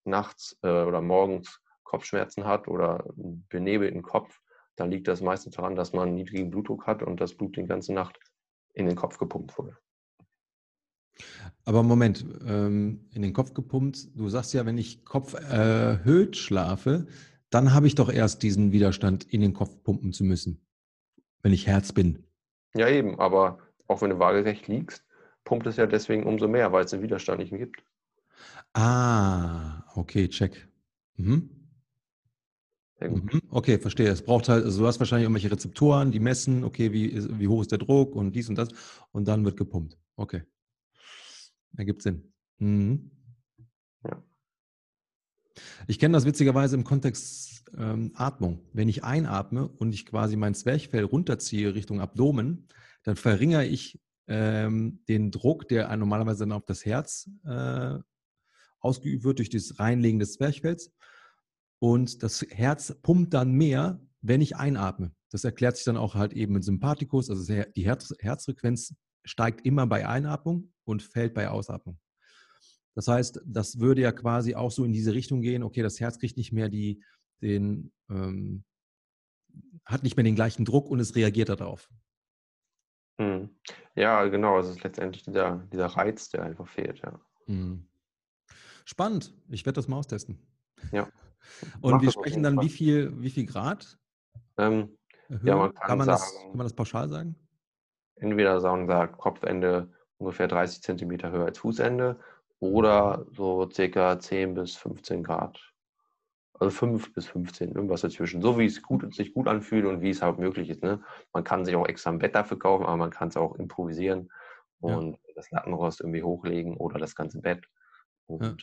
nachts 0.04 0.58
äh, 0.62 0.68
oder 0.68 1.00
morgens 1.00 1.60
Kopfschmerzen 1.82 2.44
hat 2.46 2.68
oder 2.68 3.04
einen 3.16 3.46
benebelten 3.48 4.02
Kopf, 4.02 4.40
dann 4.76 4.90
liegt 4.90 5.08
das 5.08 5.20
meistens 5.20 5.56
daran, 5.56 5.76
dass 5.76 5.92
man 5.92 6.14
niedrigen 6.14 6.50
Blutdruck 6.50 6.86
hat 6.86 7.02
und 7.02 7.20
das 7.20 7.34
Blut 7.34 7.56
die 7.56 7.66
ganze 7.66 7.92
Nacht 7.92 8.18
in 8.72 8.86
den 8.86 8.96
Kopf 8.96 9.18
gepumpt 9.18 9.56
wurde. 9.58 9.76
Aber 11.64 11.82
Moment, 11.82 12.24
ähm, 12.46 13.06
in 13.12 13.22
den 13.22 13.32
Kopf 13.32 13.54
gepumpt. 13.54 14.08
Du 14.16 14.28
sagst 14.28 14.52
ja, 14.52 14.66
wenn 14.66 14.78
ich 14.78 15.04
Kopf 15.04 15.34
erhöht 15.34 16.36
schlafe, 16.36 17.06
dann 17.50 17.74
habe 17.74 17.86
ich 17.86 17.94
doch 17.94 18.10
erst 18.10 18.42
diesen 18.42 18.72
Widerstand, 18.72 19.24
in 19.24 19.40
den 19.40 19.52
Kopf 19.52 19.82
pumpen 19.82 20.12
zu 20.12 20.24
müssen, 20.24 20.64
wenn 21.42 21.52
ich 21.52 21.66
Herz 21.66 21.92
bin. 21.92 22.24
Ja, 22.74 22.88
eben, 22.88 23.18
aber 23.20 23.58
auch 23.86 24.00
wenn 24.02 24.10
du 24.10 24.18
waagerecht 24.18 24.68
liegst, 24.68 25.04
pumpt 25.44 25.66
es 25.66 25.76
ja 25.76 25.86
deswegen 25.86 26.24
umso 26.24 26.48
mehr, 26.48 26.72
weil 26.72 26.84
es 26.84 26.90
den 26.90 27.02
Widerstand 27.02 27.40
nicht 27.40 27.52
mehr 27.52 27.60
gibt. 27.60 27.84
Ah, 28.72 29.84
okay, 29.94 30.28
check. 30.28 30.68
Mhm. 31.16 31.50
Mhm. 33.00 33.42
Okay, 33.50 33.78
verstehe. 33.78 34.08
Es 34.08 34.22
braucht 34.22 34.48
halt, 34.48 34.64
also 34.64 34.82
du 34.82 34.86
hast 34.86 35.00
wahrscheinlich 35.00 35.24
irgendwelche 35.24 35.50
Rezeptoren, 35.50 36.12
die 36.12 36.20
messen, 36.20 36.64
okay, 36.64 36.92
wie, 36.92 37.12
wie 37.38 37.48
hoch 37.48 37.62
ist 37.62 37.72
der 37.72 37.78
Druck 37.78 38.14
und 38.14 38.34
dies 38.34 38.48
und 38.48 38.56
das 38.56 38.68
und 39.10 39.26
dann 39.26 39.44
wird 39.44 39.56
gepumpt. 39.56 39.98
Okay. 40.16 40.42
Ergibt 41.76 42.02
Sinn. 42.02 42.32
Mhm. 42.58 43.10
Ja. 44.04 44.22
Ich 45.86 45.98
kenne 45.98 46.12
das 46.14 46.24
witzigerweise 46.24 46.76
im 46.76 46.84
Kontext 46.84 47.64
ähm, 47.76 48.12
Atmung. 48.14 48.60
Wenn 48.72 48.88
ich 48.88 49.04
einatme 49.04 49.68
und 49.68 49.92
ich 49.92 50.06
quasi 50.06 50.36
mein 50.36 50.54
Zwerchfell 50.54 51.04
runterziehe 51.04 51.74
Richtung 51.74 52.00
Abdomen, 52.00 52.68
dann 53.04 53.16
verringere 53.16 53.66
ich 53.66 54.00
ähm, 54.28 55.00
den 55.08 55.30
Druck, 55.30 55.68
der 55.68 55.94
normalerweise 55.96 56.40
dann 56.40 56.52
auf 56.52 56.64
das 56.64 56.84
Herz 56.84 57.28
äh, 57.44 57.98
ausgeübt 58.80 59.24
wird 59.24 59.38
durch 59.38 59.50
das 59.50 59.78
Reinlegen 59.78 60.20
des 60.20 60.34
Zwerchfells. 60.34 60.92
Und 61.78 62.22
das 62.22 62.42
Herz 62.48 62.94
pumpt 63.02 63.34
dann 63.34 63.52
mehr, 63.52 64.00
wenn 64.20 64.40
ich 64.40 64.56
einatme. 64.56 65.12
Das 65.30 65.44
erklärt 65.44 65.76
sich 65.76 65.84
dann 65.84 65.96
auch 65.96 66.14
halt 66.14 66.32
eben 66.32 66.52
mit 66.52 66.64
Sympathikus. 66.64 67.28
Also 67.28 67.52
die 67.74 67.84
Herz 67.84 68.14
Herzfrequenz 68.20 68.94
steigt 69.24 69.66
immer 69.66 69.86
bei 69.86 70.06
Einatmung 70.06 70.71
und 70.84 71.02
fällt 71.02 71.34
bei 71.34 71.48
Ausatmung. 71.48 71.98
Das 72.94 73.08
heißt, 73.08 73.40
das 73.46 73.78
würde 73.80 74.02
ja 74.02 74.12
quasi 74.12 74.54
auch 74.54 74.70
so 74.70 74.84
in 74.84 74.92
diese 74.92 75.14
Richtung 75.14 75.40
gehen, 75.40 75.62
okay, 75.62 75.82
das 75.82 76.00
Herz 76.00 76.18
kriegt 76.18 76.36
nicht 76.36 76.52
mehr 76.52 76.68
die, 76.68 77.02
den, 77.40 77.92
ähm, 78.10 78.64
hat 79.84 80.02
nicht 80.02 80.16
mehr 80.16 80.24
den 80.24 80.34
gleichen 80.34 80.64
Druck 80.64 80.88
und 80.88 81.00
es 81.00 81.16
reagiert 81.16 81.48
darauf. 81.48 81.88
Hm. 83.18 83.50
Ja, 83.94 84.24
genau, 84.28 84.58
es 84.58 84.68
ist 84.68 84.82
letztendlich 84.82 85.22
dieser, 85.22 85.66
dieser 85.72 85.86
Reiz, 85.86 86.28
der 86.30 86.42
einfach 86.42 86.68
fehlt, 86.68 87.00
ja. 87.00 87.20
Hm. 87.46 87.88
Spannend, 88.84 89.34
ich 89.48 89.64
werde 89.64 89.76
das 89.76 89.88
mal 89.88 89.98
austesten. 89.98 90.38
Ja. 90.92 91.08
Und 91.80 91.92
Mach 91.92 92.02
wir 92.02 92.10
sprechen 92.10 92.42
dann, 92.42 92.60
wie 92.60 92.68
viel, 92.68 93.20
wie 93.20 93.30
viel 93.30 93.46
Grad? 93.46 93.98
Ähm, 94.58 94.96
ja, 95.42 95.56
man 95.56 95.74
kann, 95.74 95.86
kann, 95.86 95.98
man 95.98 96.06
sagen, 96.06 96.20
das, 96.20 96.40
kann 96.42 96.56
man 96.56 96.66
das 96.66 96.74
pauschal 96.74 97.08
sagen? 97.08 97.36
Entweder 98.16 98.60
sagen 98.60 98.86
sagt 98.86 99.18
Kopfende 99.18 99.92
ungefähr 100.22 100.48
30 100.48 100.82
Zentimeter 100.82 101.30
höher 101.30 101.46
als 101.46 101.58
Fußende 101.58 102.18
oder 102.60 103.26
so 103.32 103.68
circa 103.70 104.18
10 104.18 104.54
bis 104.54 104.76
15 104.76 105.22
Grad. 105.22 105.60
Also 106.54 106.70
5 106.70 107.12
bis 107.12 107.26
15, 107.26 107.72
irgendwas 107.72 108.02
dazwischen. 108.02 108.40
So 108.40 108.56
wie 108.56 108.66
es 108.66 108.80
gut, 108.82 109.12
sich 109.14 109.34
gut 109.34 109.48
anfühlt 109.48 109.84
und 109.84 110.00
wie 110.00 110.10
es 110.10 110.22
halt 110.22 110.38
möglich 110.38 110.70
ist. 110.70 110.82
Ne? 110.82 111.00
Man 111.32 111.42
kann 111.42 111.64
sich 111.64 111.74
auch 111.74 111.88
extra 111.88 112.10
ein 112.10 112.20
Bett 112.20 112.36
dafür 112.36 112.58
kaufen, 112.58 112.84
aber 112.84 112.96
man 112.96 113.10
kann 113.10 113.28
es 113.28 113.36
auch 113.36 113.56
improvisieren 113.56 114.30
und 114.78 115.12
ja. 115.12 115.34
das 115.34 115.50
Lattenrost 115.50 116.00
irgendwie 116.00 116.22
hochlegen 116.22 116.76
oder 116.76 116.98
das 117.00 117.16
ganze 117.16 117.40
Bett. 117.40 117.64
Ja. 118.28 118.54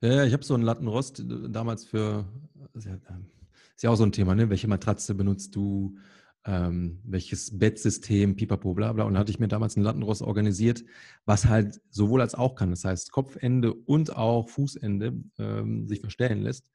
ja. 0.00 0.24
ich 0.24 0.32
habe 0.32 0.44
so 0.44 0.54
ein 0.54 0.62
Lattenrost 0.62 1.20
äh, 1.20 1.48
damals 1.48 1.84
für, 1.84 2.24
ist 2.74 2.88
ja 3.82 3.90
auch 3.90 3.96
so 3.96 4.04
ein 4.04 4.12
Thema, 4.12 4.34
ne? 4.34 4.50
welche 4.50 4.66
Matratze 4.66 5.14
benutzt 5.14 5.54
du, 5.54 5.96
ähm, 6.44 7.00
welches 7.04 7.56
Bettsystem, 7.58 8.36
pipapo, 8.36 8.74
bla 8.74 8.92
bla. 8.92 9.04
Und 9.04 9.14
da 9.14 9.20
hatte 9.20 9.30
ich 9.30 9.38
mir 9.38 9.48
damals 9.48 9.76
ein 9.76 9.82
Lattenrost 9.82 10.22
organisiert, 10.22 10.84
was 11.24 11.46
halt 11.46 11.80
sowohl 11.90 12.20
als 12.20 12.34
auch 12.34 12.54
kann. 12.54 12.70
Das 12.70 12.84
heißt, 12.84 13.12
Kopfende 13.12 13.72
und 13.72 14.16
auch 14.16 14.48
Fußende 14.48 15.22
ähm, 15.38 15.86
sich 15.86 16.00
verstellen 16.00 16.42
lässt. 16.42 16.68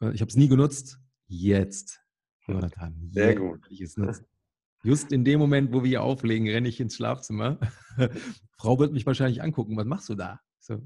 Äh, 0.00 0.12
ich 0.12 0.20
habe 0.20 0.30
es 0.30 0.36
nie 0.36 0.48
genutzt. 0.48 0.98
Jetzt, 1.26 2.00
Jonathan. 2.46 3.10
Sehr 3.12 3.30
jetzt 3.30 3.38
gut. 3.38 3.66
Ich 3.70 3.80
es 3.80 3.96
nutzen. 3.96 4.24
Just 4.82 5.10
in 5.12 5.24
dem 5.24 5.40
Moment, 5.40 5.72
wo 5.72 5.82
wir 5.82 5.88
hier 5.88 6.02
auflegen, 6.02 6.48
renne 6.48 6.68
ich 6.68 6.78
ins 6.80 6.94
Schlafzimmer. 6.94 7.58
Frau 8.56 8.78
wird 8.78 8.92
mich 8.92 9.04
wahrscheinlich 9.04 9.42
angucken. 9.42 9.76
Was 9.76 9.86
machst 9.86 10.08
du 10.08 10.14
da? 10.14 10.40
So. 10.60 10.80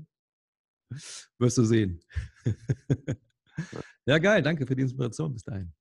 Wirst 1.38 1.58
du 1.58 1.64
sehen. 1.64 2.00
ja, 4.06 4.18
geil. 4.18 4.42
Danke 4.42 4.66
für 4.66 4.74
die 4.74 4.82
Inspiration 4.82 5.32
bis 5.32 5.44
dahin. 5.44 5.72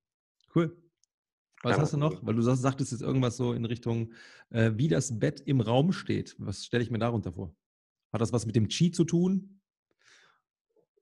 Cool. 0.53 0.77
Was 1.63 1.75
ja, 1.75 1.81
hast 1.81 1.93
du 1.93 1.97
noch? 1.97 2.25
Weil 2.25 2.35
du 2.35 2.41
sagtest 2.41 2.91
jetzt 2.91 3.01
irgendwas 3.01 3.35
so 3.35 3.53
in 3.53 3.65
Richtung, 3.65 4.13
äh, 4.49 4.71
wie 4.75 4.87
das 4.87 5.19
Bett 5.19 5.41
im 5.41 5.59
Raum 5.59 5.91
steht. 5.91 6.35
Was 6.39 6.65
stelle 6.65 6.83
ich 6.83 6.91
mir 6.91 6.99
darunter 6.99 7.33
vor? 7.33 7.53
Hat 8.13 8.21
das 8.21 8.31
was 8.31 8.45
mit 8.45 8.55
dem 8.55 8.67
Qi 8.67 8.91
zu 8.91 9.03
tun? 9.03 9.59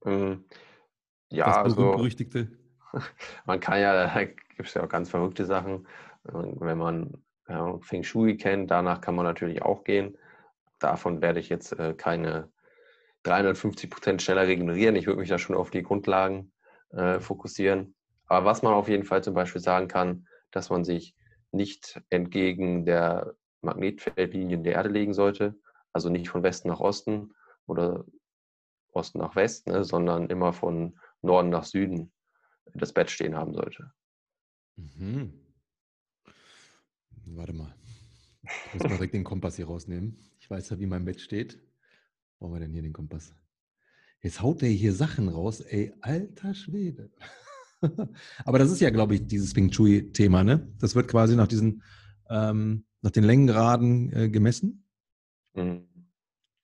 Ähm, 0.05 0.45
ja, 1.29 1.45
das 1.45 1.57
also, 1.57 1.91
berüchtigte. 1.91 2.49
Man 3.45 3.59
kann 3.59 3.79
ja, 3.79 3.93
da 3.93 4.23
gibt 4.23 4.67
es 4.67 4.73
ja 4.73 4.83
auch 4.83 4.89
ganz 4.89 5.09
verrückte 5.09 5.45
Sachen. 5.45 5.87
Wenn 6.23 6.77
man 6.77 7.23
ja, 7.47 7.77
Feng 7.79 8.03
Shui 8.03 8.35
kennt, 8.35 8.69
danach 8.71 8.99
kann 8.99 9.15
man 9.15 9.25
natürlich 9.25 9.61
auch 9.61 9.83
gehen. 9.83 10.17
Davon 10.79 11.21
werde 11.21 11.39
ich 11.39 11.49
jetzt 11.49 11.71
äh, 11.79 11.93
keine 11.93 12.51
350 13.23 13.89
Prozent 13.89 14.21
schneller 14.21 14.47
regenerieren. 14.47 14.95
Ich 14.95 15.07
würde 15.07 15.19
mich 15.19 15.29
da 15.29 15.37
schon 15.37 15.55
auf 15.55 15.69
die 15.69 15.83
Grundlagen 15.83 16.51
äh, 16.91 17.19
fokussieren. 17.19 17.95
Aber 18.25 18.45
was 18.45 18.61
man 18.61 18.73
auf 18.73 18.89
jeden 18.89 19.03
Fall 19.03 19.23
zum 19.23 19.33
Beispiel 19.33 19.61
sagen 19.61 19.87
kann, 19.87 20.27
dass 20.51 20.69
man 20.69 20.83
sich 20.83 21.15
nicht 21.51 22.01
entgegen 22.10 22.86
der 22.86 23.36
Magnetfeldlinien 23.62 24.63
der 24.63 24.73
Erde 24.73 24.89
legen 24.89 25.13
sollte, 25.13 25.55
also 25.93 26.10
nicht 26.10 26.29
von 26.29 26.43
Westen 26.43 26.67
nach 26.67 26.79
Osten 26.79 27.33
oder 27.65 28.05
Osten 28.91 29.19
nach 29.19 29.36
Westen, 29.36 29.71
ne, 29.71 29.83
sondern 29.83 30.29
immer 30.29 30.53
von 30.53 30.99
Norden 31.21 31.49
nach 31.49 31.65
Süden 31.65 32.12
das 32.73 32.93
Bett 32.93 33.10
stehen 33.10 33.36
haben 33.36 33.53
sollte. 33.53 33.91
Mhm. 34.75 35.33
Warte 37.25 37.53
mal. 37.53 37.75
Ich 38.43 38.73
muss 38.73 38.83
mal 38.83 38.89
direkt 38.89 39.13
den 39.13 39.23
Kompass 39.23 39.55
hier 39.55 39.67
rausnehmen. 39.67 40.17
Ich 40.39 40.49
weiß 40.49 40.69
ja, 40.69 40.79
wie 40.79 40.86
mein 40.86 41.05
Bett 41.05 41.19
steht. 41.19 41.60
Wo 42.39 42.45
haben 42.45 42.53
wir 42.53 42.60
denn 42.60 42.71
hier 42.71 42.83
den 42.83 42.93
Kompass? 42.93 43.33
Jetzt 44.21 44.41
haut 44.41 44.62
der 44.62 44.69
hier 44.69 44.93
Sachen 44.93 45.29
raus, 45.29 45.62
ey, 45.62 45.93
alter 46.01 46.53
Schwede. 46.53 47.12
Aber 48.45 48.59
das 48.59 48.71
ist 48.71 48.81
ja, 48.81 48.89
glaube 48.89 49.15
ich, 49.15 49.27
dieses 49.27 49.55
Wing 49.55 49.69
Chui-Thema, 49.69 50.43
ne? 50.43 50.67
Das 50.79 50.95
wird 50.95 51.07
quasi 51.07 51.35
nach 51.35 51.47
diesen, 51.47 51.83
ähm, 52.29 52.85
nach 53.01 53.11
den 53.11 53.23
Längengraden 53.23 54.13
äh, 54.13 54.29
gemessen? 54.29 54.85
Mhm. 55.53 55.87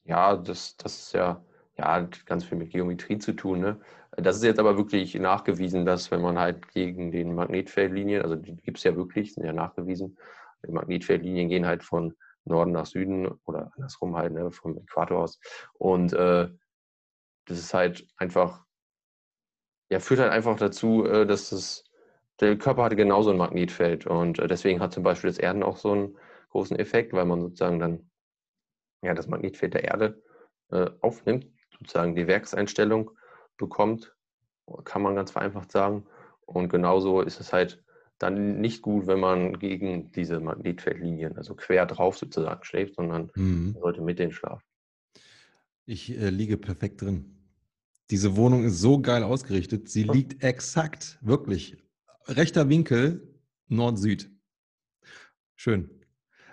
Ja, 0.05 0.35
das, 0.35 0.75
das 0.77 0.97
ist 0.97 1.13
ja, 1.13 1.43
ja 1.77 2.07
ganz 2.25 2.43
viel 2.43 2.57
mit 2.57 2.71
Geometrie 2.71 3.19
zu 3.19 3.33
tun. 3.33 3.61
Ne? 3.61 3.79
Das 4.17 4.35
ist 4.35 4.43
jetzt 4.43 4.59
aber 4.59 4.77
wirklich 4.77 5.15
nachgewiesen, 5.15 5.85
dass 5.85 6.11
wenn 6.11 6.21
man 6.21 6.37
halt 6.37 6.67
gegen 6.69 7.11
den 7.11 7.33
Magnetfeldlinien, 7.35 8.21
also 8.21 8.35
die 8.35 8.55
gibt 8.57 8.77
es 8.77 8.83
ja 8.83 8.95
wirklich, 8.95 9.33
sind 9.33 9.45
ja 9.45 9.53
nachgewiesen, 9.53 10.17
die 10.65 10.71
Magnetfeldlinien 10.71 11.49
gehen 11.49 11.65
halt 11.65 11.83
von 11.83 12.13
Norden 12.45 12.71
nach 12.71 12.85
Süden 12.85 13.27
oder 13.45 13.71
andersrum 13.75 14.15
halt, 14.15 14.33
ne, 14.33 14.51
vom 14.51 14.77
Äquator 14.77 15.19
aus. 15.19 15.39
Und 15.73 16.13
äh, 16.13 16.49
das 17.45 17.59
ist 17.59 17.73
halt 17.73 18.07
einfach 18.17 18.65
ja, 19.93 19.99
führt 19.99 20.21
halt 20.21 20.31
einfach 20.31 20.57
dazu, 20.57 21.05
äh, 21.05 21.27
dass 21.27 21.51
es, 21.51 21.83
der 22.39 22.57
Körper 22.57 22.85
hat 22.85 22.97
genauso 22.97 23.29
ein 23.29 23.37
Magnetfeld 23.37 24.07
und 24.07 24.39
äh, 24.39 24.47
deswegen 24.47 24.79
hat 24.79 24.91
zum 24.91 25.03
Beispiel 25.03 25.29
das 25.29 25.37
Erden 25.37 25.61
auch 25.61 25.77
so 25.77 25.91
einen 25.91 26.17
großen 26.49 26.77
Effekt, 26.79 27.13
weil 27.13 27.25
man 27.25 27.41
sozusagen 27.41 27.77
dann 27.77 28.09
ja, 29.03 29.13
das 29.13 29.27
Magnetfeld 29.27 29.75
der 29.75 29.83
Erde 29.83 30.23
äh, 30.71 30.89
aufnimmt, 31.01 31.45
sozusagen 31.77 32.15
die 32.15 32.25
Werkseinstellung 32.25 33.11
bekommt, 33.57 34.15
kann 34.83 35.03
man 35.03 35.13
ganz 35.15 35.29
vereinfacht 35.29 35.71
sagen. 35.71 36.07
Und 36.47 36.69
genauso 36.69 37.21
ist 37.21 37.39
es 37.39 37.53
halt 37.53 37.83
dann 38.17 38.59
nicht 38.61 38.81
gut, 38.81 39.05
wenn 39.05 39.19
man 39.19 39.59
gegen 39.59 40.11
diese 40.11 40.39
Magnetfeldlinien, 40.39 41.37
also 41.37 41.53
quer 41.53 41.85
drauf 41.85 42.17
sozusagen 42.17 42.63
schläft, 42.63 42.95
sondern 42.95 43.29
mhm. 43.35 43.75
sollte 43.79 44.01
mit 44.01 44.17
denen 44.17 44.31
schlafen. 44.31 44.65
Ich 45.85 46.17
äh, 46.17 46.29
liege 46.29 46.57
perfekt 46.57 47.01
drin. 47.01 47.42
Diese 48.09 48.35
Wohnung 48.35 48.63
ist 48.65 48.79
so 48.79 49.01
geil 49.01 49.23
ausgerichtet. 49.23 49.89
Sie 49.89 50.03
liegt 50.03 50.43
exakt, 50.43 51.17
wirklich, 51.21 51.77
rechter 52.27 52.69
Winkel, 52.69 53.39
Nord-Süd. 53.67 54.29
Schön. 55.55 55.89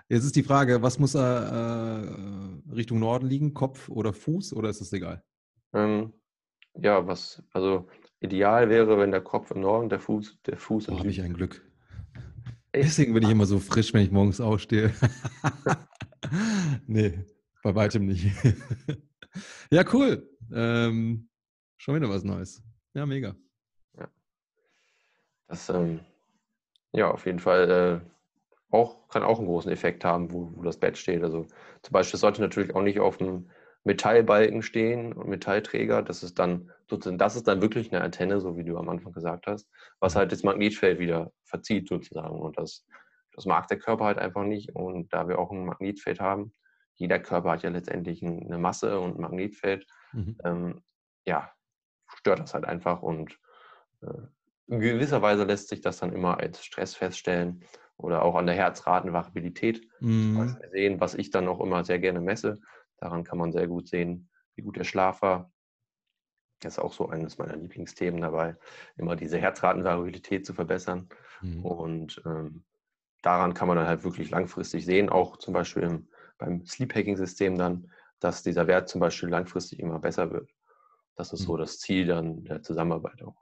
Jetzt 0.08 0.24
ist 0.24 0.36
die 0.36 0.42
Frage, 0.42 0.82
was 0.82 0.98
muss 0.98 1.14
er 1.14 2.62
äh, 2.68 2.72
Richtung 2.72 2.98
Norden 2.98 3.26
liegen? 3.26 3.54
Kopf 3.54 3.88
oder 3.88 4.12
Fuß 4.12 4.54
oder 4.54 4.68
ist 4.68 4.80
das 4.80 4.92
egal? 4.92 5.22
Ähm, 5.72 6.12
ja, 6.74 7.06
was, 7.06 7.42
also 7.52 7.88
ideal 8.20 8.68
wäre, 8.68 8.98
wenn 8.98 9.10
der 9.10 9.20
Kopf 9.20 9.50
im 9.50 9.60
Norden, 9.60 9.88
der 9.88 10.00
Fuß, 10.00 10.40
der 10.46 10.56
Fuß 10.56 10.88
im 10.88 10.94
oh, 10.94 10.96
Süden. 10.98 11.10
ich 11.10 11.22
ein 11.22 11.34
Glück. 11.34 11.64
Echt? 12.72 12.86
Deswegen 12.86 13.14
bin 13.14 13.22
ich 13.22 13.30
immer 13.30 13.46
so 13.46 13.58
frisch, 13.58 13.92
wenn 13.94 14.02
ich 14.02 14.10
morgens 14.10 14.40
aufstehe. 14.40 14.92
nee, 16.86 17.24
bei 17.62 17.74
weitem 17.74 18.06
nicht. 18.06 18.26
ja, 19.70 19.84
cool. 19.92 20.28
Ähm, 20.52 21.29
schon 21.80 21.96
wieder 21.96 22.10
was 22.10 22.24
Neues. 22.24 22.62
Ja, 22.92 23.06
mega. 23.06 23.34
Ja. 23.98 24.08
Das, 25.48 25.68
ähm, 25.70 26.00
ja, 26.92 27.10
auf 27.10 27.24
jeden 27.24 27.38
Fall 27.38 27.70
äh, 27.70 28.74
auch, 28.74 29.08
kann 29.08 29.22
auch 29.22 29.38
einen 29.38 29.46
großen 29.46 29.72
Effekt 29.72 30.04
haben, 30.04 30.30
wo, 30.30 30.52
wo 30.54 30.62
das 30.62 30.78
Bett 30.78 30.98
steht. 30.98 31.22
Also 31.22 31.46
zum 31.82 31.92
Beispiel 31.92 32.20
sollte 32.20 32.42
natürlich 32.42 32.74
auch 32.74 32.82
nicht 32.82 33.00
auf 33.00 33.16
dem 33.16 33.48
Metallbalken 33.84 34.62
stehen 34.62 35.14
und 35.14 35.28
Metallträger. 35.28 36.02
Das 36.02 36.22
ist 36.22 36.38
dann 36.38 36.70
sozusagen, 36.86 37.16
das 37.16 37.34
ist 37.34 37.48
dann 37.48 37.62
wirklich 37.62 37.90
eine 37.90 38.02
Antenne, 38.04 38.40
so 38.40 38.58
wie 38.58 38.64
du 38.64 38.76
am 38.76 38.90
Anfang 38.90 39.12
gesagt 39.12 39.46
hast, 39.46 39.70
was 40.00 40.16
halt 40.16 40.32
das 40.32 40.42
Magnetfeld 40.42 40.98
wieder 40.98 41.32
verzieht 41.44 41.88
sozusagen. 41.88 42.38
Und 42.38 42.58
das, 42.58 42.86
das 43.32 43.46
mag 43.46 43.68
der 43.68 43.78
Körper 43.78 44.04
halt 44.04 44.18
einfach 44.18 44.44
nicht. 44.44 44.74
Und 44.74 45.12
da 45.14 45.28
wir 45.28 45.38
auch 45.38 45.50
ein 45.50 45.64
Magnetfeld 45.64 46.20
haben, 46.20 46.52
jeder 46.96 47.18
Körper 47.18 47.52
hat 47.52 47.62
ja 47.62 47.70
letztendlich 47.70 48.22
eine 48.22 48.58
Masse 48.58 49.00
und 49.00 49.16
ein 49.16 49.22
Magnetfeld, 49.22 49.86
mhm. 50.12 50.36
ähm, 50.44 50.82
ja, 51.24 51.50
stört 52.20 52.40
das 52.40 52.54
halt 52.54 52.64
einfach 52.64 53.02
und 53.02 53.38
äh, 54.02 54.08
in 54.68 54.78
gewisser 54.78 55.20
Weise 55.20 55.44
lässt 55.44 55.68
sich 55.68 55.80
das 55.80 55.98
dann 55.98 56.12
immer 56.12 56.38
als 56.38 56.64
Stress 56.64 56.94
feststellen 56.94 57.64
oder 57.96 58.22
auch 58.22 58.36
an 58.36 58.46
der 58.46 58.54
Herzratenvariabilität 58.54 59.86
mhm. 60.00 60.56
sehen, 60.70 61.00
was 61.00 61.14
ich 61.14 61.30
dann 61.30 61.48
auch 61.48 61.60
immer 61.60 61.84
sehr 61.84 61.98
gerne 61.98 62.20
messe. 62.20 62.60
Daran 62.98 63.24
kann 63.24 63.38
man 63.38 63.52
sehr 63.52 63.66
gut 63.66 63.88
sehen, 63.88 64.30
wie 64.54 64.62
gut 64.62 64.76
der 64.76 64.84
Schlaf 64.84 65.22
war. 65.22 65.50
Das 66.60 66.74
ist 66.74 66.78
auch 66.78 66.92
so 66.92 67.08
eines 67.08 67.38
meiner 67.38 67.56
Lieblingsthemen 67.56 68.20
dabei, 68.20 68.56
immer 68.96 69.16
diese 69.16 69.38
Herzratenvariabilität 69.38 70.46
zu 70.46 70.54
verbessern. 70.54 71.08
Mhm. 71.40 71.64
Und 71.64 72.22
ähm, 72.26 72.64
daran 73.22 73.54
kann 73.54 73.66
man 73.66 73.76
dann 73.76 73.86
halt 73.86 74.04
wirklich 74.04 74.30
langfristig 74.30 74.84
sehen, 74.84 75.08
auch 75.08 75.36
zum 75.38 75.54
Beispiel 75.54 75.82
im, 75.82 76.08
beim 76.38 76.64
Sleep 76.66 76.94
Hacking 76.94 77.16
System 77.16 77.58
dann, 77.58 77.90
dass 78.20 78.42
dieser 78.42 78.66
Wert 78.66 78.88
zum 78.88 79.00
Beispiel 79.00 79.30
langfristig 79.30 79.80
immer 79.80 79.98
besser 79.98 80.30
wird. 80.30 80.50
Das 81.16 81.32
ist 81.32 81.42
mhm. 81.42 81.46
so 81.46 81.56
das 81.56 81.78
Ziel 81.78 82.06
dann 82.06 82.44
der 82.44 82.62
Zusammenarbeit 82.62 83.22
auch. 83.22 83.36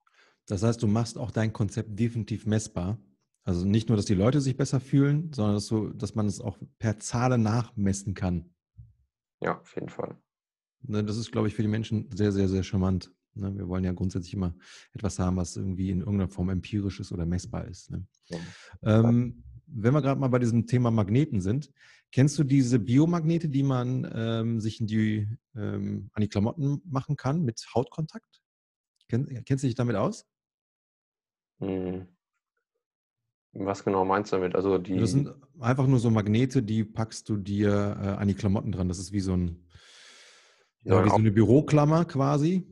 Das 0.47 0.63
heißt, 0.63 0.83
du 0.83 0.87
machst 0.87 1.19
auch 1.19 1.31
dein 1.31 1.53
Konzept 1.53 1.99
definitiv 1.99 2.47
messbar. 2.47 2.99
Also 3.45 3.65
nicht 3.67 3.89
nur, 3.89 3.97
dass 3.97 4.07
die 4.07 4.15
Leute 4.15 4.41
sich 4.41 4.57
besser 4.57 4.81
fühlen, 4.81 5.33
sondern 5.33 5.55
dass, 5.55 5.67
so, 5.67 5.89
dass 5.89 6.15
man 6.15 6.27
es 6.27 6.41
auch 6.41 6.59
per 6.79 6.99
Zahl 6.99 7.39
nachmessen 7.39 8.15
kann. 8.15 8.51
Ja, 9.41 9.61
auf 9.61 9.75
jeden 9.75 9.89
Fall. 9.89 10.19
Ne, 10.83 11.05
das 11.05 11.17
ist, 11.17 11.33
glaube 11.33 11.49
ich, 11.49 11.55
für 11.55 11.63
die 11.63 11.69
Menschen 11.69 12.11
sehr, 12.15 12.33
sehr, 12.33 12.49
sehr 12.49 12.63
charmant. 12.63 13.13
Ne? 13.35 13.57
Wir 13.57 13.69
wollen 13.69 13.85
ja 13.85 13.93
grundsätzlich 13.93 14.35
immer 14.35 14.55
etwas 14.93 15.19
haben, 15.19 15.37
was 15.37 15.57
irgendwie 15.57 15.91
in 15.91 16.01
irgendeiner 16.01 16.29
Form 16.29 16.51
empirisch 16.51 17.01
ist 17.01 17.13
oder 17.13 17.27
messbar 17.27 17.67
ist. 17.67 17.91
Ne? 17.91 18.07
Ja. 18.29 18.39
Ähm, 18.83 19.45
wenn 19.67 19.95
wir 19.95 20.03
gerade 20.03 20.21
mal 20.21 20.29
bei 20.29 20.39
diesem 20.39 20.67
Thema 20.67 20.91
Magneten 20.91 21.41
sind, 21.41 21.71
kennst 22.13 22.39
du 22.39 22.45
diese 22.45 22.79
Biomagnete, 22.79 23.49
die 23.49 23.63
man 23.63 24.11
ähm, 24.15 24.61
sich 24.61 24.79
die, 24.81 25.29
ähm, 25.55 26.11
an 26.13 26.23
die 26.23 26.29
Klamotten 26.29 26.81
machen 26.85 27.17
kann 27.17 27.43
mit 27.43 27.67
Hautkontakt? 27.75 28.43
Kenn, 29.09 29.27
kennst 29.45 29.65
du 29.65 29.69
dich 29.69 29.77
damit 29.77 29.97
aus? 29.97 30.27
Hm. 31.61 32.07
Was 33.53 33.83
genau 33.83 34.05
meinst 34.05 34.33
du 34.33 34.37
damit? 34.37 34.55
Also 34.55 34.79
die 34.79 34.99
das 34.99 35.11
sind 35.11 35.35
einfach 35.59 35.87
nur 35.87 35.99
so 35.99 36.11
Magnete, 36.11 36.63
die 36.63 36.85
packst 36.85 37.29
du 37.29 37.37
dir 37.37 37.71
äh, 38.01 38.07
an 38.09 38.29
die 38.29 38.35
Klamotten 38.35 38.73
dran. 38.73 38.89
Das 38.89 38.99
ist 38.99 39.13
wie 39.13 39.21
so, 39.21 39.35
ein, 39.35 39.67
ja, 40.83 41.05
wie 41.05 41.09
so 41.09 41.17
eine 41.17 41.33
Büroklammer 41.33 42.05
quasi. 42.05 42.67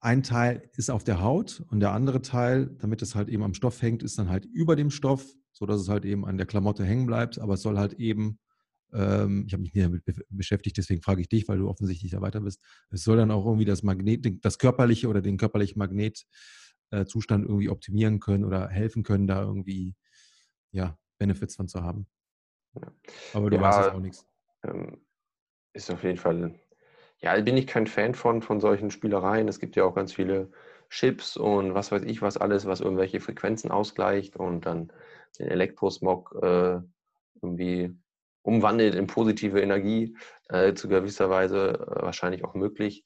Ein 0.00 0.22
Teil 0.22 0.70
ist 0.76 0.90
auf 0.90 1.04
der 1.04 1.20
Haut 1.20 1.62
und 1.68 1.80
der 1.80 1.92
andere 1.92 2.22
Teil, 2.22 2.74
damit 2.78 3.02
es 3.02 3.14
halt 3.14 3.28
eben 3.28 3.42
am 3.42 3.52
Stoff 3.52 3.82
hängt, 3.82 4.02
ist 4.02 4.18
dann 4.18 4.30
halt 4.30 4.46
über 4.46 4.74
dem 4.74 4.90
Stoff, 4.90 5.26
sodass 5.60 5.80
es 5.80 5.88
halt 5.88 6.04
eben 6.04 6.24
an 6.24 6.38
der 6.38 6.46
Klamotte 6.46 6.84
hängen 6.84 7.06
bleibt. 7.06 7.38
Aber 7.38 7.54
es 7.54 7.62
soll 7.62 7.78
halt 7.78 7.92
eben, 7.92 8.40
ähm, 8.92 9.44
ich 9.46 9.52
habe 9.52 9.62
mich 9.62 9.74
nie 9.74 9.82
damit 9.82 10.02
beschäftigt, 10.30 10.78
deswegen 10.78 11.02
frage 11.02 11.20
ich 11.20 11.28
dich, 11.28 11.46
weil 11.46 11.58
du 11.58 11.68
offensichtlich 11.68 12.10
da 12.10 12.20
weiter 12.20 12.40
bist. 12.40 12.64
Es 12.90 13.04
soll 13.04 13.18
dann 13.18 13.30
auch 13.30 13.44
irgendwie 13.44 13.66
das 13.66 13.82
Magnet, 13.82 14.44
das 14.44 14.58
körperliche 14.58 15.06
oder 15.06 15.20
den 15.20 15.36
körperlichen 15.36 15.78
Magnet 15.78 16.24
äh, 16.90 17.04
irgendwie 17.14 17.68
optimieren 17.68 18.18
können 18.18 18.44
oder 18.44 18.68
helfen 18.68 19.02
können, 19.02 19.26
da 19.26 19.42
irgendwie 19.42 19.94
ja, 20.72 20.98
Benefits 21.18 21.56
von 21.56 21.68
zu 21.68 21.82
haben. 21.82 22.06
Ja. 22.74 22.92
Aber 23.34 23.50
du 23.50 23.56
ja, 23.56 23.62
weißt 23.62 23.78
jetzt 23.80 23.94
auch 23.94 24.00
nichts. 24.00 24.26
Ähm, 24.64 25.00
ist 25.74 25.90
auf 25.90 26.02
jeden 26.02 26.16
Fall, 26.16 26.58
ja, 27.18 27.38
bin 27.40 27.56
ich 27.56 27.66
kein 27.66 27.86
Fan 27.86 28.14
von, 28.14 28.40
von 28.40 28.60
solchen 28.60 28.90
Spielereien. 28.90 29.46
Es 29.46 29.60
gibt 29.60 29.76
ja 29.76 29.84
auch 29.84 29.94
ganz 29.94 30.14
viele 30.14 30.50
Chips 30.88 31.36
und 31.36 31.74
was 31.74 31.92
weiß 31.92 32.02
ich 32.02 32.20
was 32.20 32.36
alles, 32.36 32.66
was 32.66 32.80
irgendwelche 32.80 33.20
Frequenzen 33.20 33.70
ausgleicht 33.70 34.36
und 34.36 34.66
dann 34.66 34.92
den 35.38 35.48
Elektrosmog 35.48 36.36
äh, 36.42 36.80
irgendwie 37.42 37.94
umwandelt 38.42 38.94
in 38.94 39.06
positive 39.06 39.60
Energie, 39.60 40.16
äh, 40.48 40.74
zu 40.74 40.88
gewisser 40.88 41.30
Weise 41.30 41.74
äh, 41.74 42.02
wahrscheinlich 42.02 42.44
auch 42.44 42.54
möglich. 42.54 43.04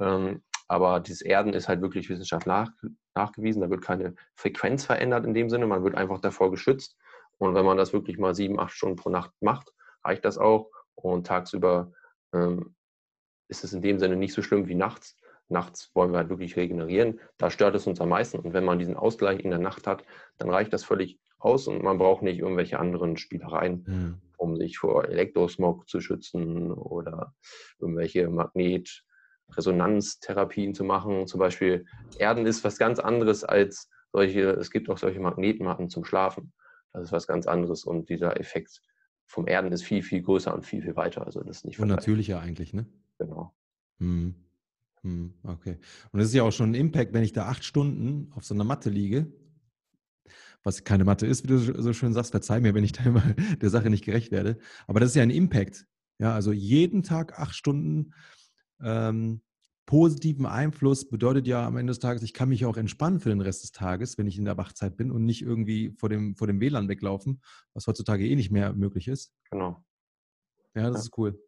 Ähm, 0.00 0.42
aber 0.68 1.00
dieses 1.00 1.22
Erden 1.22 1.52
ist 1.52 1.68
halt 1.68 1.82
wirklich 1.82 2.08
Wissenschaft 2.08 2.46
nach, 2.46 2.70
nachgewiesen. 3.14 3.60
Da 3.60 3.70
wird 3.70 3.82
keine 3.82 4.14
Frequenz 4.34 4.86
verändert 4.86 5.26
in 5.26 5.34
dem 5.34 5.50
Sinne. 5.50 5.66
Man 5.66 5.84
wird 5.84 5.94
einfach 5.94 6.20
davor 6.20 6.50
geschützt. 6.50 6.96
Und 7.38 7.54
wenn 7.54 7.64
man 7.64 7.76
das 7.76 7.92
wirklich 7.92 8.18
mal 8.18 8.34
sieben, 8.34 8.58
acht 8.58 8.72
Stunden 8.72 8.96
pro 8.96 9.10
Nacht 9.10 9.32
macht, 9.40 9.72
reicht 10.02 10.24
das 10.24 10.38
auch. 10.38 10.70
Und 10.94 11.26
tagsüber 11.26 11.92
ähm, 12.32 12.74
ist 13.48 13.64
es 13.64 13.72
in 13.72 13.82
dem 13.82 13.98
Sinne 13.98 14.16
nicht 14.16 14.32
so 14.32 14.42
schlimm 14.42 14.66
wie 14.68 14.74
nachts. 14.74 15.18
Nachts 15.48 15.90
wollen 15.94 16.12
wir 16.12 16.18
halt 16.18 16.30
wirklich 16.30 16.56
regenerieren. 16.56 17.20
Da 17.36 17.50
stört 17.50 17.74
es 17.74 17.86
uns 17.86 18.00
am 18.00 18.08
meisten. 18.08 18.38
Und 18.38 18.54
wenn 18.54 18.64
man 18.64 18.78
diesen 18.78 18.96
Ausgleich 18.96 19.40
in 19.40 19.50
der 19.50 19.58
Nacht 19.58 19.86
hat, 19.86 20.04
dann 20.38 20.48
reicht 20.48 20.72
das 20.72 20.84
völlig 20.84 21.18
aus 21.44 21.66
und 21.68 21.82
man 21.82 21.98
braucht 21.98 22.22
nicht 22.22 22.38
irgendwelche 22.38 22.78
anderen 22.78 23.16
Spielereien, 23.16 23.84
mhm. 23.86 24.18
um 24.36 24.56
sich 24.56 24.78
vor 24.78 25.04
Elektrosmog 25.06 25.88
zu 25.88 26.00
schützen 26.00 26.72
oder 26.72 27.34
irgendwelche 27.78 28.28
Magnet- 28.28 29.04
Resonanztherapien 29.56 30.74
zu 30.74 30.84
machen. 30.84 31.26
Zum 31.26 31.40
Beispiel 31.40 31.84
Erden 32.18 32.46
ist 32.46 32.64
was 32.64 32.78
ganz 32.78 32.98
anderes 32.98 33.44
als 33.44 33.88
solche, 34.12 34.50
es 34.50 34.70
gibt 34.70 34.90
auch 34.90 34.98
solche 34.98 35.20
Magnetmatten 35.20 35.88
zum 35.88 36.04
Schlafen. 36.04 36.52
Das 36.92 37.04
ist 37.04 37.12
was 37.12 37.26
ganz 37.26 37.46
anderes 37.46 37.84
und 37.84 38.08
dieser 38.08 38.38
Effekt 38.38 38.82
vom 39.26 39.46
Erden 39.46 39.72
ist 39.72 39.82
viel, 39.82 40.02
viel 40.02 40.22
größer 40.22 40.52
und 40.54 40.66
viel, 40.66 40.82
viel 40.82 40.96
weiter. 40.96 41.24
Also 41.24 41.42
das 41.42 41.58
ist 41.58 41.64
nicht 41.64 41.78
Und 41.78 41.88
natürlicher 41.88 42.40
eigentlich, 42.40 42.74
ne? 42.74 42.86
Genau. 43.18 43.54
Hm. 43.98 44.34
Hm, 45.02 45.34
okay. 45.42 45.78
Und 46.12 46.20
das 46.20 46.28
ist 46.28 46.34
ja 46.34 46.44
auch 46.44 46.52
schon 46.52 46.70
ein 46.70 46.74
Impact, 46.74 47.12
wenn 47.12 47.24
ich 47.24 47.32
da 47.32 47.46
acht 47.46 47.64
Stunden 47.64 48.30
auf 48.34 48.44
so 48.44 48.54
einer 48.54 48.64
Matte 48.64 48.88
liege, 48.88 49.32
was 50.62 50.84
keine 50.84 51.04
Matte 51.04 51.26
ist, 51.26 51.44
wie 51.44 51.48
du 51.48 51.58
so 51.58 51.92
schön 51.92 52.12
sagst, 52.12 52.30
verzeih 52.30 52.60
mir, 52.60 52.74
wenn 52.74 52.84
ich 52.84 52.92
da 52.92 53.04
immer 53.04 53.22
der 53.60 53.70
Sache 53.70 53.90
nicht 53.90 54.04
gerecht 54.04 54.30
werde. 54.30 54.58
Aber 54.86 55.00
das 55.00 55.10
ist 55.10 55.16
ja 55.16 55.22
ein 55.22 55.30
Impact. 55.30 55.86
Ja, 56.18 56.34
also 56.34 56.52
jeden 56.52 57.02
Tag 57.02 57.38
acht 57.38 57.54
Stunden 57.54 58.14
ähm, 58.80 59.42
positiven 59.86 60.46
Einfluss 60.46 61.08
bedeutet 61.08 61.46
ja 61.46 61.66
am 61.66 61.76
Ende 61.76 61.90
des 61.90 61.98
Tages, 61.98 62.22
ich 62.22 62.32
kann 62.32 62.48
mich 62.48 62.64
auch 62.64 62.76
entspannen 62.76 63.20
für 63.20 63.30
den 63.30 63.40
Rest 63.40 63.64
des 63.64 63.72
Tages, 63.72 64.16
wenn 64.18 64.26
ich 64.26 64.38
in 64.38 64.44
der 64.44 64.56
Wachzeit 64.56 64.96
bin 64.96 65.10
und 65.10 65.24
nicht 65.24 65.42
irgendwie 65.42 65.94
vor 65.98 66.08
dem, 66.08 66.36
vor 66.36 66.46
dem 66.46 66.60
WLAN 66.60 66.88
weglaufen, 66.88 67.42
was 67.74 67.86
heutzutage 67.86 68.26
eh 68.26 68.36
nicht 68.36 68.50
mehr 68.50 68.72
möglich 68.72 69.08
ist. 69.08 69.32
Genau. 69.50 69.84
Ja, 70.74 70.84
das 70.88 70.94
ja. 70.94 71.00
ist 71.00 71.18
cool. 71.18 71.38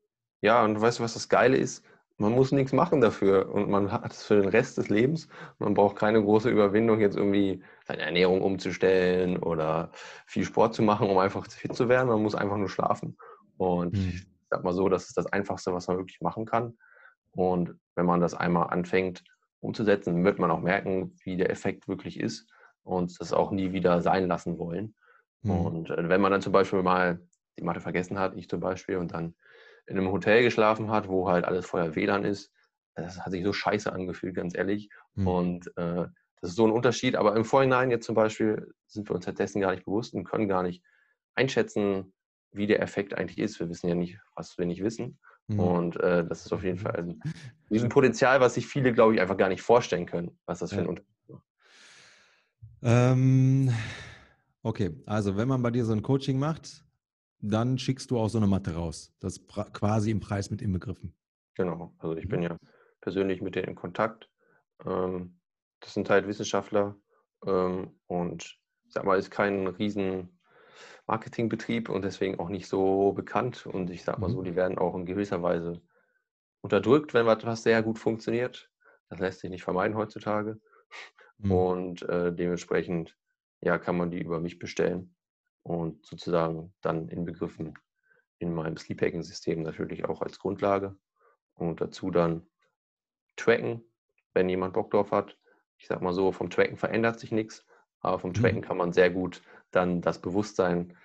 Ja, 0.43 0.65
und 0.65 0.79
weißt 0.81 0.99
du, 0.99 1.05
was 1.05 1.15
das 1.15 1.29
Geile 1.29 1.57
ist? 1.57 1.85
Man 2.17 2.33
muss 2.33 2.53
nichts 2.53 2.73
machen 2.73 3.01
dafür 3.01 3.53
und 3.53 3.69
man 3.69 3.91
hat 3.91 4.13
es 4.13 4.23
für 4.23 4.37
den 4.37 4.49
Rest 4.49 4.79
des 4.79 4.89
Lebens. 4.89 5.29
Man 5.59 5.75
braucht 5.75 5.97
keine 5.97 6.23
große 6.23 6.49
Überwindung, 6.49 7.01
jetzt 7.01 7.17
irgendwie 7.17 7.63
seine 7.85 8.03
Ernährung 8.03 8.41
umzustellen 8.41 9.37
oder 9.37 9.91
viel 10.27 10.45
Sport 10.45 10.75
zu 10.75 10.83
machen, 10.83 11.09
um 11.09 11.19
einfach 11.19 11.45
fit 11.51 11.75
zu 11.75 11.89
werden. 11.89 12.09
Man 12.09 12.23
muss 12.23 12.37
einfach 12.37 12.57
nur 12.57 12.69
schlafen. 12.69 13.17
Und 13.57 13.97
hm. 13.97 14.09
ich 14.15 14.27
sag 14.49 14.63
mal 14.63 14.73
so, 14.73 14.89
das 14.89 15.09
ist 15.09 15.17
das 15.17 15.27
Einfachste, 15.27 15.73
was 15.73 15.89
man 15.89 15.97
wirklich 15.97 16.21
machen 16.21 16.45
kann. 16.45 16.79
Und 17.33 17.75
wenn 17.97 18.07
man 18.07 18.21
das 18.21 18.35
einmal 18.35 18.71
anfängt 18.71 19.25
umzusetzen, 19.61 20.25
wird 20.25 20.39
man 20.39 20.51
auch 20.51 20.61
merken, 20.61 21.17
wie 21.25 21.37
der 21.37 21.51
Effekt 21.51 21.89
wirklich 21.89 22.21
ist 22.21 22.49
und 22.85 23.19
das 23.19 23.33
auch 23.33 23.51
nie 23.51 23.73
wieder 23.73 24.03
sein 24.03 24.29
lassen 24.29 24.59
wollen. 24.59 24.95
Mhm. 25.43 25.51
Und 25.51 25.91
äh, 25.91 26.09
wenn 26.09 26.21
man 26.21 26.31
dann 26.31 26.43
zum 26.43 26.53
Beispiel 26.53 26.83
mal 26.83 27.21
die 27.59 27.65
Matte 27.65 27.81
vergessen 27.81 28.19
hat, 28.19 28.37
ich 28.37 28.49
zum 28.49 28.61
Beispiel, 28.61 28.99
und 28.99 29.13
dann 29.13 29.35
in 29.87 29.99
einem 29.99 30.11
Hotel 30.11 30.43
geschlafen 30.43 30.91
hat, 30.91 31.09
wo 31.09 31.29
halt 31.29 31.45
alles 31.45 31.67
vorher 31.67 31.95
WLAN 31.95 32.25
ist, 32.25 32.51
das 32.95 33.21
hat 33.21 33.33
sich 33.33 33.45
so 33.45 33.53
scheiße 33.53 33.93
angefühlt, 33.93 34.35
ganz 34.35 34.57
ehrlich. 34.57 34.89
Mhm. 35.15 35.27
Und 35.27 35.67
äh, 35.77 36.07
das 36.41 36.51
ist 36.51 36.57
so 36.57 36.67
ein 36.67 36.73
Unterschied. 36.73 37.17
Aber 37.17 37.35
im 37.37 37.45
Vorhinein 37.45 37.91
jetzt 37.91 38.07
zum 38.07 38.15
Beispiel 38.15 38.73
sind 38.87 39.09
wir 39.09 39.17
uns 39.17 39.27
halt 39.27 39.39
dessen 39.39 39.61
gar 39.61 39.73
nicht 39.73 39.85
bewusst 39.85 40.15
und 40.15 40.25
können 40.25 40.49
gar 40.49 40.63
nicht 40.63 40.83
einschätzen, 41.35 42.13
wie 42.53 42.67
der 42.67 42.81
Effekt 42.81 43.15
eigentlich 43.15 43.39
ist. 43.39 43.59
Wir 43.59 43.69
wissen 43.69 43.89
ja 43.89 43.95
nicht, 43.95 44.19
was 44.37 44.57
wir 44.59 44.67
nicht 44.67 44.83
wissen. 44.83 45.19
Mhm. 45.49 45.61
Und 45.61 45.97
äh, 46.01 46.25
das 46.27 46.47
ist 46.47 46.53
auf 46.53 46.63
jeden 46.63 46.79
Fall 46.79 46.97
ein, 46.99 47.21
ein 47.71 47.89
Potenzial, 47.89 48.41
was 48.41 48.55
sich 48.55 48.67
viele, 48.67 48.93
glaube 48.93 49.15
ich, 49.15 49.21
einfach 49.21 49.37
gar 49.37 49.49
nicht 49.49 49.63
vorstellen 49.63 50.07
können, 50.07 50.39
was 50.47 50.61
das 50.61 50.73
für 50.73 50.81
ein 50.81 50.87
Unterschied 50.87 51.11
ist. 51.29 51.41
Ähm, 52.83 53.73
okay, 54.63 54.91
also 55.07 55.37
wenn 55.37 55.49
man 55.49 55.63
bei 55.63 55.71
dir 55.71 55.85
so 55.85 55.93
ein 55.93 56.03
Coaching 56.03 56.39
macht, 56.39 56.84
dann 57.45 57.79
schickst 57.79 58.11
du 58.11 58.19
auch 58.19 58.29
so 58.29 58.39
eine 58.39 58.47
Matte 58.47 58.75
raus. 58.75 59.13
Das 59.21 59.37
ist 59.37 59.49
quasi 59.49 60.11
im 60.11 60.21
Preis 60.21 60.51
mit 60.51 60.63
inbegriffen. 60.63 61.15
Genau, 61.55 61.95
also 61.99 62.17
ich 62.17 62.29
bin 62.29 62.41
mhm. 62.41 62.47
ja 62.47 62.57
persönlich 63.01 63.43
mit 63.43 63.55
denen 63.55 63.69
in 63.69 63.75
Kontakt. 63.75 64.31
Ähm, 64.85 65.39
das 65.81 65.95
sind 65.95 66.09
halt 66.11 66.27
Wissenschaftler 66.27 66.97
ähm, 67.47 67.99
und 68.07 68.59
ich 68.87 68.93
sag 68.93 69.05
mal, 69.05 69.19
ist 69.19 69.31
kein 69.31 69.67
riesen 69.67 70.41
Marketingbetrieb 71.07 71.91
und 71.91 72.03
deswegen 72.03 72.39
auch 72.39 72.49
nicht 72.49 72.67
so 72.67 73.13
bekannt. 73.13 73.67
Und 73.67 73.91
ich 73.91 74.05
sag 74.05 74.19
mal 74.19 74.31
so, 74.31 74.41
mhm. 74.41 74.45
die 74.45 74.57
werden 74.57 74.79
auch 74.79 74.95
in 74.95 75.07
gewisser 75.07 75.43
Weise 75.43 75.83
unterdrückt, 76.63 77.13
wenn 77.13 77.27
etwas 77.29 77.63
sehr 77.63 77.83
gut 77.83 77.99
funktioniert. 77.99 78.71
Das 79.11 79.19
lässt 79.19 79.41
sich 79.41 79.51
nicht 79.51 79.65
vermeiden 79.65 79.97
heutzutage. 79.97 80.59
Mhm. 81.39 81.53
Und 81.53 82.03
äh, 82.09 82.35
dementsprechend 82.35 83.17
ja, 83.61 83.79
kann 83.79 83.97
man 83.97 84.11
die 84.11 84.21
über 84.21 84.41
mich 84.41 84.59
bestellen 84.59 85.14
und 85.65 86.07
sozusagen 86.07 86.73
dann 86.81 87.09
inbegriffen 87.09 87.77
in 88.39 88.55
meinem 88.55 88.77
Sleephacking-System 88.77 89.63
natürlich 89.63 90.05
auch 90.05 90.23
als 90.23 90.39
Grundlage 90.39 90.97
und 91.55 91.81
dazu 91.81 92.11
dann 92.11 92.47
tracken, 93.37 93.83
wenn 94.35 94.49
jemand 94.49 94.75
Bock 94.75 94.91
drauf 94.91 95.11
hat. 95.11 95.37
Ich 95.79 95.87
sag 95.87 96.03
mal 96.03 96.13
so, 96.13 96.31
vom 96.31 96.51
Tracken 96.51 96.77
verändert 96.77 97.19
sich 97.19 97.33
nichts, 97.33 97.67
aber 98.01 98.19
vom 98.19 98.35
Tracken 98.35 98.59
mhm. 98.59 98.63
kann 98.63 98.77
man 98.77 98.93
sehr 98.93 99.11
gut 99.11 99.43
dann 99.71 100.01
das 100.03 100.21
Bewusstsein 100.21 100.97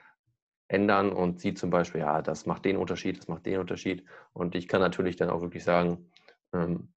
ändern 0.67 1.11
und 1.11 1.39
sieht 1.39 1.57
zum 1.57 1.71
Beispiel, 1.71 2.01
ja, 2.01 2.21
das 2.21 2.45
macht 2.45 2.65
den 2.65 2.77
Unterschied, 2.77 3.17
das 3.17 3.27
macht 3.27 3.45
den 3.45 3.59
Unterschied. 3.59 4.05
Und 4.33 4.53
ich 4.53 4.67
kann 4.67 4.81
natürlich 4.81 5.15
dann 5.15 5.29
auch 5.29 5.41
wirklich 5.41 5.63
sagen, 5.63 6.11
ähm, 6.53 6.93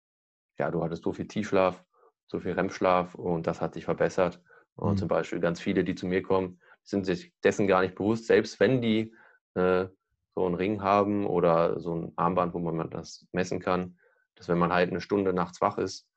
ja, 0.58 0.72
du 0.72 0.84
hattest 0.84 1.04
so 1.04 1.14
viel 1.14 1.28
Tiefschlaf, 1.28 1.84
so 2.26 2.40
viel 2.40 2.54
REM-Schlaf 2.54 3.16
und 3.16 3.46
das 3.46 3.62
hat 3.62 3.74
sich 3.74 3.86
verbessert. 3.86 4.42
Und 4.76 4.94
mhm. 4.94 4.98
zum 4.98 5.08
Beispiel 5.10 5.40
ganz 5.40 5.60
viele, 5.60 5.84
die 5.84 5.96
zu 5.96 6.08
mir 6.08 6.24
kommen, 6.24 6.60
sind 6.90 7.06
sich 7.06 7.34
dessen 7.44 7.68
gar 7.68 7.82
nicht 7.82 7.96
bewusst, 7.96 8.26
selbst 8.26 8.60
wenn 8.60 8.82
die 8.82 9.14
äh, 9.56 9.88
so 10.36 10.46
einen 10.46 10.56
Ring 10.56 10.82
haben 10.82 11.26
oder 11.26 11.80
so 11.80 11.96
ein 11.96 12.14
Armband, 12.16 12.54
wo 12.54 12.60
man 12.60 12.90
das 12.90 13.28
messen 13.32 13.60
kann, 13.60 13.98
dass 14.36 14.48
wenn 14.48 14.58
man 14.58 14.72
halt 14.72 14.90
eine 14.90 15.02
Stunde 15.02 15.34
nachts 15.34 15.62
wach 15.62 15.78
ist, 15.78 16.08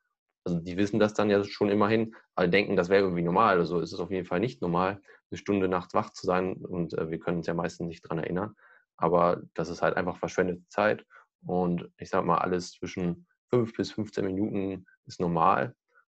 also 0.45 0.59
die 0.59 0.77
wissen 0.77 0.99
das 0.99 1.15
dann 1.15 1.31
ja 1.31 1.43
schon 1.45 1.71
immerhin, 1.71 2.15
alle 2.35 2.49
denken, 2.49 2.77
das 2.77 2.89
wäre 2.89 3.03
irgendwie 3.03 3.23
normal. 3.23 3.59
Also 3.59 3.81
ist 3.81 3.93
es 3.93 4.01
auf 4.01 4.11
jeden 4.11 4.27
Fall 4.27 4.41
nicht 4.41 4.61
normal, 4.61 5.01
eine 5.31 5.39
Stunde 5.39 5.69
nachts 5.69 5.95
wach 5.95 6.11
zu 6.11 6.27
sein 6.27 6.55
und 6.57 6.95
äh, 6.95 7.11
wir 7.11 7.19
können 7.19 7.39
uns 7.39 7.47
ja 7.47 7.55
meistens 7.55 7.87
nicht 7.87 8.05
daran 8.05 8.19
erinnern. 8.19 8.55
Aber 8.97 9.43
das 9.55 9.69
ist 9.69 9.83
halt 9.83 9.97
einfach 9.97 10.17
verschwendete 10.19 10.67
Zeit 10.69 11.05
und 11.45 11.91
ich 11.99 12.11
sag 12.11 12.25
mal, 12.25 12.39
alles 12.39 12.73
zwischen 12.73 13.27
5 13.51 13.75
bis 13.77 13.93
15 13.93 14.25
Minuten 14.25 14.87
ist 15.07 15.21
normal 15.21 15.75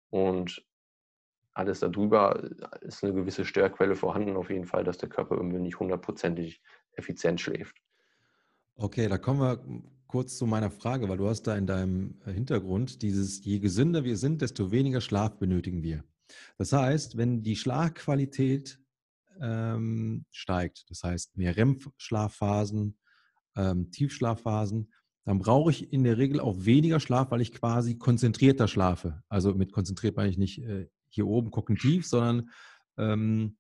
und 0.10 0.64
alles 1.58 1.80
darüber 1.80 2.43
äh, 2.43 2.88
ist 2.88 3.03
eine 3.03 3.14
gewisse 3.14 3.45
Störquelle 3.45 3.95
vorhanden, 3.95 4.36
auf 4.36 4.49
jeden 4.49 4.66
Fall, 4.66 4.84
dass 4.84 4.97
der 4.97 5.10
Körper 5.10 5.36
irgendwie 5.36 5.60
nicht 5.60 5.80
hundertprozentig 5.80 6.62
effizient 6.93 7.41
schläft. 7.41 7.76
Okay, 8.76 9.08
da 9.08 9.18
kommen 9.18 9.41
wir 9.41 9.64
kurz 10.08 10.38
zu 10.38 10.45
meiner 10.45 10.70
Frage, 10.70 11.10
weil 11.10 11.18
du 11.18 11.28
hast 11.28 11.43
da 11.43 11.55
in 11.55 11.68
deinem 11.68 12.20
äh, 12.26 12.32
Hintergrund 12.32 13.01
dieses, 13.01 13.43
je 13.43 13.60
gesünder 13.60 14.03
wir 14.03 14.18
sind, 14.18 14.41
desto 14.41 14.72
weniger 14.72 15.01
Schlaf 15.01 15.38
benötigen 15.38 15.84
wir. 15.84 16.03
Das 16.58 16.74
heißt, 16.74 17.18
wenn 17.18 17.41
die 17.41 17.55
Schlafqualität 17.55 18.80
ähm, 19.41 20.26
steigt, 20.32 20.89
das 20.89 21.03
heißt 21.03 21.38
mehr 21.38 21.55
REM-Schlafphasen, 21.55 22.97
ähm, 23.55 23.91
Tiefschlafphasen, 23.91 24.91
dann 25.26 25.39
brauche 25.39 25.72
ich 25.72 25.91
in 25.91 26.03
der 26.03 26.18
Regel 26.18 26.39
auch 26.39 26.55
weniger 26.60 26.99
Schlaf, 26.99 27.32
weil 27.32 27.41
ich 27.41 27.51
quasi 27.51 27.97
konzentrierter 27.97 28.68
schlafe. 28.68 29.24
Also 29.28 29.53
mit 29.53 29.74
konzentriert 29.74 30.16
meine 30.16 30.30
ich 30.30 30.38
nicht 30.38 30.64
äh, 30.64 30.88
hier 31.10 31.28
oben 31.28 31.51
kognitiv, 31.51 32.08
sondern 32.08 32.49
ähm, 32.97 33.58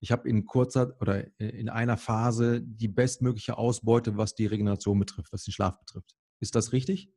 ich 0.00 0.10
habe 0.10 0.28
in 0.28 0.46
kurzer 0.46 0.96
oder 1.00 1.24
in 1.38 1.68
einer 1.68 1.96
Phase 1.96 2.60
die 2.60 2.88
bestmögliche 2.88 3.56
Ausbeute, 3.56 4.16
was 4.16 4.34
die 4.34 4.46
Regeneration 4.46 4.98
betrifft, 4.98 5.32
was 5.32 5.44
den 5.44 5.52
Schlaf 5.52 5.78
betrifft. 5.78 6.16
Ist 6.40 6.56
das 6.56 6.72
richtig? 6.72 7.12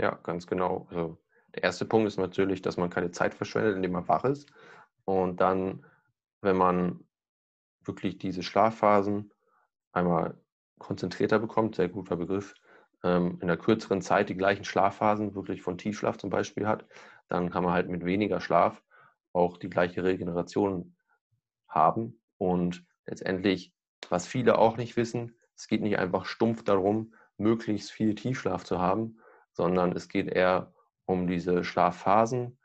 Ja, 0.00 0.16
ganz 0.16 0.48
genau. 0.48 0.88
Also 0.90 1.18
der 1.54 1.62
erste 1.62 1.84
Punkt 1.84 2.08
ist 2.08 2.18
natürlich, 2.18 2.60
dass 2.60 2.76
man 2.76 2.90
keine 2.90 3.12
Zeit 3.12 3.34
verschwendet, 3.34 3.76
indem 3.76 3.92
man 3.92 4.08
wach 4.08 4.24
ist. 4.24 4.50
Und 5.04 5.40
dann, 5.40 5.86
wenn 6.40 6.56
man 6.56 7.04
wirklich 7.84 8.18
diese 8.18 8.42
Schlafphasen 8.42 9.32
einmal 9.92 10.40
konzentrierter 10.78 11.38
bekommt, 11.38 11.76
sehr 11.76 11.88
guter 11.88 12.16
Begriff, 12.16 12.54
ähm, 13.04 13.38
in 13.40 13.46
der 13.46 13.56
kürzeren 13.56 14.02
Zeit 14.02 14.28
die 14.28 14.36
gleichen 14.36 14.64
Schlafphasen 14.64 15.34
wirklich 15.34 15.62
von 15.62 15.78
Tiefschlaf 15.78 16.16
zum 16.18 16.30
Beispiel 16.30 16.66
hat, 16.66 16.84
dann 17.28 17.50
kann 17.50 17.64
man 17.64 17.72
halt 17.72 17.88
mit 17.88 18.04
weniger 18.04 18.40
Schlaf 18.40 18.82
auch 19.32 19.56
die 19.56 19.70
gleiche 19.70 20.04
Regeneration 20.04 20.96
haben. 21.68 22.20
Und 22.38 22.84
letztendlich, 23.06 23.74
was 24.08 24.26
viele 24.26 24.58
auch 24.58 24.76
nicht 24.76 24.96
wissen, 24.96 25.36
es 25.56 25.66
geht 25.66 25.82
nicht 25.82 25.98
einfach 25.98 26.24
stumpf 26.24 26.62
darum, 26.62 27.14
möglichst 27.36 27.90
viel 27.90 28.14
Tiefschlaf 28.14 28.64
zu 28.64 28.78
haben, 28.78 29.18
sondern 29.52 29.92
es 29.92 30.08
geht 30.08 30.28
eher 30.28 30.72
um 31.04 31.26
diese 31.26 31.64
Schlafphasen 31.64 32.58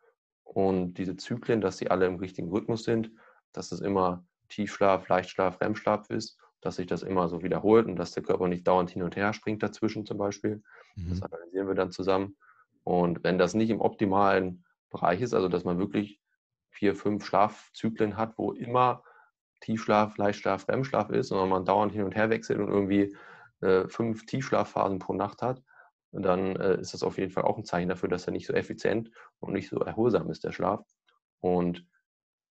und 0.43 0.95
diese 0.95 1.15
Zyklen, 1.15 1.61
dass 1.61 1.77
sie 1.77 1.89
alle 1.89 2.05
im 2.05 2.17
richtigen 2.17 2.49
Rhythmus 2.49 2.83
sind, 2.83 3.11
dass 3.51 3.71
es 3.71 3.81
immer 3.81 4.25
Tiefschlaf, 4.49 5.07
Leichtschlaf, 5.07 5.59
REM-Schlaf 5.61 6.09
ist, 6.09 6.37
dass 6.61 6.75
sich 6.77 6.87
das 6.87 7.03
immer 7.03 7.27
so 7.27 7.43
wiederholt 7.43 7.87
und 7.87 7.95
dass 7.95 8.11
der 8.11 8.23
Körper 8.23 8.47
nicht 8.47 8.67
dauernd 8.67 8.91
hin 8.91 9.03
und 9.03 9.15
her 9.15 9.33
springt 9.33 9.63
dazwischen 9.63 10.05
zum 10.05 10.17
Beispiel. 10.17 10.63
Mhm. 10.95 11.09
Das 11.09 11.21
analysieren 11.21 11.67
wir 11.67 11.75
dann 11.75 11.91
zusammen. 11.91 12.35
Und 12.83 13.23
wenn 13.23 13.37
das 13.37 13.53
nicht 13.53 13.69
im 13.69 13.81
optimalen 13.81 14.63
Bereich 14.89 15.21
ist, 15.21 15.33
also 15.33 15.49
dass 15.49 15.63
man 15.63 15.79
wirklich 15.79 16.19
vier, 16.73 16.95
fünf 16.95 17.25
Schlafzyklen 17.25 18.17
hat, 18.17 18.37
wo 18.37 18.51
immer 18.51 19.03
Tiefschlaf, 19.61 20.17
Leichtschlaf, 20.17 20.67
REM-Schlaf 20.67 21.09
ist, 21.09 21.29
sondern 21.29 21.49
man 21.49 21.65
dauernd 21.65 21.93
hin 21.93 22.03
und 22.03 22.15
her 22.15 22.29
wechselt 22.29 22.59
und 22.59 22.67
irgendwie 22.67 23.15
äh, 23.61 23.87
fünf 23.87 24.25
Tiefschlafphasen 24.25 24.99
pro 24.99 25.13
Nacht 25.13 25.41
hat, 25.41 25.63
dann 26.11 26.55
äh, 26.57 26.79
ist 26.79 26.93
das 26.93 27.03
auf 27.03 27.17
jeden 27.17 27.31
Fall 27.31 27.43
auch 27.43 27.57
ein 27.57 27.63
Zeichen 27.63 27.89
dafür, 27.89 28.09
dass 28.09 28.27
er 28.27 28.33
nicht 28.33 28.45
so 28.45 28.53
effizient 28.53 29.09
und 29.39 29.53
nicht 29.53 29.69
so 29.69 29.79
erholsam 29.79 30.29
ist, 30.29 30.43
der 30.43 30.51
Schlaf. 30.51 30.85
Und 31.39 31.85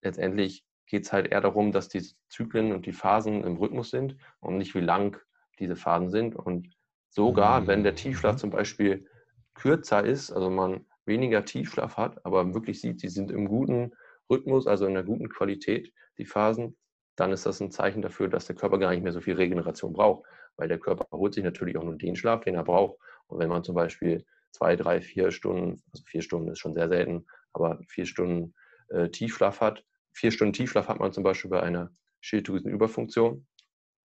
letztendlich 0.03 0.65
geht 0.87 1.05
es 1.05 1.13
halt 1.13 1.31
eher 1.31 1.41
darum, 1.41 1.73
dass 1.73 1.89
die 1.89 2.03
Zyklen 2.29 2.73
und 2.73 2.87
die 2.87 2.93
Phasen 2.93 3.45
im 3.45 3.57
Rhythmus 3.57 3.91
sind 3.91 4.17
und 4.41 4.59
nicht 4.59 4.75
wie 4.75 4.81
lang 4.81 5.21
diese 5.59 5.77
Phasen 5.77 6.11
sind. 6.11 6.35
Und 6.35 6.75
sogar, 7.09 7.67
wenn 7.67 7.85
der 7.85 7.95
Tiefschlaf 7.95 8.35
mhm. 8.35 8.39
zum 8.39 8.51
Beispiel 8.51 9.07
kürzer 9.55 10.05
ist, 10.05 10.33
also 10.33 10.51
man 10.51 10.87
weniger 11.05 11.45
Tiefschlaf 11.45 11.97
hat, 11.97 12.25
aber 12.25 12.55
wirklich 12.55 12.81
sieht, 12.81 13.03
die 13.03 13.09
sind 13.09 13.31
im 13.31 13.49
guten 13.49 13.93
Rhythmus, 14.31 14.67
also 14.67 14.87
in 14.87 14.93
einer 14.93 15.05
guten 15.05 15.29
Qualität, 15.29 15.93
die 16.19 16.25
Phasen, 16.25 16.77
dann 17.17 17.33
ist 17.33 17.47
das 17.47 17.61
ein 17.61 17.71
Zeichen 17.71 18.03
dafür, 18.03 18.29
dass 18.29 18.47
der 18.47 18.57
Körper 18.57 18.79
gar 18.79 18.91
nicht 18.91 19.03
mehr 19.03 19.13
so 19.13 19.21
viel 19.21 19.35
Regeneration 19.35 19.93
braucht, 19.93 20.27
weil 20.57 20.69
der 20.69 20.79
Körper 20.79 21.07
holt 21.13 21.35
sich 21.35 21.45
natürlich 21.45 21.77
auch 21.77 21.85
nur 21.85 21.97
den 21.97 22.17
Schlaf, 22.17 22.41
den 22.41 22.55
er 22.55 22.65
braucht. 22.65 22.99
Und 23.27 23.39
wenn 23.39 23.49
man 23.49 23.65
zum 23.65 23.75
Beispiel 23.75 24.25
zwei, 24.51 24.77
drei, 24.77 25.01
vier 25.01 25.31
Stunden, 25.31 25.83
also 25.93 26.05
vier 26.07 26.23
Stunden 26.23 26.49
ist 26.49 26.59
schon 26.59 26.75
sehr 26.75 26.89
selten, 26.89 27.27
aber 27.53 27.81
vier 27.89 28.07
Stunden 28.07 28.55
äh, 28.89 29.09
Tiefschlaf 29.09 29.61
hat, 29.61 29.85
vier 30.13 30.31
Stunden 30.31 30.53
Tiefschlaf 30.53 30.89
hat 30.89 31.01
man 31.01 31.13
zum 31.13 31.25
Beispiel 31.25 31.51
bei 31.51 31.63
einer 31.63 31.91
Schilddrüsenüberfunktion. 32.21 33.47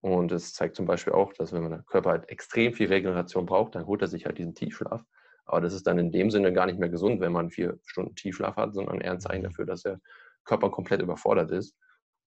Und 0.02 0.32
es 0.32 0.54
zeigt 0.54 0.76
zum 0.76 0.86
Beispiel 0.86 1.14
auch, 1.14 1.34
dass 1.34 1.54
wenn 1.54 1.64
man 1.64 1.72
der 1.72 1.84
Körper 1.84 2.12
halt 2.12 2.30
extrem 2.30 2.74
viel 2.74 2.88
Regeneration 2.88 3.46
braucht, 3.46 3.76
dann 3.76 3.88
holt 3.88 4.02
er 4.02 4.08
sich 4.08 4.26
halt 4.26 4.38
diesen 4.38 4.56
Tiefschlaf. 4.56 5.04
Aber 5.48 5.62
das 5.62 5.74
ist 5.74 5.88
dann 5.88 5.98
in 5.98 6.12
dem 6.12 6.30
Sinne 6.30 6.54
gar 6.54 6.66
nicht 6.66 6.78
mehr 6.78 6.90
gesund, 6.90 7.22
wenn 7.22 7.32
man 7.32 7.50
vier 7.50 7.80
Stunden 7.86 8.16
Tiefschlaf 8.16 8.58
hat, 8.58 8.74
sondern 8.74 9.02
eher 9.02 9.14
ein 9.14 9.22
Zeichen 9.22 9.42
mhm. 9.42 9.48
dafür, 9.48 9.66
dass 9.66 9.84
der 9.84 10.00
Körper 10.44 10.70
komplett 10.70 11.02
überfordert 11.02 11.52
ist. 11.52 11.76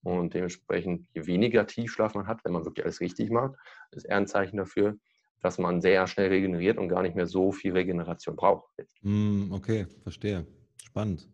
Und 0.02 0.32
dementsprechend, 0.32 1.06
je 1.12 1.26
weniger 1.26 1.66
Tiefschlaf 1.66 2.14
man 2.14 2.26
hat, 2.26 2.42
wenn 2.44 2.52
man 2.52 2.64
wirklich 2.64 2.84
alles 2.84 3.00
richtig 3.00 3.30
macht, 3.30 3.54
ist 3.90 4.04
eher 4.04 4.16
ein 4.16 4.26
Zeichen 4.26 4.56
dafür, 4.56 4.96
dass 5.42 5.58
man 5.58 5.82
sehr 5.82 6.06
schnell 6.06 6.28
regeneriert 6.28 6.78
und 6.78 6.88
gar 6.88 7.02
nicht 7.02 7.14
mehr 7.14 7.26
so 7.26 7.52
viel 7.52 7.72
Regeneration 7.72 8.36
braucht. 8.36 8.64
Mm, 9.02 9.52
okay, 9.52 9.86
verstehe. 10.02 10.46
Spannend. 10.82 11.28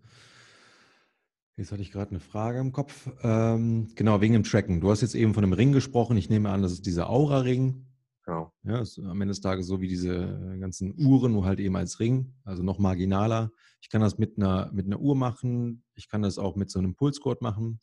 Jetzt 1.57 1.73
hatte 1.73 1.83
ich 1.83 1.93
gerade 1.93 2.11
eine 2.11 2.21
Frage 2.21 2.59
im 2.59 2.73
Kopf. 2.73 3.09
Ähm, 3.23 3.89
genau, 3.95 4.21
wegen 4.21 4.35
dem 4.35 4.43
Tracken. 4.43 4.81
Du 4.81 4.91
hast 4.91 5.01
jetzt 5.01 5.15
eben 5.15 5.33
von 5.33 5.45
einem 5.45 5.55
Ring 5.55 5.73
gesprochen. 5.73 6.17
Ich 6.17 6.29
nehme 6.29 6.51
an, 6.51 6.63
das 6.63 6.73
ist 6.73 6.87
dieser 6.87 7.09
Aura-Ring. 7.09 7.87
Genau. 8.27 8.53
Ja, 8.65 8.81
ist 8.81 8.99
am 8.99 9.21
Ende 9.21 9.33
des 9.33 9.41
Tages 9.41 9.69
so 9.69 9.81
wie 9.81 9.87
diese 9.87 10.15
äh, 10.15 10.59
ganzen 10.59 10.95
Uhren, 10.99 11.33
nur 11.33 11.45
halt 11.45 11.61
eben 11.61 11.77
als 11.77 12.01
Ring, 12.01 12.35
also 12.45 12.65
noch 12.65 12.81
marginaler. 12.81 13.53
Ich 13.81 13.89
kann 13.89 14.01
das 14.01 14.19
mit 14.19 14.37
einer, 14.37 14.71
mit 14.73 14.87
einer 14.87 14.99
Uhr 14.99 15.15
machen, 15.15 15.85
ich 15.95 16.09
kann 16.09 16.23
das 16.23 16.37
auch 16.37 16.57
mit 16.57 16.69
so 16.69 16.81
einem 16.81 16.97
Pulsgurt 16.97 17.41
machen. 17.41 17.79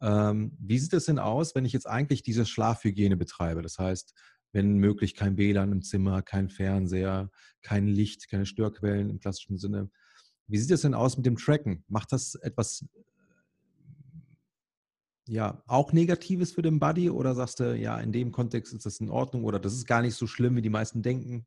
Ähm, 0.00 0.56
wie 0.60 0.78
sieht 0.78 0.92
es 0.92 1.06
denn 1.06 1.18
aus, 1.18 1.56
wenn 1.56 1.64
ich 1.64 1.72
jetzt 1.72 1.88
eigentlich 1.88 2.22
diese 2.22 2.46
Schlafhygiene 2.46 3.16
betreibe? 3.16 3.62
Das 3.62 3.78
heißt, 3.78 4.14
wenn 4.52 4.76
möglich 4.78 5.16
kein 5.16 5.36
WLAN 5.36 5.72
im 5.72 5.82
Zimmer, 5.82 6.22
kein 6.22 6.48
Fernseher, 6.48 7.30
kein 7.62 7.88
Licht, 7.88 8.28
keine 8.30 8.46
Störquellen 8.46 9.10
im 9.10 9.18
klassischen 9.18 9.58
Sinne. 9.58 9.90
Wie 10.46 10.58
sieht 10.58 10.70
es 10.70 10.82
denn 10.82 10.94
aus 10.94 11.16
mit 11.16 11.26
dem 11.26 11.36
Tracken? 11.36 11.84
Macht 11.88 12.12
das 12.12 12.36
etwas 12.36 12.86
ja, 15.28 15.62
auch 15.66 15.92
Negatives 15.92 16.52
für 16.52 16.62
den 16.62 16.78
Buddy 16.78 17.10
oder 17.10 17.34
sagst 17.34 17.60
du, 17.60 17.74
ja, 17.76 17.98
in 17.98 18.12
dem 18.12 18.32
Kontext 18.32 18.72
ist 18.72 18.86
das 18.86 19.00
in 19.00 19.10
Ordnung 19.10 19.44
oder 19.44 19.58
das 19.58 19.74
ist 19.74 19.86
gar 19.86 20.02
nicht 20.02 20.14
so 20.14 20.26
schlimm, 20.26 20.56
wie 20.56 20.62
die 20.62 20.70
meisten 20.70 21.02
denken? 21.02 21.46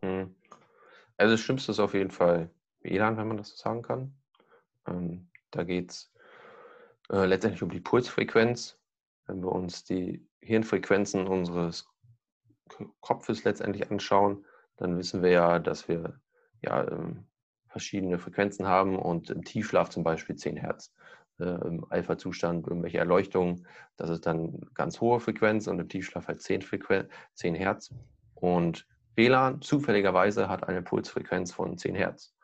Hm. 0.00 0.34
Also 1.16 1.34
das 1.34 1.40
Schlimmste 1.40 1.72
ist 1.72 1.78
auf 1.78 1.94
jeden 1.94 2.10
Fall 2.10 2.50
WLAN, 2.80 3.16
wenn 3.16 3.28
man 3.28 3.36
das 3.36 3.50
so 3.50 3.56
sagen 3.56 3.82
kann. 3.82 4.14
Ähm, 4.86 5.28
da 5.50 5.62
geht 5.62 5.92
es 5.92 6.12
äh, 7.10 7.24
letztendlich 7.24 7.62
um 7.62 7.70
die 7.70 7.80
Pulsfrequenz. 7.80 8.78
Wenn 9.26 9.42
wir 9.42 9.52
uns 9.52 9.84
die 9.84 10.26
Hirnfrequenzen 10.40 11.26
unseres 11.26 11.88
Kopfes 13.00 13.44
letztendlich 13.44 13.90
anschauen, 13.90 14.44
dann 14.76 14.98
wissen 14.98 15.22
wir 15.22 15.30
ja, 15.30 15.58
dass 15.58 15.88
wir 15.88 16.20
ja 16.62 16.86
ähm, 16.88 17.26
verschiedene 17.68 18.18
Frequenzen 18.18 18.66
haben 18.66 18.98
und 18.98 19.30
im 19.30 19.44
Tiefschlaf 19.44 19.88
zum 19.88 20.02
Beispiel 20.02 20.36
10 20.36 20.56
Hertz. 20.56 20.92
Im 21.38 21.84
Alpha-Zustand 21.90 22.66
irgendwelche 22.66 22.98
Erleuchtungen, 22.98 23.66
das 23.96 24.10
ist 24.10 24.24
dann 24.24 24.60
ganz 24.74 25.00
hohe 25.00 25.18
Frequenz 25.18 25.66
und 25.66 25.80
im 25.80 25.88
Tiefschlaf 25.88 26.28
halt 26.28 26.40
10, 26.40 26.62
Frequen 26.62 27.08
10 27.34 27.54
Hertz. 27.54 27.92
Und 28.34 28.86
WLAN 29.16 29.60
zufälligerweise 29.60 30.48
hat 30.48 30.68
eine 30.68 30.82
Pulsfrequenz 30.82 31.52
von 31.52 31.76
10 31.76 31.94
Hertz. 31.94 32.34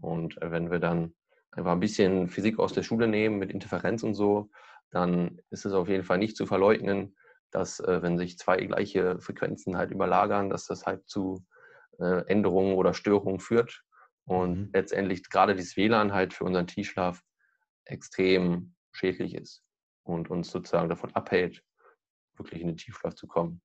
Und 0.00 0.40
äh, 0.40 0.50
wenn 0.50 0.70
wir 0.70 0.78
dann 0.78 1.14
einfach 1.50 1.72
ein 1.72 1.80
bisschen 1.80 2.28
Physik 2.28 2.58
aus 2.58 2.72
der 2.72 2.82
Schule 2.82 3.08
nehmen 3.08 3.38
mit 3.38 3.52
Interferenz 3.52 4.02
und 4.02 4.14
so, 4.14 4.50
dann 4.90 5.40
ist 5.50 5.64
es 5.64 5.72
auf 5.72 5.88
jeden 5.88 6.04
Fall 6.04 6.18
nicht 6.18 6.36
zu 6.36 6.46
verleugnen, 6.46 7.16
dass 7.50 7.80
äh, 7.80 8.02
wenn 8.02 8.18
sich 8.18 8.38
zwei 8.38 8.58
gleiche 8.58 9.20
Frequenzen 9.20 9.76
halt 9.76 9.90
überlagern, 9.90 10.50
dass 10.50 10.66
das 10.66 10.86
halt 10.86 11.08
zu 11.08 11.44
äh, 11.98 12.24
Änderungen 12.26 12.74
oder 12.74 12.94
Störungen 12.94 13.40
führt. 13.40 13.82
Und 14.24 14.58
mhm. 14.58 14.70
letztendlich 14.72 15.28
gerade 15.28 15.54
dieses 15.54 15.76
WLAN 15.76 16.12
halt 16.12 16.34
für 16.34 16.44
unseren 16.44 16.66
Tiefschlaf 16.66 17.22
extrem 17.90 18.74
schädlich 18.92 19.34
ist 19.34 19.62
und 20.02 20.30
uns 20.30 20.50
sozusagen 20.50 20.88
davon 20.88 21.14
abhält, 21.14 21.62
wirklich 22.36 22.62
in 22.62 22.68
den 22.68 22.76
Tiefschlaf 22.76 23.14
zu 23.14 23.26
kommen. 23.26 23.60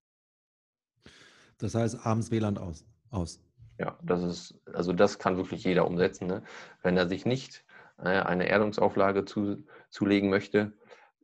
Das 1.57 1.75
heißt, 1.75 2.05
abends 2.05 2.31
WLAN 2.31 2.57
aus. 2.57 2.85
aus. 3.11 3.39
Ja, 3.77 3.97
das 4.03 4.23
ist, 4.23 4.61
also 4.73 4.93
das 4.93 5.19
kann 5.19 5.37
wirklich 5.37 5.63
jeder 5.63 5.87
umsetzen. 5.87 6.27
Ne? 6.27 6.43
Wenn 6.81 6.97
er 6.97 7.07
sich 7.07 7.25
nicht 7.25 7.65
äh, 7.97 8.09
eine 8.09 8.47
Erdungsauflage 8.47 9.25
zu, 9.25 9.65
zulegen 9.89 10.29
möchte, 10.29 10.73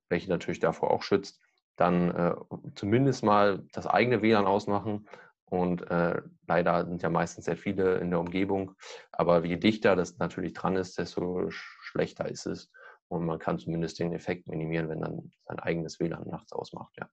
welche 0.09 0.29
natürlich 0.29 0.59
davor 0.59 0.91
auch 0.91 1.03
schützt, 1.03 1.39
dann 1.75 2.11
äh, 2.11 2.35
zumindest 2.75 3.23
mal 3.23 3.63
das 3.73 3.87
eigene 3.87 4.21
WLAN 4.21 4.45
ausmachen. 4.45 5.07
Und 5.45 5.89
äh, 5.89 6.21
leider 6.47 6.85
sind 6.85 7.01
ja 7.01 7.09
meistens 7.09 7.45
sehr 7.45 7.57
viele 7.57 7.97
in 7.97 8.09
der 8.09 8.19
Umgebung. 8.19 8.73
Aber 9.11 9.43
je 9.45 9.57
dichter 9.57 9.95
das 9.95 10.17
natürlich 10.17 10.53
dran 10.53 10.77
ist, 10.77 10.97
desto 10.97 11.49
schlechter 11.49 12.29
ist 12.29 12.45
es. 12.45 12.71
Und 13.11 13.25
man 13.25 13.39
kann 13.39 13.59
zumindest 13.59 13.99
den 13.99 14.13
Effekt 14.13 14.47
minimieren, 14.47 14.87
wenn 14.87 15.01
dann 15.01 15.31
sein 15.45 15.59
eigenes 15.59 15.99
WLAN 15.99 16.29
nachts 16.29 16.53
ausmacht, 16.53 16.93
ja. 16.97 17.09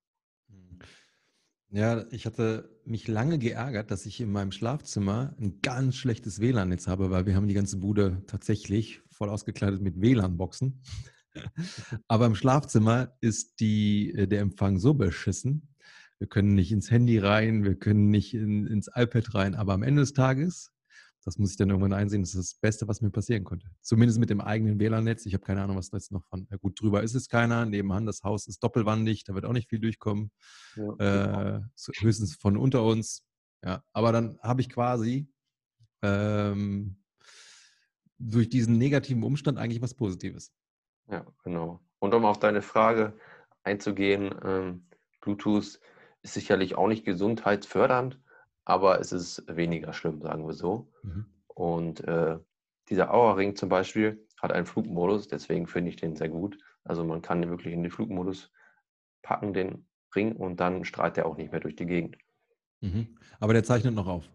Mhm. 0.46 0.78
Ja, 1.70 2.04
ich 2.12 2.24
hatte 2.24 2.70
mich 2.84 3.08
lange 3.08 3.38
geärgert, 3.40 3.90
dass 3.90 4.06
ich 4.06 4.20
in 4.20 4.30
meinem 4.30 4.52
Schlafzimmer 4.52 5.34
ein 5.40 5.60
ganz 5.60 5.96
schlechtes 5.96 6.40
WLAN-Netz 6.40 6.86
habe, 6.86 7.10
weil 7.10 7.26
wir 7.26 7.34
haben 7.34 7.48
die 7.48 7.54
ganze 7.54 7.78
Bude 7.78 8.22
tatsächlich 8.28 9.02
voll 9.10 9.28
ausgekleidet 9.28 9.82
mit 9.82 10.00
WLAN-Boxen. 10.00 10.82
Aber 12.06 12.26
im 12.26 12.36
Schlafzimmer 12.36 13.16
ist 13.20 13.58
die, 13.58 14.14
äh, 14.14 14.28
der 14.28 14.40
Empfang 14.40 14.78
so 14.78 14.94
beschissen. 14.94 15.74
Wir 16.20 16.28
können 16.28 16.54
nicht 16.54 16.70
ins 16.70 16.92
Handy 16.92 17.18
rein, 17.18 17.64
wir 17.64 17.74
können 17.74 18.08
nicht 18.08 18.34
in, 18.34 18.68
ins 18.68 18.88
iPad 18.94 19.34
rein. 19.34 19.54
Aber 19.56 19.72
am 19.72 19.82
Ende 19.82 20.02
des 20.02 20.12
Tages, 20.12 20.72
das 21.28 21.38
muss 21.38 21.50
ich 21.50 21.56
dann 21.58 21.68
irgendwann 21.68 21.92
einsehen, 21.92 22.22
das 22.22 22.34
ist 22.34 22.54
das 22.54 22.60
Beste, 22.60 22.88
was 22.88 23.02
mir 23.02 23.10
passieren 23.10 23.44
konnte. 23.44 23.70
Zumindest 23.82 24.18
mit 24.18 24.30
dem 24.30 24.40
eigenen 24.40 24.80
WLAN-Netz. 24.80 25.26
Ich 25.26 25.34
habe 25.34 25.44
keine 25.44 25.62
Ahnung, 25.62 25.76
was 25.76 25.90
da 25.90 25.98
jetzt 25.98 26.10
noch 26.10 26.24
von. 26.24 26.48
Ja 26.50 26.56
gut, 26.56 26.80
drüber 26.80 27.02
ist 27.02 27.14
es 27.14 27.28
keiner. 27.28 27.66
Nebenan 27.66 28.06
das 28.06 28.22
Haus 28.24 28.46
ist 28.46 28.62
doppelwandig, 28.62 29.24
da 29.24 29.34
wird 29.34 29.44
auch 29.44 29.52
nicht 29.52 29.68
viel 29.68 29.78
durchkommen. 29.78 30.30
Ja, 30.74 31.58
äh, 31.58 31.60
höchstens 32.00 32.36
von 32.36 32.56
unter 32.56 32.82
uns. 32.82 33.26
Ja, 33.62 33.84
aber 33.92 34.12
dann 34.12 34.38
habe 34.42 34.62
ich 34.62 34.70
quasi 34.70 35.28
ähm, 36.02 36.96
durch 38.18 38.48
diesen 38.48 38.78
negativen 38.78 39.22
Umstand 39.22 39.58
eigentlich 39.58 39.82
was 39.82 39.94
Positives. 39.94 40.54
Ja, 41.10 41.26
genau. 41.44 41.80
Und 41.98 42.14
um 42.14 42.24
auf 42.24 42.38
deine 42.38 42.62
Frage 42.62 43.18
einzugehen, 43.64 44.34
ähm, 44.42 44.86
Bluetooth 45.20 45.78
ist 46.22 46.34
sicherlich 46.34 46.74
auch 46.74 46.88
nicht 46.88 47.04
gesundheitsfördernd, 47.04 48.18
aber 48.68 49.00
es 49.00 49.12
ist 49.12 49.42
weniger 49.48 49.94
schlimm, 49.94 50.20
sagen 50.20 50.46
wir 50.46 50.52
so. 50.52 50.92
Mhm. 51.02 51.24
Und 51.46 52.06
äh, 52.06 52.38
dieser 52.90 53.14
Auer-Ring 53.14 53.56
zum 53.56 53.70
Beispiel 53.70 54.26
hat 54.40 54.52
einen 54.52 54.66
Flugmodus, 54.66 55.26
deswegen 55.26 55.66
finde 55.66 55.88
ich 55.88 55.96
den 55.96 56.16
sehr 56.16 56.28
gut. 56.28 56.58
Also 56.84 57.02
man 57.02 57.22
kann 57.22 57.40
den 57.40 57.50
wirklich 57.50 57.72
in 57.72 57.82
den 57.82 57.90
Flugmodus 57.90 58.52
packen, 59.22 59.54
den 59.54 59.86
Ring, 60.14 60.36
und 60.36 60.60
dann 60.60 60.84
strahlt 60.84 61.16
der 61.16 61.24
auch 61.24 61.38
nicht 61.38 61.50
mehr 61.50 61.60
durch 61.60 61.76
die 61.76 61.86
Gegend. 61.86 62.18
Mhm. 62.80 63.16
Aber 63.40 63.54
der 63.54 63.64
zeichnet 63.64 63.94
noch 63.94 64.06
auf. 64.06 64.28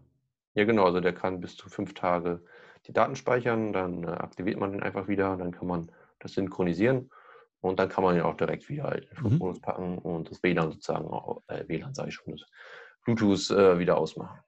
Ja, 0.54 0.64
genau. 0.64 0.84
Also 0.84 0.98
der 0.98 1.14
kann 1.14 1.40
bis 1.40 1.56
zu 1.56 1.68
fünf 1.68 1.94
Tage 1.94 2.44
die 2.86 2.92
Daten 2.92 3.14
speichern, 3.14 3.72
dann 3.72 4.02
äh, 4.02 4.08
aktiviert 4.08 4.58
man 4.58 4.72
den 4.72 4.82
einfach 4.82 5.06
wieder, 5.06 5.32
und 5.32 5.38
dann 5.38 5.52
kann 5.52 5.68
man 5.68 5.92
das 6.18 6.32
synchronisieren 6.32 7.08
und 7.60 7.78
dann 7.78 7.88
kann 7.88 8.02
man 8.02 8.16
ja 8.16 8.24
auch 8.24 8.36
direkt 8.36 8.68
wieder 8.68 8.92
in 8.96 9.02
den 9.02 9.16
Flugmodus 9.16 9.58
mhm. 9.58 9.62
packen 9.62 9.98
und 9.98 10.28
das 10.28 10.42
WLAN 10.42 10.72
sozusagen, 10.72 11.08
äh, 11.46 11.68
WLAN 11.68 11.94
sage 11.94 12.08
ich 12.08 12.14
schon, 12.16 12.32
das 12.32 12.44
Bluetooth 13.04 13.50
äh, 13.50 13.78
wieder 13.78 13.96
ausmachen. 13.96 14.38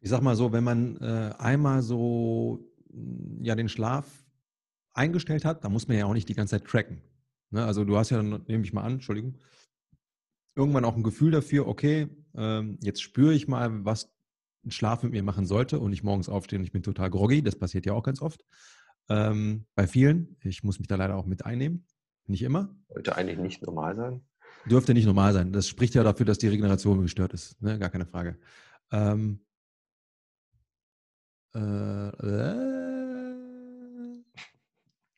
Ich 0.00 0.10
sag 0.10 0.20
mal 0.20 0.36
so, 0.36 0.52
wenn 0.52 0.64
man 0.64 0.96
äh, 0.98 1.34
einmal 1.38 1.82
so 1.82 2.64
mm, 2.92 3.44
ja 3.44 3.54
den 3.54 3.68
Schlaf 3.68 4.06
eingestellt 4.92 5.44
hat, 5.44 5.64
dann 5.64 5.72
muss 5.72 5.88
man 5.88 5.96
ja 5.96 6.06
auch 6.06 6.12
nicht 6.12 6.28
die 6.28 6.34
ganze 6.34 6.58
Zeit 6.58 6.68
tracken. 6.68 7.00
Ne? 7.50 7.64
Also 7.64 7.84
du 7.84 7.96
hast 7.96 8.10
ja, 8.10 8.22
nehme 8.22 8.64
ich 8.64 8.72
mal 8.72 8.82
an, 8.82 8.94
Entschuldigung, 8.94 9.38
irgendwann 10.54 10.84
auch 10.84 10.96
ein 10.96 11.02
Gefühl 11.02 11.30
dafür, 11.30 11.66
okay, 11.66 12.08
ähm, 12.34 12.78
jetzt 12.82 13.02
spüre 13.02 13.32
ich 13.32 13.48
mal, 13.48 13.84
was 13.84 14.12
ein 14.64 14.70
Schlaf 14.70 15.02
mit 15.02 15.12
mir 15.12 15.22
machen 15.22 15.46
sollte 15.46 15.80
und 15.80 15.92
ich 15.92 16.02
morgens 16.02 16.28
aufstehe 16.28 16.58
und 16.58 16.64
ich 16.64 16.72
bin 16.72 16.82
total 16.82 17.10
groggy, 17.10 17.42
das 17.42 17.56
passiert 17.56 17.86
ja 17.86 17.94
auch 17.94 18.02
ganz 18.02 18.22
oft. 18.22 18.44
Ähm, 19.08 19.66
bei 19.74 19.86
vielen. 19.86 20.36
Ich 20.42 20.62
muss 20.62 20.78
mich 20.78 20.88
da 20.88 20.94
leider 20.94 21.16
auch 21.16 21.26
mit 21.26 21.44
einnehmen. 21.44 21.84
Nicht 22.26 22.42
immer. 22.42 22.74
Sollte 22.88 23.16
eigentlich 23.16 23.38
nicht 23.38 23.62
normal 23.62 23.96
sein. 23.96 24.22
Dürfte 24.66 24.94
nicht 24.94 25.06
normal 25.06 25.32
sein. 25.32 25.52
Das 25.52 25.68
spricht 25.68 25.94
ja 25.94 26.02
dafür, 26.02 26.26
dass 26.26 26.38
die 26.38 26.48
Regeneration 26.48 27.02
gestört 27.02 27.32
ist. 27.32 27.60
Ne? 27.60 27.78
Gar 27.78 27.90
keine 27.90 28.06
Frage. 28.06 28.38
Ähm, 28.92 29.40
äh, 31.54 31.58
äh, 31.58 32.62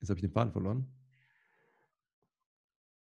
jetzt 0.00 0.08
habe 0.08 0.18
ich 0.18 0.22
den 0.22 0.30
Faden 0.30 0.52
verloren. 0.52 0.86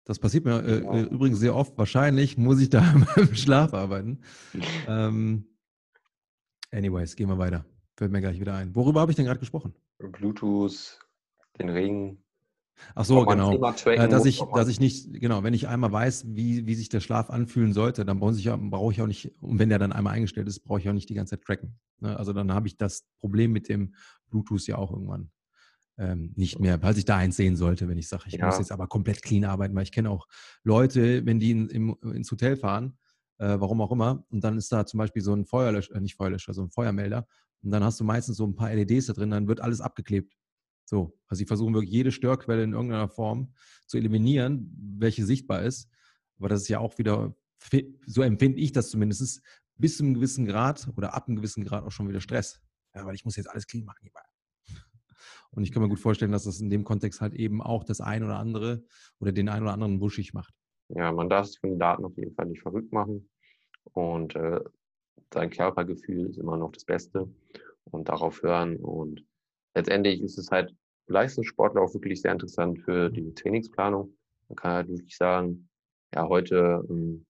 Das 0.06 0.20
passiert 0.20 0.44
mir 0.44 0.60
äh, 0.60 0.82
genau. 0.82 1.04
übrigens 1.04 1.40
sehr 1.40 1.56
oft. 1.56 1.78
Wahrscheinlich 1.78 2.38
muss 2.38 2.60
ich 2.60 2.70
da 2.70 2.84
im 3.16 3.36
Schlaf 3.36 3.74
arbeiten. 3.74 4.20
ähm, 4.88 5.46
anyways, 6.72 7.16
gehen 7.16 7.30
wir 7.30 7.38
weiter. 7.38 7.66
Fällt 7.96 8.12
mir 8.12 8.22
gleich 8.22 8.40
wieder 8.40 8.56
ein. 8.56 8.76
Worüber 8.76 9.02
habe 9.02 9.12
ich 9.12 9.16
denn 9.16 9.26
gerade 9.26 9.40
gesprochen? 9.40 9.74
Bluetooth, 10.00 11.00
den 11.60 11.70
Ring. 11.70 12.23
Ach 12.96 13.06
so, 13.06 13.26
genau. 13.26 13.54
Äh, 13.86 14.10
dass 14.10 14.26
ich, 14.26 14.42
dass 14.54 14.68
ich 14.68 14.80
nicht, 14.80 15.14
genau, 15.14 15.44
wenn 15.44 15.54
ich 15.54 15.68
einmal 15.68 15.92
weiß, 15.92 16.26
wie, 16.36 16.66
wie 16.66 16.76
sich 16.76 16.90
der 16.90 17.00
Schlaf 17.00 17.30
anfühlen 17.30 17.74
sollte, 17.74 18.06
dann 18.06 18.20
brauche 18.20 18.36
ich, 18.36 18.50
brauche 18.50 18.92
ich 18.92 19.02
auch 19.02 19.08
nicht, 19.08 19.32
und 19.42 19.60
wenn 19.60 19.70
der 19.70 19.80
dann 19.80 19.92
einmal 19.92 20.14
eingestellt 20.14 20.48
ist, 20.48 20.62
brauche 20.62 20.80
ich 20.80 20.90
auch 20.90 20.94
nicht 20.94 21.10
die 21.10 21.14
ganze 21.14 21.32
Zeit 21.38 21.46
tracken. 21.46 21.80
Ne? 22.00 22.18
Also 22.18 22.34
dann 22.34 22.52
habe 22.52 22.68
ich 22.68 22.78
das 22.78 23.06
Problem 23.20 23.52
mit 23.52 23.70
dem 23.70 23.96
Bluetooth 24.30 24.68
ja 24.68 24.78
auch 24.78 24.92
irgendwann 24.92 25.32
ähm, 25.98 26.34
nicht 26.36 26.60
mehr, 26.60 26.80
falls 26.80 26.98
ich 26.98 27.06
da 27.06 27.18
eins 27.18 27.38
sehen 27.38 27.56
sollte, 27.56 27.88
wenn 27.88 27.98
ich 27.98 28.08
sage, 28.08 28.24
ich 28.28 28.34
ja. 28.34 28.46
muss 28.46 28.58
jetzt 28.58 28.72
aber 28.72 28.88
komplett 28.88 29.22
clean 29.22 29.46
arbeiten, 29.46 29.76
weil 29.76 29.84
ich 29.84 29.92
kenne 29.92 30.10
auch 30.10 30.28
Leute, 30.64 31.26
wenn 31.26 31.40
die 31.40 31.52
in, 31.52 31.70
in, 31.70 31.96
ins 32.14 32.32
Hotel 32.32 32.58
fahren, 32.58 32.98
äh, 33.38 33.60
warum 33.60 33.82
auch 33.82 33.92
immer, 33.92 34.26
und 34.30 34.44
dann 34.44 34.58
ist 34.58 34.72
da 34.72 34.86
zum 34.86 34.98
Beispiel 34.98 35.22
so 35.22 35.34
ein 35.34 35.46
Feuerlöscher, 35.46 35.96
äh, 35.96 36.02
nicht 36.02 36.16
Feuerlöscher, 36.16 36.54
so 36.54 36.64
ein 36.64 36.72
Feuermelder 36.72 37.28
und 37.64 37.72
dann 37.72 37.84
hast 37.84 38.00
du 38.00 38.04
meistens 38.04 38.38
so 38.38 38.46
ein 38.46 38.56
paar 38.56 38.74
LEDs 38.74 39.08
da 39.08 39.14
drin, 39.14 39.30
dann 39.32 39.48
wird 39.48 39.62
alles 39.62 39.82
abgeklebt. 39.82 40.34
So, 40.86 41.18
also 41.28 41.40
sie 41.40 41.46
versuchen 41.46 41.74
wirklich 41.74 41.92
jede 41.92 42.12
Störquelle 42.12 42.64
in 42.64 42.74
irgendeiner 42.74 43.10
Form 43.10 43.54
zu 43.88 43.98
eliminieren, 43.98 44.76
welche 44.98 45.26
sichtbar 45.26 45.64
ist. 45.64 45.90
Aber 46.40 46.50
das 46.50 46.62
ist 46.62 46.68
ja 46.68 46.80
auch 46.80 46.98
wieder, 46.98 47.36
so 48.06 48.22
empfinde 48.22 48.60
ich 48.60 48.72
das 48.72 48.90
zumindest, 48.90 49.42
bis 49.78 49.98
zu 49.98 50.04
einem 50.04 50.14
gewissen 50.14 50.46
Grad 50.46 50.90
oder 50.96 51.14
ab 51.14 51.28
einem 51.28 51.38
gewissen 51.38 51.64
Grad 51.64 51.84
auch 51.84 51.92
schon 51.92 52.10
wieder 52.10 52.22
Stress. 52.22 52.62
Ja, 52.94 53.06
weil 53.06 53.16
ich 53.16 53.26
muss 53.26 53.36
jetzt 53.36 53.50
alles 53.50 53.66
clean 53.66 53.86
machen. 53.86 54.10
Und 55.52 55.64
ich 55.64 55.72
kann 55.72 55.84
mir 55.84 55.90
gut 55.90 56.00
vorstellen, 56.00 56.32
dass 56.32 56.46
das 56.46 56.60
in 56.60 56.70
dem 56.70 56.84
Kontext 56.84 57.22
halt 57.22 57.36
eben 57.36 57.62
auch 57.62 57.84
das 57.84 58.02
ein 58.02 58.24
oder 58.24 58.38
andere 58.38 58.84
oder 59.20 59.32
den 59.32 59.50
ein 59.50 59.62
oder 59.62 59.74
anderen 59.74 60.02
wuschig 60.02 60.34
macht. 60.34 60.54
Ja, 60.90 61.12
man 61.12 61.30
darf 61.30 61.46
es 61.46 61.58
von 61.58 61.70
den 61.70 61.80
Daten 61.80 62.06
auf 62.06 62.18
jeden 62.18 62.34
Fall 62.34 62.48
nicht 62.48 62.62
verrückt 62.62 62.92
machen. 62.92 63.30
Und 63.94 64.36
äh, 64.36 64.60
sein 65.32 65.50
Körpergefühl 65.52 66.30
ist 66.30 66.38
immer 66.38 66.58
noch 66.58 66.72
das 66.72 66.86
Beste 66.86 67.30
und 67.86 68.10
darauf 68.10 68.42
hören. 68.42 68.78
Und 68.78 69.26
letztendlich 69.76 70.22
ist 70.22 70.38
es 70.38 70.52
halt 70.52 70.76
für 71.06 71.14
Leistungssportler 71.14 71.82
auch 71.82 71.94
wirklich 71.94 72.22
sehr 72.22 72.32
interessant 72.32 72.80
für 72.80 73.10
die 73.10 73.34
Trainingsplanung. 73.34 74.16
Man 74.48 74.56
kann 74.56 74.72
halt 74.72 74.88
wirklich 74.88 75.18
sagen, 75.18 75.70
ja, 76.14 76.28
heute 76.28 76.86
ähm, 76.90 77.26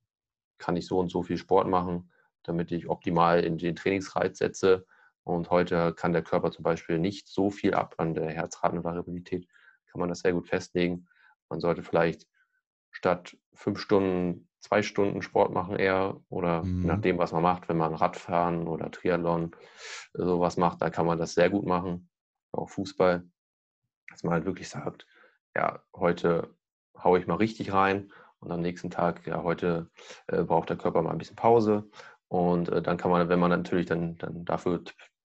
kann 0.58 0.76
ich 0.76 0.86
so 0.86 1.00
und 1.00 1.10
so 1.10 1.24
viel 1.24 1.38
Sport 1.38 1.68
machen, 1.68 2.12
damit 2.44 2.72
ich 2.72 2.90
optimal 2.90 3.44
in 3.44 3.58
den 3.58 3.76
Trainingsreiz 3.76 4.38
setze. 4.38 4.86
Und 5.24 5.50
heute 5.50 5.94
kann 5.94 6.14
der 6.14 6.22
Körper 6.22 6.52
zum 6.52 6.64
Beispiel 6.64 7.00
nicht 7.00 7.28
so 7.28 7.50
viel 7.50 7.74
ab 7.74 7.96
an 7.98 8.14
der 8.14 8.30
Herzratenvariabilität, 8.30 9.48
kann 9.90 10.00
man 10.00 10.10
das 10.10 10.20
sehr 10.20 10.34
gut 10.34 10.48
festlegen. 10.48 11.08
Man 11.50 11.62
sollte 11.62 11.84
vielleicht 11.84 12.28
statt 12.92 13.38
fünf 13.54 13.80
Stunden, 13.80 14.50
zwei 14.60 14.82
Stunden 14.82 15.22
Sport 15.22 15.54
machen 15.54 15.78
eher 15.78 16.22
oder 16.30 16.64
mhm. 16.64 16.86
nachdem, 16.86 17.18
was 17.18 17.32
man 17.32 17.44
macht, 17.44 17.70
wenn 17.70 17.78
man 17.78 17.96
Radfahren 17.96 18.68
oder 18.68 18.92
Triathlon 18.92 19.56
sowas 20.14 20.58
macht, 20.58 20.82
da 20.82 20.90
kann 20.90 21.06
man 21.06 21.18
das 21.18 21.34
sehr 21.34 21.50
gut 21.50 21.66
machen, 21.66 22.10
auch 22.54 22.70
Fußball, 22.70 23.24
dass 24.10 24.24
man 24.24 24.34
halt 24.34 24.46
wirklich 24.46 24.70
sagt, 24.70 25.06
ja, 25.56 25.84
heute 25.96 26.56
haue 26.98 27.20
ich 27.20 27.28
mal 27.28 27.36
richtig 27.36 27.74
rein 27.74 28.12
und 28.40 28.52
am 28.52 28.62
nächsten 28.62 28.90
Tag, 28.90 29.26
ja, 29.26 29.44
heute 29.44 29.90
äh, 30.28 30.44
braucht 30.44 30.70
der 30.70 30.78
Körper 30.78 31.02
mal 31.02 31.12
ein 31.12 31.18
bisschen 31.18 31.36
Pause 31.36 31.90
und 32.28 32.70
äh, 32.70 32.82
dann 32.82 32.98
kann 32.98 33.12
man, 33.12 33.30
wenn 33.30 33.40
man 33.40 33.50
natürlich 33.50 33.86
dann, 33.86 34.18
dann 34.18 34.46
dafür 34.46 34.84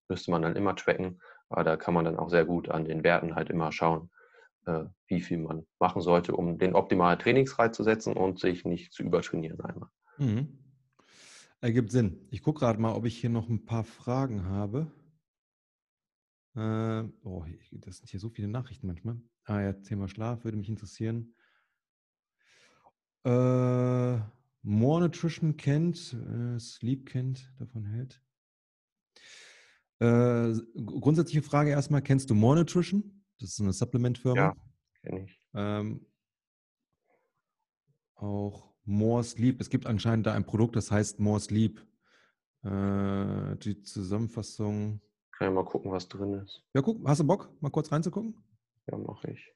müsste 0.08 0.30
man 0.30 0.42
dann 0.42 0.56
immer 0.56 0.74
tracken, 0.74 1.20
aber 1.48 1.64
da 1.64 1.76
kann 1.76 1.94
man 1.94 2.04
dann 2.04 2.18
auch 2.18 2.30
sehr 2.30 2.44
gut 2.44 2.68
an 2.68 2.84
den 2.84 3.04
Werten 3.04 3.34
halt 3.34 3.50
immer 3.50 3.72
schauen, 3.72 4.10
äh, 4.66 4.84
wie 5.06 5.20
viel 5.20 5.38
man 5.38 5.66
machen 5.78 6.02
sollte, 6.02 6.34
um 6.34 6.58
den 6.58 6.74
optimalen 6.74 7.18
Trainingsreiz 7.18 7.76
zu 7.76 7.82
setzen 7.82 8.16
und 8.16 8.38
sich 8.38 8.64
nicht 8.64 8.92
zu 8.92 9.02
übertrainieren 9.02 9.60
einmal. 9.60 9.88
Mhm. 10.18 10.58
Ergibt 11.60 11.90
Sinn. 11.90 12.28
Ich 12.30 12.42
gucke 12.42 12.60
gerade 12.60 12.80
mal, 12.80 12.94
ob 12.94 13.04
ich 13.04 13.18
hier 13.18 13.30
noch 13.30 13.48
ein 13.48 13.64
paar 13.64 13.84
Fragen 13.84 14.48
habe. 14.48 14.92
Äh, 16.58 17.08
oh, 17.22 17.44
das 17.72 17.98
sind 17.98 18.10
hier 18.10 18.18
so 18.18 18.30
viele 18.30 18.48
Nachrichten 18.48 18.88
manchmal. 18.88 19.20
Ah 19.44 19.60
ja, 19.60 19.72
Thema 19.74 20.08
Schlaf 20.08 20.42
würde 20.42 20.56
mich 20.56 20.68
interessieren. 20.68 21.34
Äh, 23.24 24.18
More 24.62 25.00
Nutrition 25.00 25.56
kennt, 25.56 26.14
äh, 26.14 26.58
Sleep 26.58 27.06
kennt, 27.06 27.52
davon 27.58 27.84
hält. 27.84 28.20
Äh, 30.00 30.52
grundsätzliche 30.74 31.42
Frage 31.42 31.70
erstmal, 31.70 32.02
kennst 32.02 32.28
du 32.28 32.34
More 32.34 32.56
Nutrition? 32.56 33.24
Das 33.38 33.50
ist 33.50 33.60
eine 33.60 33.72
Supplement-Firma. 33.72 34.36
Ja, 34.40 34.54
kenne 35.02 35.24
ich. 35.24 35.40
Ähm, 35.54 36.04
auch 38.16 38.74
More 38.84 39.22
Sleep. 39.22 39.60
Es 39.60 39.70
gibt 39.70 39.86
anscheinend 39.86 40.26
da 40.26 40.34
ein 40.34 40.44
Produkt, 40.44 40.74
das 40.74 40.90
heißt 40.90 41.20
More 41.20 41.38
Sleep. 41.38 41.80
Äh, 42.64 43.56
die 43.58 43.80
Zusammenfassung. 43.82 45.00
Kann 45.38 45.48
ich 45.48 45.54
mal 45.54 45.64
gucken, 45.64 45.92
was 45.92 46.08
drin 46.08 46.34
ist. 46.34 46.64
Ja, 46.74 46.82
guck, 46.82 47.06
hast 47.06 47.20
du 47.20 47.24
Bock, 47.24 47.48
mal 47.60 47.70
kurz 47.70 47.92
reinzugucken? 47.92 48.34
Ja, 48.90 48.98
mache 48.98 49.30
ich. 49.30 49.54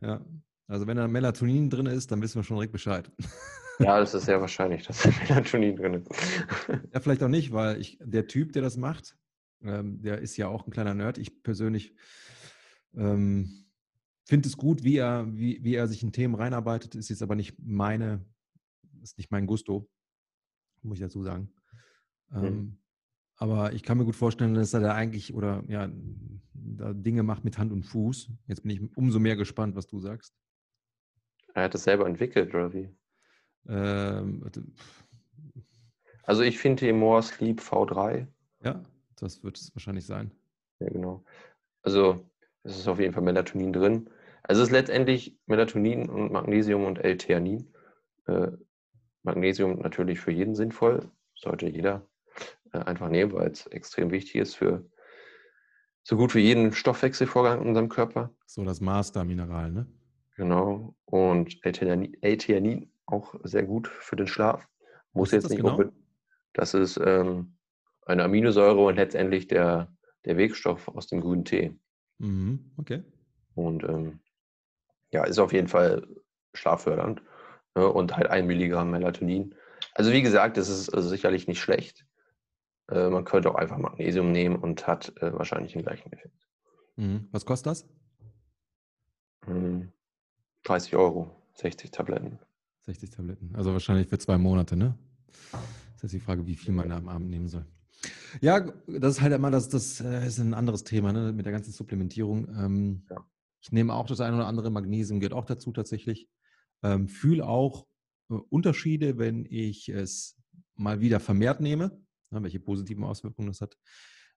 Ja, 0.00 0.24
also 0.66 0.86
wenn 0.86 0.96
da 0.96 1.06
Melatonin 1.08 1.68
drin 1.68 1.84
ist, 1.84 2.10
dann 2.10 2.22
wissen 2.22 2.36
wir 2.36 2.42
schon 2.42 2.56
direkt 2.56 2.72
Bescheid. 2.72 3.10
Ja, 3.82 3.98
das 3.98 4.12
ist 4.12 4.26
sehr 4.26 4.38
wahrscheinlich, 4.42 4.86
dass 4.86 5.04
da 5.04 5.10
Melatonin 5.26 5.74
drin 5.74 5.94
ist. 5.94 6.10
Ja, 6.92 7.00
vielleicht 7.00 7.22
auch 7.22 7.28
nicht, 7.28 7.50
weil 7.50 7.80
ich, 7.80 7.96
der 8.02 8.26
Typ, 8.26 8.52
der 8.52 8.60
das 8.60 8.76
macht, 8.76 9.16
ähm, 9.62 10.02
der 10.02 10.18
ist 10.18 10.36
ja 10.36 10.48
auch 10.48 10.66
ein 10.66 10.70
kleiner 10.70 10.92
Nerd. 10.92 11.16
Ich 11.16 11.42
persönlich 11.42 11.94
ähm, 12.94 13.64
finde 14.26 14.50
es 14.50 14.58
gut, 14.58 14.84
wie 14.84 14.98
er, 14.98 15.26
wie, 15.34 15.64
wie 15.64 15.76
er 15.76 15.88
sich 15.88 16.02
in 16.02 16.12
Themen 16.12 16.34
reinarbeitet, 16.34 16.94
ist 16.94 17.08
jetzt 17.08 17.22
aber 17.22 17.36
nicht 17.36 17.58
meine, 17.58 18.22
ist 19.00 19.16
nicht 19.16 19.30
mein 19.30 19.46
Gusto, 19.46 19.88
muss 20.82 20.98
ich 20.98 21.02
dazu 21.02 21.22
sagen. 21.22 21.50
Ähm, 22.34 22.79
aber 23.40 23.72
ich 23.72 23.82
kann 23.82 23.96
mir 23.96 24.04
gut 24.04 24.16
vorstellen, 24.16 24.54
dass 24.54 24.74
er 24.74 24.80
da 24.80 24.94
eigentlich 24.94 25.32
oder 25.34 25.64
ja, 25.66 25.88
da 26.52 26.92
Dinge 26.92 27.22
macht 27.22 27.42
mit 27.42 27.56
Hand 27.56 27.72
und 27.72 27.84
Fuß. 27.84 28.30
Jetzt 28.46 28.62
bin 28.62 28.70
ich 28.70 28.96
umso 28.96 29.18
mehr 29.18 29.34
gespannt, 29.34 29.74
was 29.74 29.86
du 29.86 29.98
sagst. 29.98 30.34
Er 31.54 31.64
hat 31.64 31.74
es 31.74 31.84
selber 31.84 32.06
entwickelt, 32.06 32.54
oder 32.54 32.72
wie? 32.74 32.94
Ähm, 33.66 34.44
also 36.24 36.42
ich 36.42 36.58
finde 36.58 36.84
die 36.84 36.92
More 36.92 37.22
Sleep 37.22 37.60
V3. 37.60 38.26
Ja, 38.62 38.82
das 39.16 39.42
wird 39.42 39.56
es 39.56 39.74
wahrscheinlich 39.74 40.04
sein. 40.04 40.30
Ja, 40.78 40.90
genau. 40.90 41.24
Also 41.82 42.30
es 42.62 42.76
ist 42.76 42.88
auf 42.88 43.00
jeden 43.00 43.14
Fall 43.14 43.22
Melatonin 43.22 43.72
drin. 43.72 44.10
Also 44.42 44.60
es 44.60 44.68
ist 44.68 44.72
letztendlich 44.72 45.38
Melatonin 45.46 46.10
und 46.10 46.30
Magnesium 46.30 46.84
und 46.84 46.98
L-Theanin. 46.98 47.72
Äh, 48.26 48.48
Magnesium 49.22 49.80
natürlich 49.80 50.20
für 50.20 50.30
jeden 50.30 50.54
sinnvoll, 50.54 51.10
sollte 51.34 51.66
jeder 51.66 52.06
einfach 52.72 53.08
nehmen, 53.08 53.32
weil 53.32 53.50
es 53.50 53.66
extrem 53.66 54.10
wichtig 54.10 54.36
ist 54.36 54.56
für 54.56 54.84
so 56.02 56.16
gut 56.16 56.34
wie 56.34 56.40
jeden 56.40 56.72
Stoffwechselvorgang 56.72 57.60
in 57.62 57.68
unserem 57.68 57.88
Körper. 57.88 58.34
So 58.46 58.64
das 58.64 58.80
Mastermineral, 58.80 59.70
ne? 59.70 59.86
Genau. 60.36 60.94
Und 61.04 61.64
L-Theanin 61.64 62.90
auch 63.06 63.34
sehr 63.44 63.64
gut 63.64 63.88
für 63.88 64.16
den 64.16 64.26
Schlaf. 64.26 64.66
Muss 65.12 65.32
jetzt 65.32 65.50
nicht 65.50 65.58
genau? 65.58 65.82
Das 66.52 66.74
ist 66.74 66.98
ähm, 67.04 67.56
eine 68.06 68.24
Aminosäure 68.24 68.84
und 68.84 68.96
letztendlich 68.96 69.48
der, 69.48 69.94
der 70.24 70.36
Wegstoff 70.36 70.88
aus 70.88 71.06
dem 71.06 71.20
grünen 71.20 71.44
Tee. 71.44 71.78
Mhm, 72.18 72.72
okay. 72.76 73.02
Und 73.54 73.84
ähm, 73.84 74.20
ja, 75.12 75.24
ist 75.24 75.38
auf 75.38 75.52
jeden 75.52 75.68
Fall 75.68 76.06
schlaffördernd. 76.54 77.22
Ne? 77.74 77.88
Und 77.88 78.16
halt 78.16 78.28
ein 78.28 78.46
Milligramm 78.46 78.90
Melatonin. 78.90 79.54
Also 79.94 80.12
wie 80.12 80.22
gesagt, 80.22 80.56
das 80.56 80.68
ist 80.68 80.90
also 80.90 81.08
sicherlich 81.08 81.48
nicht 81.48 81.60
schlecht. 81.60 82.06
Äh, 82.90 83.08
man 83.10 83.24
könnte 83.24 83.50
auch 83.50 83.54
einfach 83.54 83.78
Magnesium 83.78 84.32
nehmen 84.32 84.56
und 84.56 84.86
hat 84.86 85.16
äh, 85.22 85.32
wahrscheinlich 85.32 85.72
den 85.72 85.82
gleichen 85.82 86.12
Effekt. 86.12 86.46
Mhm. 86.96 87.28
Was 87.30 87.46
kostet 87.46 87.70
das? 87.70 87.88
30 89.46 90.92
hm, 90.92 90.98
Euro, 90.98 91.30
60 91.54 91.90
Tabletten. 91.90 92.38
60 92.82 93.10
Tabletten. 93.10 93.54
Also 93.54 93.72
wahrscheinlich 93.72 94.08
für 94.08 94.18
zwei 94.18 94.38
Monate, 94.38 94.76
ne? 94.76 94.98
Das 95.94 96.04
ist 96.04 96.12
die 96.12 96.20
Frage, 96.20 96.46
wie 96.46 96.56
viel 96.56 96.72
man 96.72 96.90
am 96.92 97.08
Abend 97.08 97.30
nehmen 97.30 97.48
soll. 97.48 97.64
Ja, 98.40 98.60
das 98.60 99.16
ist 99.16 99.20
halt 99.20 99.32
immer, 99.32 99.50
das, 99.50 99.68
das 99.68 100.00
äh, 100.00 100.26
ist 100.26 100.38
ein 100.38 100.54
anderes 100.54 100.84
Thema, 100.84 101.12
ne? 101.12 101.32
Mit 101.32 101.46
der 101.46 101.52
ganzen 101.52 101.72
Supplementierung. 101.72 102.48
Ähm, 102.56 103.06
ja. 103.10 103.24
Ich 103.62 103.72
nehme 103.72 103.94
auch 103.94 104.06
das 104.06 104.20
eine 104.20 104.36
oder 104.36 104.46
andere 104.46 104.70
Magnesium, 104.70 105.20
gehört 105.20 105.34
auch 105.34 105.44
dazu 105.44 105.72
tatsächlich. 105.72 106.28
Ähm, 106.82 107.08
Fühle 107.08 107.46
auch 107.46 107.86
Unterschiede, 108.28 109.18
wenn 109.18 109.44
ich 109.44 109.88
es 109.88 110.38
mal 110.76 111.00
wieder 111.00 111.20
vermehrt 111.20 111.60
nehme, 111.60 112.00
ne, 112.30 112.42
welche 112.42 112.60
positiven 112.60 113.04
Auswirkungen 113.04 113.48
das 113.48 113.60
hat. 113.60 113.76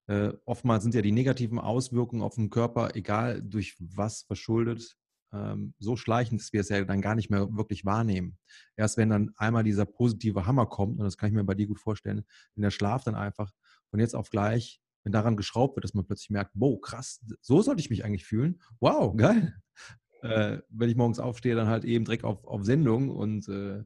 Äh, 0.08 0.34
oftmals 0.46 0.84
sind 0.84 0.96
ja 0.96 1.02
die 1.02 1.12
negativen 1.12 1.60
Auswirkungen 1.60 2.22
auf 2.22 2.36
den 2.36 2.50
Körper, 2.50 2.96
egal 2.96 3.41
durch 3.41 3.76
was 3.80 4.24
verschuldet, 4.24 4.98
ähm, 5.34 5.74
so 5.80 5.96
schleichend, 5.96 6.41
dass 6.41 6.54
wir 6.54 6.62
es 6.62 6.70
ja 6.70 6.84
dann 6.84 7.02
gar 7.02 7.16
nicht 7.16 7.30
mehr 7.30 7.56
wirklich 7.56 7.86
wahrnehmen. 7.86 8.38
Erst 8.76 8.98
wenn 8.98 9.10
dann 9.10 9.32
einmal 9.38 9.64
dieser 9.64 9.86
positive 9.86 10.46
Hammer 10.46 10.66
kommt, 10.66 11.00
und 11.00 11.06
das 11.06 11.18
kann 11.18 11.30
ich 11.30 11.34
mir 11.34 11.44
bei 11.44 11.56
dir 11.56 11.68
gut 11.68 11.80
vorstellen, 11.80 12.24
wenn 12.56 12.62
der 12.62 12.72
Schlaf 12.72 13.04
dann 13.04 13.16
einfach 13.16 13.52
von 13.89 14.00
jetzt 14.00 14.16
auf 14.16 14.30
gleich, 14.30 14.80
wenn 15.04 15.12
daran 15.12 15.36
geschraubt 15.38 15.76
wird, 15.76 15.84
dass 15.84 15.94
man 15.94 16.06
plötzlich 16.06 16.30
merkt, 16.30 16.52
wow, 16.54 16.80
krass, 16.80 17.22
so 17.41 17.62
sollte 17.62 17.82
ich 17.82 17.89
mich 17.89 18.06
eigentlich 18.06 18.26
fühlen. 18.26 18.62
Wow, 18.80 19.16
geil. 19.16 19.56
Äh, 20.22 20.60
wenn 20.70 20.89
ich 20.89 20.96
morgens 20.96 21.20
aufstehe, 21.20 21.56
dann 21.56 21.68
halt 21.68 21.84
eben 21.84 22.06
direkt 22.06 22.24
auf, 22.24 22.46
auf 22.46 22.64
Sendung 22.64 23.10
und 23.10 23.50
äh, 23.50 23.84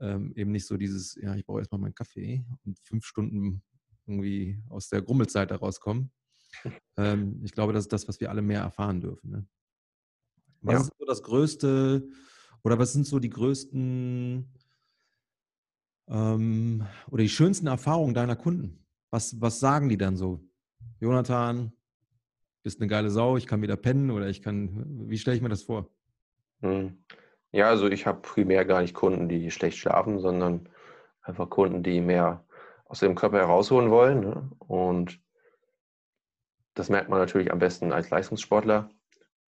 ähm, 0.00 0.32
eben 0.36 0.52
nicht 0.52 0.66
so 0.66 0.76
dieses, 0.76 1.14
ja, 1.16 1.34
ich 1.34 1.46
brauche 1.46 1.60
erstmal 1.60 1.80
meinen 1.80 1.94
Kaffee 1.94 2.44
und 2.64 2.78
fünf 2.80 3.04
Stunden 3.04 3.62
irgendwie 4.06 4.62
aus 4.68 4.88
der 4.88 5.02
Grummelzeit 5.02 5.50
herauskommen. 5.50 6.10
Ähm, 6.96 7.42
ich 7.44 7.52
glaube, 7.52 7.74
das 7.74 7.84
ist 7.84 7.92
das, 7.92 8.08
was 8.08 8.20
wir 8.20 8.30
alle 8.30 8.40
mehr 8.40 8.60
erfahren 8.60 9.02
dürfen. 9.02 9.30
Ne? 9.30 9.46
Was 10.62 10.72
ja. 10.72 10.80
ist 10.80 10.92
so 10.98 11.04
das 11.04 11.22
größte 11.22 12.08
oder 12.62 12.78
was 12.78 12.94
sind 12.94 13.06
so 13.06 13.18
die 13.18 13.28
größten 13.28 14.50
ähm, 16.08 16.86
oder 17.10 17.22
die 17.22 17.28
schönsten 17.28 17.66
Erfahrungen 17.66 18.14
deiner 18.14 18.36
Kunden? 18.36 18.86
Was, 19.10 19.40
was 19.40 19.60
sagen 19.60 19.88
die 19.88 19.98
dann 19.98 20.16
so? 20.16 20.40
Jonathan, 20.98 21.72
bist 22.62 22.80
eine 22.80 22.88
geile 22.88 23.10
Sau, 23.10 23.36
ich 23.36 23.46
kann 23.46 23.62
wieder 23.62 23.76
pennen 23.76 24.10
oder 24.10 24.28
ich 24.28 24.42
kann, 24.42 25.08
wie 25.08 25.18
stelle 25.18 25.36
ich 25.36 25.42
mir 25.42 25.48
das 25.48 25.62
vor? 25.62 25.94
Hm. 26.60 27.04
Ja, 27.56 27.70
also 27.70 27.88
ich 27.88 28.06
habe 28.06 28.20
primär 28.20 28.66
gar 28.66 28.82
nicht 28.82 28.92
Kunden, 28.92 29.30
die 29.30 29.50
schlecht 29.50 29.78
schlafen, 29.78 30.18
sondern 30.20 30.68
einfach 31.22 31.48
Kunden, 31.48 31.82
die 31.82 32.02
mehr 32.02 32.44
aus 32.84 33.00
ihrem 33.00 33.14
Körper 33.14 33.38
herausholen 33.38 33.90
wollen. 33.90 34.20
Ne? 34.20 34.50
Und 34.58 35.18
das 36.74 36.90
merkt 36.90 37.08
man 37.08 37.18
natürlich 37.18 37.50
am 37.50 37.58
besten 37.58 37.94
als 37.94 38.10
Leistungssportler 38.10 38.90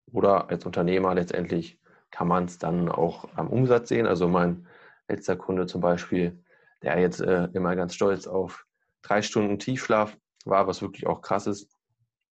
oder 0.10 0.50
als 0.50 0.66
Unternehmer 0.66 1.16
letztendlich 1.16 1.82
kann 2.10 2.30
man 2.30 2.46
es 2.46 2.58
dann 2.58 2.88
auch 2.88 3.28
am 3.36 3.50
Umsatz 3.50 3.90
sehen. 3.90 4.08
Also 4.08 4.30
mein 4.30 4.68
letzter 5.10 5.36
Kunde 5.36 5.66
zum 5.66 5.82
Beispiel, 5.82 6.42
der 6.84 6.98
jetzt 7.00 7.20
äh, 7.20 7.50
immer 7.52 7.76
ganz 7.76 7.94
stolz 7.94 8.26
auf 8.26 8.66
drei 9.02 9.22
Stunden 9.22 9.60
Tiefschlaf 9.60 10.16
war, 10.46 10.66
was 10.66 10.82
wirklich 10.82 11.08
auch 11.08 11.22
krass 11.22 11.46
ist 11.46 11.78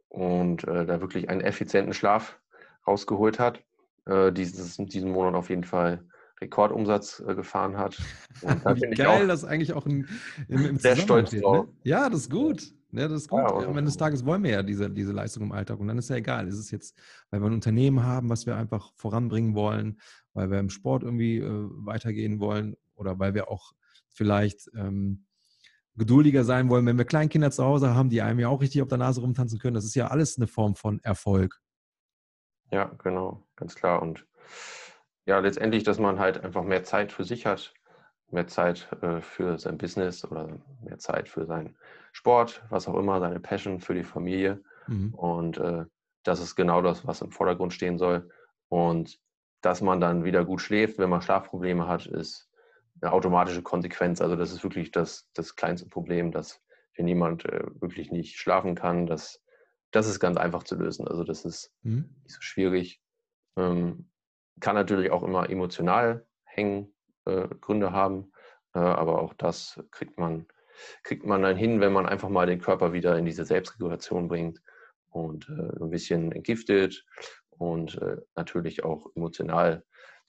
und 0.09 0.65
äh, 0.65 0.87
da 0.87 1.03
wirklich 1.03 1.29
einen 1.29 1.43
effizienten 1.43 1.93
Schlaf 1.93 2.41
rausgeholt 2.87 3.39
hat. 3.39 3.63
Äh, 4.07 4.33
dieses, 4.33 4.77
diesen 4.77 5.11
Monat 5.11 5.35
auf 5.35 5.51
jeden 5.51 5.65
Fall 5.65 6.05
Rekordumsatz 6.41 7.23
äh, 7.27 7.35
gefahren 7.35 7.77
hat. 7.77 7.99
Wie 8.41 8.91
geil, 8.95 9.27
das 9.27 9.45
eigentlich 9.45 9.73
auch 9.73 9.87
im, 9.87 10.07
im, 10.49 10.67
im 10.67 10.79
sehr 10.79 10.97
stolz 10.97 11.31
drauf. 11.31 11.67
Ne? 11.67 11.73
Ja, 11.85 12.09
das 12.09 12.23
ist 12.23 12.31
gut. 12.31 12.73
Ja, 12.93 13.09
das 13.09 13.23
ist 13.23 13.29
gut. 13.29 13.41
Ja, 13.41 13.49
Am 13.49 13.71
Ende 13.71 13.85
des 13.85 13.97
Tages 13.97 14.25
wollen 14.25 14.43
wir 14.45 14.51
ja 14.51 14.63
diese, 14.63 14.89
diese 14.89 15.13
Leistung 15.13 15.45
im 15.45 15.53
Alltag. 15.53 15.81
Und 15.81 15.89
dann 15.89 15.99
ist 15.99 16.09
ja 16.09 16.17
egal. 16.17 16.47
Ist 16.47 16.59
es 16.59 16.71
jetzt, 16.71 16.97
weil 17.31 17.41
wir 17.41 17.47
ein 17.47 17.55
Unternehmen 17.55 18.05
haben, 18.05 18.29
was 18.29 18.47
wir 18.47 18.57
einfach 18.57 18.93
voranbringen 18.97 19.55
wollen, 19.55 19.99
weil 20.35 20.51
wir 20.51 20.59
im 20.59 20.71
Sport 20.71 21.03
irgendwie 21.03 21.39
äh, 21.39 21.69
weitergehen 21.85 22.39
wollen 22.39 22.77
oder 22.95 23.19
weil 23.19 23.35
wir 23.35 23.51
auch 23.51 23.73
vielleicht 24.09 24.71
ähm, 24.75 25.25
geduldiger 25.97 26.45
sein 26.45 26.69
wollen, 26.69 26.87
wenn 26.87 26.99
wir 26.99 27.05
Kleinkinder 27.05 27.51
zu 27.51 27.65
Hause 27.65 27.95
haben, 27.95 28.11
die 28.11 28.23
einem 28.23 28.39
ja 28.39 28.49
auch 28.49 28.61
richtig 28.61 28.83
auf 28.83 28.89
der 28.89 28.99
Nase 28.99 29.21
rumtanzen 29.21 29.59
können. 29.59 29.75
Das 29.75 29.85
ist 29.85 29.95
ja 29.95 30.09
alles 30.09 30.37
eine 30.37 30.47
Form 30.47 30.77
von 30.77 31.01
Erfolg. 31.03 31.61
Ja, 32.71 32.91
genau, 33.03 33.43
ganz 33.57 33.75
klar. 33.75 34.03
Und 34.03 34.27
Ja, 35.27 35.41
letztendlich, 35.41 35.83
dass 35.83 35.99
man 35.99 36.19
halt 36.19 36.45
einfach 36.45 36.63
mehr 36.63 36.85
Zeit 36.85 37.13
für 37.13 37.25
sich 37.25 37.47
hat, 37.47 37.75
mehr 38.31 38.47
Zeit 38.47 38.89
äh, 39.03 39.21
für 39.21 39.59
sein 39.59 39.79
Business 39.79 40.25
oder 40.25 40.49
mehr 40.83 40.99
Zeit 40.99 41.29
für 41.29 41.47
seinen 41.47 41.77
Sport, 42.13 42.63
was 42.71 42.89
auch 42.89 42.97
immer, 42.97 43.21
seine 43.21 43.41
Passion 43.41 43.81
für 43.81 43.95
die 43.95 44.05
Familie. 44.05 44.63
Mhm. 44.87 45.15
Und 45.15 45.59
äh, 45.59 45.85
das 46.23 46.41
ist 46.41 46.57
genau 46.57 46.81
das, 46.83 47.07
was 47.07 47.23
im 47.23 47.33
Vordergrund 47.33 47.73
stehen 47.73 47.99
soll. 47.99 48.31
Und 48.69 49.19
dass 49.63 49.81
man 49.81 50.01
dann 50.01 50.25
wieder 50.25 50.45
gut 50.45 50.61
schläft, 50.61 50.99
wenn 50.99 51.11
man 51.11 51.23
Schlafprobleme 51.23 51.89
hat, 51.89 52.07
ist 52.07 52.49
eine 53.01 53.13
automatische 53.13 53.63
Konsequenz. 53.63 54.21
Also 54.21 54.37
das 54.37 54.53
ist 54.53 54.63
wirklich 54.63 54.91
das, 54.93 55.29
das 55.35 55.57
kleinste 55.57 55.89
Problem, 55.89 56.31
dass 56.33 56.63
wenn 56.97 57.09
jemand 57.09 57.45
äh, 57.47 57.65
wirklich 57.81 58.13
nicht 58.13 58.37
schlafen 58.39 58.75
kann, 58.75 59.07
das, 59.07 59.43
das 59.91 60.09
ist 60.09 60.21
ganz 60.21 60.37
einfach 60.37 60.63
zu 60.63 60.77
lösen. 60.77 61.07
Also 61.09 61.25
das 61.25 61.45
ist 61.45 61.73
mhm. 61.83 62.11
nicht 62.23 62.35
so 62.35 62.41
schwierig. 62.41 63.01
Ähm, 63.57 64.11
kann 64.61 64.75
natürlich 64.75 65.11
auch 65.11 65.23
immer 65.23 65.49
emotional 65.51 66.27
hängen, 66.45 66.95
äh, 67.25 67.49
Gründe 67.61 67.93
haben, 67.93 68.33
äh, 68.75 68.79
aber 68.79 69.21
auch 69.23 69.35
das 69.35 69.83
kriegt 69.91 70.19
man, 70.19 70.47
kriegt 71.03 71.25
man 71.25 71.43
dann 71.43 71.57
hin, 71.57 71.81
wenn 71.81 71.93
man 71.93 72.07
einfach 72.07 72.29
mal 72.29 72.47
den 72.47 72.61
Körper 72.61 72.93
wieder 72.93 73.19
in 73.19 73.25
diese 73.25 73.45
Selbstregulation 73.45 74.29
bringt 74.29 74.63
und 75.11 75.49
äh, 75.49 75.83
ein 75.83 75.91
bisschen 75.91 76.33
entgiftet 76.33 77.05
und 77.51 78.01
äh, 78.01 78.19
natürlich 78.35 78.85
auch 78.85 79.11
emotional, 79.15 79.85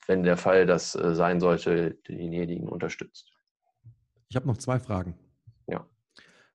wenn 0.07 0.23
der 0.23 0.37
Fall 0.37 0.65
das 0.65 0.95
äh, 0.95 1.15
sein 1.15 1.39
sollte, 1.39 1.95
denjenigen 2.07 2.67
unterstützt. 2.67 3.31
Ich 4.29 4.35
habe 4.35 4.47
noch 4.47 4.57
zwei 4.57 4.79
Fragen. 4.79 5.17
Ja. 5.67 5.87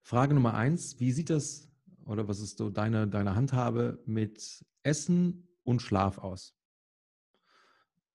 Frage 0.02 0.34
Nummer 0.34 0.54
eins, 0.54 1.00
wie 1.00 1.12
sieht 1.12 1.30
das 1.30 1.71
oder 2.06 2.28
was 2.28 2.40
ist 2.40 2.58
so 2.58 2.70
deine, 2.70 3.08
deine 3.08 3.34
Handhabe 3.34 4.02
mit 4.06 4.64
Essen 4.82 5.48
und 5.64 5.80
Schlaf 5.80 6.18
aus? 6.18 6.56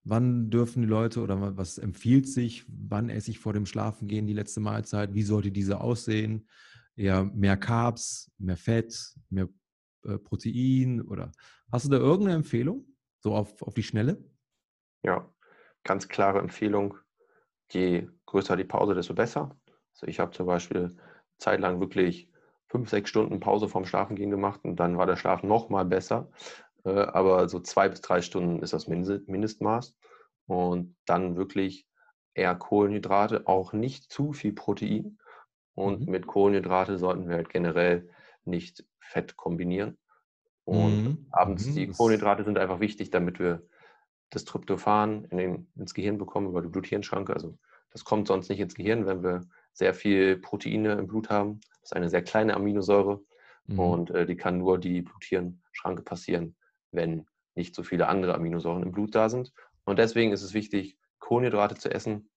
Wann 0.03 0.49
dürfen 0.49 0.81
die 0.81 0.87
Leute 0.87 1.21
oder 1.21 1.57
was 1.57 1.77
empfiehlt 1.77 2.27
sich? 2.27 2.65
Wann 2.67 3.09
esse 3.09 3.31
ich 3.31 3.39
vor 3.39 3.51
dem 3.51 3.65
Schlafengehen 3.65 4.25
die 4.25 4.33
letzte 4.33 4.61
Mahlzeit? 4.61 5.13
Wie 5.13 5.23
sollte 5.23 5.51
diese 5.51 5.81
aussehen? 5.81 6.47
Eher 6.95 7.25
mehr 7.25 7.57
Carbs, 7.57 8.31
mehr 8.37 8.55
Fett, 8.55 9.13
mehr 9.29 9.49
äh, 10.05 10.17
Protein 10.17 11.01
oder 11.01 11.31
hast 11.71 11.85
du 11.85 11.89
da 11.89 11.97
irgendeine 11.97 12.37
Empfehlung? 12.37 12.85
So 13.19 13.35
auf, 13.35 13.61
auf 13.61 13.73
die 13.73 13.83
Schnelle? 13.83 14.23
Ja, 15.03 15.29
ganz 15.83 16.07
klare 16.07 16.39
Empfehlung. 16.39 16.97
Je 17.71 18.07
größer 18.25 18.55
die 18.55 18.63
Pause, 18.63 18.95
desto 18.95 19.13
besser. 19.13 19.59
Also 19.93 20.07
ich 20.07 20.19
habe 20.19 20.31
zum 20.31 20.47
Beispiel 20.47 20.95
zeitlang 21.37 21.81
wirklich 21.81 22.31
fünf, 22.67 22.89
sechs 22.89 23.09
Stunden 23.09 23.39
Pause 23.39 23.67
vorm 23.67 23.85
Schlafengehen 23.85 24.29
gemacht 24.29 24.61
und 24.63 24.77
dann 24.77 24.97
war 24.97 25.05
der 25.05 25.15
Schlaf 25.15 25.43
noch 25.43 25.69
mal 25.69 25.85
besser. 25.85 26.29
Äh, 26.83 26.89
aber 26.89 27.49
so 27.49 27.59
zwei 27.59 27.89
bis 27.89 28.01
drei 28.01 28.21
Stunden 28.21 28.61
ist 28.61 28.73
das 28.73 28.87
Mindestmaß. 28.87 29.95
Und 30.47 30.95
dann 31.05 31.35
wirklich 31.35 31.85
eher 32.33 32.55
Kohlenhydrate, 32.55 33.47
auch 33.47 33.73
nicht 33.73 34.11
zu 34.11 34.31
viel 34.31 34.53
Protein. 34.53 35.17
Und 35.75 36.05
mhm. 36.05 36.11
mit 36.11 36.27
Kohlenhydrate 36.27 36.97
sollten 36.97 37.27
wir 37.27 37.35
halt 37.35 37.49
generell 37.49 38.09
nicht 38.45 38.85
Fett 38.99 39.35
kombinieren. 39.35 39.97
Und 40.63 41.03
mhm. 41.03 41.27
abends, 41.31 41.65
mhm. 41.67 41.75
die 41.75 41.87
Kohlenhydrate 41.87 42.43
sind 42.43 42.57
einfach 42.57 42.79
wichtig, 42.79 43.09
damit 43.09 43.39
wir 43.39 43.63
das 44.29 44.45
Tryptophan 44.45 45.25
in 45.25 45.37
den, 45.37 45.71
ins 45.75 45.93
Gehirn 45.93 46.17
bekommen 46.17 46.47
über 46.47 46.61
die 46.61 46.67
Bluthirnschranke. 46.69 47.33
Also 47.33 47.57
das 47.91 48.03
kommt 48.03 48.27
sonst 48.27 48.49
nicht 48.49 48.59
ins 48.59 48.75
Gehirn, 48.75 49.05
wenn 49.05 49.23
wir 49.23 49.41
sehr 49.77 49.93
viel 49.93 50.37
Proteine 50.37 50.93
im 50.93 51.07
Blut 51.07 51.29
haben. 51.29 51.59
Das 51.81 51.91
ist 51.91 51.95
eine 51.95 52.09
sehr 52.09 52.23
kleine 52.23 52.55
Aminosäure 52.55 53.21
mhm. 53.67 53.79
und 53.79 54.09
äh, 54.09 54.25
die 54.25 54.35
kann 54.35 54.57
nur 54.57 54.79
die 54.79 55.03
Bluthirnschranke 55.03 56.01
passieren, 56.01 56.55
wenn 56.91 57.27
nicht 57.53 57.75
so 57.75 57.83
viele 57.83 58.07
andere 58.07 58.33
Aminosäuren 58.33 58.81
im 58.81 58.91
Blut 58.91 59.13
da 59.13 59.29
sind. 59.29 59.53
Und 59.85 59.99
deswegen 59.99 60.31
ist 60.31 60.41
es 60.41 60.55
wichtig, 60.55 60.97
Kohlenhydrate 61.19 61.75
zu 61.75 61.91
essen, 61.91 62.29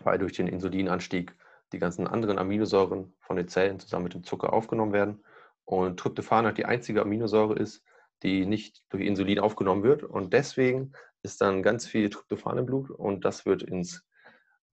weil 0.00 0.18
durch 0.18 0.32
den 0.32 0.46
Insulinanstieg 0.46 1.34
die 1.72 1.78
ganzen 1.78 2.06
anderen 2.06 2.38
Aminosäuren 2.38 3.14
von 3.20 3.36
den 3.36 3.48
Zellen 3.48 3.80
zusammen 3.80 4.04
mit 4.04 4.14
dem 4.14 4.22
Zucker 4.22 4.52
aufgenommen 4.52 4.92
werden. 4.92 5.24
Und 5.64 5.98
Tryptophan 5.98 6.46
halt 6.46 6.56
die 6.56 6.66
einzige 6.66 7.02
Aminosäure 7.02 7.54
ist, 7.54 7.82
die 8.22 8.46
nicht 8.46 8.84
durch 8.90 9.04
Insulin 9.04 9.40
aufgenommen 9.40 9.82
wird. 9.82 10.04
Und 10.04 10.32
deswegen 10.32 10.92
ist 11.22 11.40
dann 11.40 11.64
ganz 11.64 11.86
viel 11.86 12.10
Tryptophan 12.10 12.58
im 12.58 12.66
Blut 12.66 12.90
und 12.90 13.24
das 13.24 13.44
wird 13.44 13.62
ins 13.64 14.07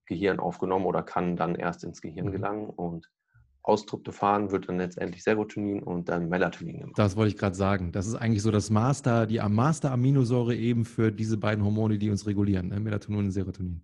Gehirn 0.06 0.38
aufgenommen 0.40 0.86
oder 0.86 1.02
kann 1.02 1.36
dann 1.36 1.54
erst 1.54 1.84
ins 1.84 2.00
Gehirn 2.00 2.26
mhm. 2.26 2.32
gelangen. 2.32 2.70
Und 2.70 3.10
aus 3.62 3.84
Tryptophan 3.84 4.52
wird 4.52 4.68
dann 4.68 4.78
letztendlich 4.78 5.24
Serotonin 5.24 5.82
und 5.82 6.08
dann 6.08 6.28
Melatonin 6.28 6.78
gemacht. 6.78 6.98
Das 6.98 7.16
wollte 7.16 7.34
ich 7.34 7.38
gerade 7.38 7.56
sagen. 7.56 7.92
Das 7.92 8.06
ist 8.06 8.14
eigentlich 8.14 8.42
so 8.42 8.50
das 8.50 8.70
Master, 8.70 9.26
die 9.26 9.40
Master-Aminosäure 9.40 10.54
eben 10.54 10.84
für 10.84 11.10
diese 11.10 11.36
beiden 11.36 11.64
Hormone, 11.64 11.98
die 11.98 12.10
uns 12.10 12.26
regulieren, 12.26 12.68
ne? 12.68 12.78
Melatonin 12.78 13.26
und 13.26 13.30
Serotonin. 13.32 13.82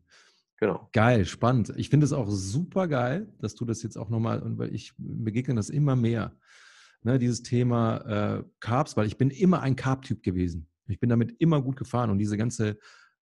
Genau. 0.63 0.89
Geil, 0.93 1.25
spannend. 1.25 1.73
Ich 1.77 1.89
finde 1.89 2.07
es 2.07 2.13
auch 2.13 2.29
super 2.31 2.87
geil, 2.87 3.27
dass 3.41 3.57
du 3.57 3.65
das 3.65 3.83
jetzt 3.83 3.97
auch 3.97 4.09
nochmal, 4.09 4.41
und 4.41 4.59
weil 4.59 4.73
ich 4.73 4.93
begegne 4.97 5.57
das 5.57 5.71
immer 5.71 5.97
mehr, 5.97 6.37
ne, 7.03 7.19
dieses 7.19 7.43
Thema 7.43 7.97
äh, 8.39 8.45
Carbs, 8.61 8.97
weil 8.97 9.09
ich 9.09 9.19
bin 9.19 9.31
immer 9.31 9.61
ein 9.63 9.75
Carb-Typ 9.75 10.23
gewesen. 10.23 10.69
Ich 10.87 11.01
bin 11.01 11.11
damit 11.11 11.35
immer 11.41 11.61
gut 11.61 11.75
gefahren 11.75 12.11
und 12.11 12.19
diese 12.19 12.37
ganze 12.37 12.79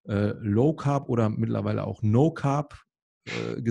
äh, 0.07 0.34
Low-Carb 0.40 1.09
oder 1.09 1.30
mittlerweile 1.30 1.84
auch 1.84 2.03
No-Carb-Gesellschaft, 2.03 2.89
äh, 3.24 3.62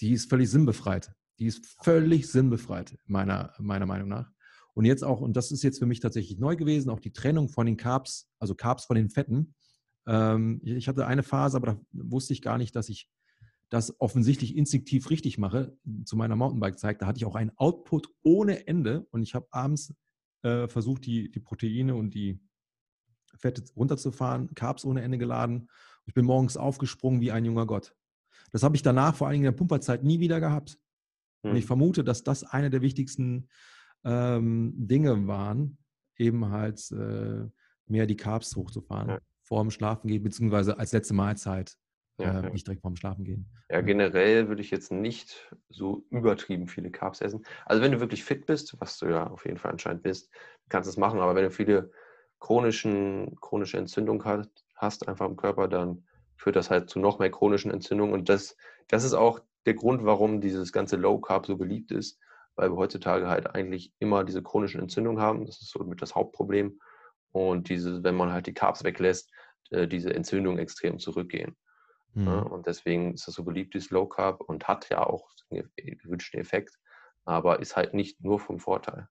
die 0.00 0.12
ist 0.12 0.28
völlig 0.28 0.50
sinnbefreit. 0.50 1.12
Die 1.38 1.46
ist 1.46 1.66
völlig 1.82 2.28
sinnbefreit, 2.28 2.96
meiner, 3.06 3.52
meiner 3.58 3.86
Meinung 3.86 4.08
nach. 4.08 4.30
Und 4.74 4.84
jetzt 4.84 5.04
auch, 5.04 5.20
und 5.20 5.36
das 5.36 5.52
ist 5.52 5.62
jetzt 5.62 5.78
für 5.78 5.86
mich 5.86 6.00
tatsächlich 6.00 6.38
neu 6.38 6.56
gewesen, 6.56 6.90
auch 6.90 7.00
die 7.00 7.12
Trennung 7.12 7.48
von 7.48 7.66
den 7.66 7.76
Carbs, 7.76 8.28
also 8.38 8.54
Carbs 8.54 8.84
von 8.84 8.96
den 8.96 9.08
Fetten. 9.08 9.54
Ähm, 10.06 10.60
ich 10.64 10.88
hatte 10.88 11.06
eine 11.06 11.22
Phase, 11.22 11.56
aber 11.56 11.66
da 11.66 11.80
wusste 11.92 12.32
ich 12.32 12.42
gar 12.42 12.58
nicht, 12.58 12.74
dass 12.74 12.88
ich 12.88 13.08
das 13.70 13.98
offensichtlich 14.00 14.56
instinktiv 14.56 15.10
richtig 15.10 15.38
mache. 15.38 15.76
Zu 16.04 16.16
meiner 16.16 16.36
Mountainbike-Zeit, 16.36 17.00
da 17.00 17.06
hatte 17.06 17.18
ich 17.18 17.24
auch 17.24 17.34
einen 17.34 17.52
Output 17.56 18.08
ohne 18.22 18.66
Ende 18.66 19.06
und 19.10 19.22
ich 19.22 19.34
habe 19.34 19.46
abends 19.50 19.94
äh, 20.42 20.68
versucht, 20.68 21.06
die, 21.06 21.30
die 21.30 21.40
Proteine 21.40 21.94
und 21.94 22.14
die 22.14 22.40
Fette 23.36 23.64
runterzufahren, 23.74 24.54
Carbs 24.54 24.84
ohne 24.84 25.02
Ende 25.02 25.18
geladen. 25.18 25.68
Ich 26.06 26.14
bin 26.14 26.24
morgens 26.24 26.56
aufgesprungen 26.56 27.20
wie 27.20 27.32
ein 27.32 27.44
junger 27.44 27.66
Gott. 27.66 27.94
Das 28.52 28.62
habe 28.62 28.76
ich 28.76 28.82
danach 28.82 29.14
vor 29.14 29.26
allen 29.26 29.34
Dingen 29.34 29.46
in 29.46 29.52
der 29.52 29.58
Pumperzeit 29.58 30.04
nie 30.04 30.20
wieder 30.20 30.40
gehabt. 30.40 30.78
Und 31.42 31.56
ich 31.56 31.64
hm. 31.64 31.68
vermute, 31.68 32.04
dass 32.04 32.22
das 32.22 32.44
eine 32.44 32.70
der 32.70 32.80
wichtigsten 32.80 33.48
ähm, 34.04 34.72
Dinge 34.76 35.26
waren, 35.26 35.78
eben 36.16 36.50
halt 36.50 36.90
äh, 36.92 37.46
mehr 37.86 38.06
die 38.06 38.16
Carbs 38.16 38.56
hochzufahren, 38.56 39.08
ja. 39.08 39.18
vor 39.42 39.62
dem 39.62 39.70
Schlafen 39.70 40.08
gehen, 40.08 40.22
beziehungsweise 40.22 40.78
als 40.78 40.92
letzte 40.92 41.14
Mahlzeit, 41.14 41.76
ja, 42.18 42.40
äh, 42.40 42.50
nicht 42.50 42.66
direkt 42.66 42.82
vorm 42.82 42.96
Schlafen 42.96 43.24
gehen. 43.24 43.50
Ja, 43.70 43.80
generell 43.80 44.48
würde 44.48 44.62
ich 44.62 44.70
jetzt 44.70 44.92
nicht 44.92 45.52
so 45.68 46.06
übertrieben 46.10 46.68
viele 46.68 46.90
Carbs 46.90 47.20
essen. 47.20 47.44
Also 47.66 47.82
wenn 47.82 47.92
du 47.92 48.00
wirklich 48.00 48.24
fit 48.24 48.46
bist, 48.46 48.80
was 48.80 48.98
du 48.98 49.06
ja 49.06 49.26
auf 49.26 49.44
jeden 49.44 49.58
Fall 49.58 49.72
anscheinend 49.72 50.02
bist, 50.02 50.30
kannst 50.68 50.86
du 50.86 50.90
es 50.90 50.96
machen, 50.96 51.20
aber 51.20 51.34
wenn 51.34 51.44
du 51.44 51.50
viele 51.50 51.90
chronischen, 52.38 53.36
chronische 53.40 53.78
Entzündung 53.78 54.24
hast, 54.76 55.08
einfach 55.08 55.26
im 55.26 55.36
Körper, 55.36 55.66
dann 55.66 56.04
führt 56.44 56.56
das 56.56 56.70
halt 56.70 56.90
zu 56.90 56.98
noch 56.98 57.18
mehr 57.18 57.30
chronischen 57.30 57.70
Entzündungen 57.70 58.12
und 58.12 58.28
das, 58.28 58.54
das 58.88 59.02
ist 59.02 59.14
auch 59.14 59.40
der 59.64 59.72
Grund, 59.72 60.04
warum 60.04 60.42
dieses 60.42 60.72
ganze 60.72 60.96
Low 60.96 61.18
Carb 61.18 61.46
so 61.46 61.56
beliebt 61.56 61.90
ist, 61.90 62.20
weil 62.54 62.70
wir 62.70 62.76
heutzutage 62.76 63.28
halt 63.28 63.54
eigentlich 63.54 63.94
immer 63.98 64.24
diese 64.24 64.42
chronischen 64.42 64.78
Entzündungen 64.78 65.22
haben. 65.22 65.46
Das 65.46 65.62
ist 65.62 65.70
so 65.70 65.82
mit 65.84 66.02
das 66.02 66.14
Hauptproblem. 66.14 66.78
Und 67.32 67.70
diese, 67.70 68.04
wenn 68.04 68.14
man 68.14 68.30
halt 68.30 68.46
die 68.46 68.52
Carbs 68.52 68.84
weglässt, 68.84 69.32
äh, 69.70 69.88
diese 69.88 70.12
Entzündungen 70.12 70.58
extrem 70.58 70.98
zurückgehen. 70.98 71.56
Mhm. 72.16 72.28
und 72.28 72.68
deswegen 72.68 73.14
ist 73.14 73.26
das 73.26 73.34
so 73.34 73.42
beliebt, 73.42 73.74
dieses 73.74 73.90
Low 73.90 74.06
Carb 74.06 74.40
und 74.42 74.68
hat 74.68 74.88
ja 74.88 75.04
auch 75.04 75.28
den 75.50 75.68
gewünschten 75.98 76.38
Effekt, 76.38 76.78
aber 77.24 77.58
ist 77.58 77.74
halt 77.74 77.92
nicht 77.92 78.22
nur 78.22 78.38
vom 78.38 78.60
Vorteil. 78.60 79.08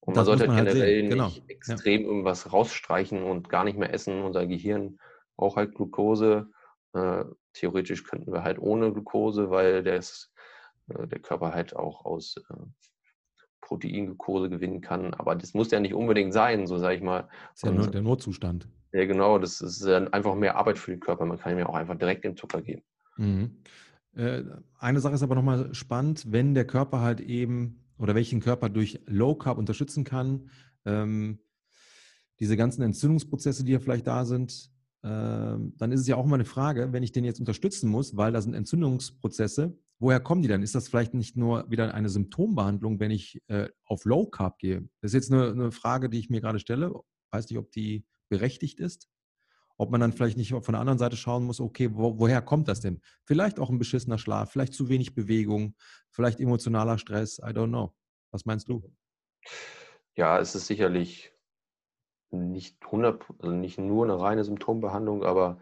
Und 0.00 0.16
das 0.16 0.26
man 0.26 0.38
sollte 0.38 0.46
man 0.46 0.64
generell 0.64 1.02
halt 1.02 1.10
genau. 1.10 1.24
nicht 1.26 1.50
extrem 1.50 2.02
ja. 2.02 2.06
irgendwas 2.06 2.50
rausstreichen 2.50 3.22
und 3.22 3.50
gar 3.50 3.64
nicht 3.64 3.76
mehr 3.76 3.92
essen. 3.92 4.22
Unser 4.22 4.46
Gehirn 4.46 4.98
braucht 5.42 5.56
halt 5.56 5.74
Glucose 5.74 6.48
äh, 6.94 7.24
theoretisch 7.54 8.04
könnten 8.04 8.32
wir 8.32 8.44
halt 8.44 8.58
ohne 8.58 8.92
Glucose, 8.92 9.50
weil 9.50 9.82
das, 9.82 10.30
äh, 10.88 11.06
der 11.06 11.20
Körper 11.20 11.52
halt 11.52 11.74
auch 11.74 12.04
aus 12.04 12.36
äh, 12.36 12.54
Proteinglucose 13.60 14.50
gewinnen 14.50 14.80
kann. 14.80 15.14
Aber 15.14 15.34
das 15.34 15.54
muss 15.54 15.70
ja 15.70 15.80
nicht 15.80 15.94
unbedingt 15.94 16.32
sein, 16.32 16.66
so 16.66 16.78
sage 16.78 16.96
ich 16.96 17.02
mal. 17.02 17.22
Das 17.22 17.56
ist 17.56 17.62
ja 17.62 17.72
nur 17.72 17.90
der 17.90 18.02
Notzustand. 18.02 18.68
Ja, 18.92 19.06
genau. 19.06 19.38
Das 19.38 19.60
ist 19.60 19.86
einfach 19.86 20.34
mehr 20.34 20.56
Arbeit 20.56 20.78
für 20.78 20.90
den 20.90 21.00
Körper. 21.00 21.24
Man 21.24 21.38
kann 21.38 21.52
ihm 21.52 21.60
ja 21.60 21.66
auch 21.66 21.74
einfach 21.74 21.96
direkt 21.96 22.24
den 22.24 22.36
Zucker 22.36 22.60
geben. 22.60 22.82
Mhm. 23.16 23.62
Äh, 24.14 24.42
eine 24.78 25.00
Sache 25.00 25.14
ist 25.14 25.22
aber 25.22 25.34
nochmal 25.34 25.74
spannend, 25.74 26.30
wenn 26.30 26.54
der 26.54 26.66
Körper 26.66 27.00
halt 27.00 27.20
eben 27.20 27.80
oder 27.98 28.14
welchen 28.14 28.40
Körper 28.40 28.68
durch 28.68 29.00
Low 29.06 29.34
Carb 29.34 29.58
unterstützen 29.58 30.04
kann, 30.04 30.50
ähm, 30.84 31.38
diese 32.40 32.56
ganzen 32.56 32.82
Entzündungsprozesse, 32.82 33.64
die 33.64 33.72
ja 33.72 33.78
vielleicht 33.78 34.06
da 34.06 34.24
sind, 34.24 34.72
dann 35.02 35.90
ist 35.90 36.00
es 36.00 36.06
ja 36.06 36.16
auch 36.16 36.24
immer 36.24 36.36
eine 36.36 36.44
Frage, 36.44 36.92
wenn 36.92 37.02
ich 37.02 37.10
den 37.10 37.24
jetzt 37.24 37.40
unterstützen 37.40 37.90
muss, 37.90 38.16
weil 38.16 38.32
da 38.32 38.40
sind 38.40 38.54
Entzündungsprozesse, 38.54 39.76
woher 39.98 40.20
kommen 40.20 40.42
die 40.42 40.48
dann? 40.48 40.62
Ist 40.62 40.74
das 40.74 40.88
vielleicht 40.88 41.14
nicht 41.14 41.36
nur 41.36 41.68
wieder 41.70 41.92
eine 41.94 42.08
Symptombehandlung, 42.08 43.00
wenn 43.00 43.10
ich 43.10 43.40
äh, 43.48 43.68
auf 43.84 44.04
Low 44.04 44.26
Carb 44.26 44.58
gehe? 44.58 44.88
Das 45.00 45.10
ist 45.10 45.14
jetzt 45.14 45.32
eine, 45.32 45.50
eine, 45.50 45.72
Frage, 45.72 46.08
die 46.08 46.18
ich 46.18 46.30
mir 46.30 46.40
gerade 46.40 46.60
stelle. 46.60 46.92
Weiß 47.30 47.48
nicht, 47.48 47.58
ob 47.58 47.72
die 47.72 48.04
berechtigt 48.28 48.80
ist. 48.80 49.08
ob 49.76 49.90
man 49.90 50.00
dann 50.00 50.12
vielleicht 50.12 50.36
nicht 50.36 50.50
von 50.50 50.72
der 50.72 50.80
anderen 50.80 50.98
Seite 50.98 51.16
schauen 51.16 51.44
muss, 51.44 51.60
okay, 51.60 51.90
wo, 51.92 52.18
woher 52.18 52.40
kommt 52.40 52.68
das 52.68 52.80
denn? 52.80 53.00
Vielleicht 53.24 53.58
auch 53.58 53.70
ein 53.70 53.78
beschissener 53.78 54.18
Schlaf, 54.18 54.52
vielleicht 54.52 54.74
zu 54.74 54.88
wenig 54.88 55.14
Bewegung, 55.14 55.74
vielleicht 56.10 56.40
emotionaler 56.40 56.98
Stress, 56.98 57.38
I 57.38 57.50
don't 57.50 57.68
know. 57.68 57.92
Was 58.30 58.44
meinst 58.44 58.68
du? 58.68 58.88
Ja, 60.14 60.38
es 60.38 60.54
ist 60.54 60.66
sicherlich 60.66 61.31
nicht 62.32 62.76
100, 62.84 63.24
also 63.38 63.54
nicht 63.54 63.78
nur 63.78 64.04
eine 64.04 64.20
reine 64.20 64.44
Symptombehandlung, 64.44 65.22
aber 65.22 65.58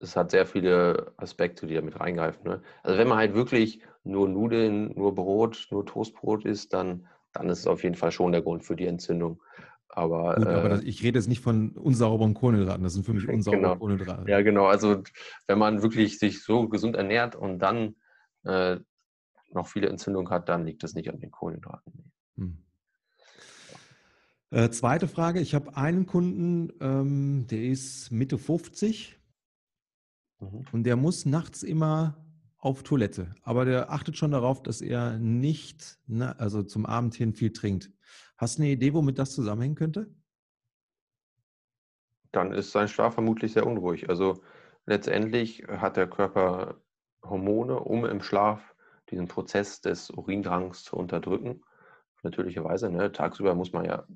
es 0.00 0.16
hat 0.16 0.30
sehr 0.30 0.46
viele 0.46 1.12
Aspekte, 1.16 1.66
die 1.66 1.74
damit 1.74 1.98
reingreifen. 1.98 2.44
Ne? 2.44 2.62
Also 2.82 2.98
wenn 2.98 3.08
man 3.08 3.18
halt 3.18 3.34
wirklich 3.34 3.80
nur 4.04 4.28
Nudeln, 4.28 4.92
nur 4.94 5.14
Brot, 5.14 5.68
nur 5.70 5.86
Toastbrot 5.86 6.44
isst, 6.44 6.72
dann, 6.72 7.06
dann 7.32 7.48
ist 7.48 7.60
es 7.60 7.66
auf 7.66 7.82
jeden 7.82 7.94
Fall 7.94 8.12
schon 8.12 8.32
der 8.32 8.42
Grund 8.42 8.64
für 8.64 8.76
die 8.76 8.86
Entzündung. 8.86 9.42
Aber, 9.88 10.34
Gut, 10.34 10.46
aber 10.46 10.64
äh, 10.64 10.68
das, 10.70 10.82
ich 10.82 11.02
rede 11.02 11.18
jetzt 11.18 11.28
nicht 11.28 11.40
von 11.40 11.70
unsauberen 11.70 12.34
Kohlenhydraten, 12.34 12.82
das 12.82 12.94
sind 12.94 13.04
für 13.04 13.14
mich 13.14 13.28
unsaubere 13.28 13.60
genau. 13.62 13.76
Kohlenhydrate. 13.76 14.30
Ja, 14.30 14.42
genau. 14.42 14.66
Also 14.66 15.02
wenn 15.46 15.58
man 15.58 15.82
wirklich 15.82 16.18
sich 16.18 16.42
so 16.42 16.68
gesund 16.68 16.96
ernährt 16.96 17.36
und 17.36 17.60
dann 17.60 17.96
äh, 18.44 18.78
noch 19.52 19.68
viele 19.68 19.88
Entzündungen 19.88 20.30
hat, 20.30 20.48
dann 20.48 20.66
liegt 20.66 20.82
das 20.82 20.94
nicht 20.94 21.08
an 21.10 21.20
den 21.20 21.30
Kohlenhydraten. 21.30 22.12
Hm. 22.36 22.63
Äh, 24.54 24.70
zweite 24.70 25.08
Frage, 25.08 25.40
ich 25.40 25.52
habe 25.52 25.76
einen 25.76 26.06
Kunden, 26.06 26.72
ähm, 26.80 27.44
der 27.48 27.64
ist 27.64 28.12
Mitte 28.12 28.38
50 28.38 29.18
mhm. 30.38 30.64
und 30.70 30.84
der 30.84 30.94
muss 30.94 31.26
nachts 31.26 31.64
immer 31.64 32.24
auf 32.58 32.84
Toilette, 32.84 33.34
aber 33.42 33.64
der 33.64 33.90
achtet 33.90 34.16
schon 34.16 34.30
darauf, 34.30 34.62
dass 34.62 34.80
er 34.80 35.18
nicht, 35.18 35.98
na, 36.06 36.36
also 36.38 36.62
zum 36.62 36.86
Abend 36.86 37.16
hin 37.16 37.34
viel 37.34 37.52
trinkt. 37.52 37.90
Hast 38.36 38.58
du 38.58 38.62
eine 38.62 38.70
Idee, 38.70 38.94
womit 38.94 39.18
das 39.18 39.32
zusammenhängen 39.32 39.74
könnte? 39.74 40.14
Dann 42.30 42.52
ist 42.52 42.70
sein 42.70 42.86
Schlaf 42.86 43.14
vermutlich 43.14 43.54
sehr 43.54 43.66
unruhig. 43.66 44.08
Also 44.08 44.40
letztendlich 44.86 45.64
hat 45.66 45.96
der 45.96 46.06
Körper 46.06 46.80
Hormone, 47.24 47.80
um 47.80 48.04
im 48.04 48.22
Schlaf 48.22 48.76
diesen 49.10 49.26
Prozess 49.26 49.80
des 49.80 50.10
Urindrangs 50.10 50.84
zu 50.84 50.94
unterdrücken. 50.94 51.64
Natürlicherweise, 52.22 52.88
ne? 52.88 53.10
tagsüber 53.10 53.56
muss 53.56 53.72
man 53.72 53.84
ja 53.84 54.06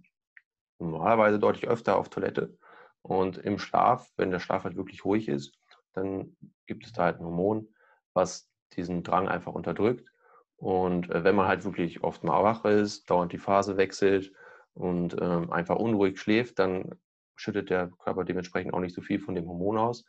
normalerweise 0.79 1.39
deutlich 1.39 1.69
öfter 1.69 1.97
auf 1.97 2.09
Toilette. 2.09 2.57
Und 3.03 3.39
im 3.39 3.59
Schlaf, 3.59 4.11
wenn 4.17 4.31
der 4.31 4.41
Schlaf 4.41 4.65
halt 4.65 4.77
wirklich 4.77 5.05
ruhig 5.05 5.29
ist, 5.29 5.59
dann 5.93 6.37
gibt 6.67 6.87
es 6.87 6.93
da 6.93 7.05
halt 7.05 7.19
ein 7.19 7.25
Hormon, 7.25 7.69
was 8.13 8.51
diesen 8.75 9.03
Drang 9.03 9.29
einfach 9.29 9.55
unterdrückt. 9.55 10.13
Und 10.57 11.11
äh, 11.11 11.25
wenn 11.25 11.37
man 11.37 11.49
halt 11.49 11.65
wirklich 11.65 12.03
oft 12.03 12.25
mal 12.25 12.43
wach 12.43 12.65
ist, 12.65 13.09
dauernd 13.09 13.33
die 13.33 13.39
Phase 13.39 13.77
wechselt 13.77 14.33
und 14.75 15.17
ähm, 15.21 15.53
einfach 15.53 15.77
unruhig 15.77 16.21
schläft, 16.21 16.59
dann 16.59 16.99
schüttet 17.37 17.71
der 17.71 17.91
Körper 17.99 18.25
dementsprechend 18.25 18.75
auch 18.75 18.81
nicht 18.81 18.95
so 18.95 19.01
viel 19.01 19.21
von 19.21 19.35
dem 19.35 19.47
Hormon 19.47 19.79
aus. 19.79 20.05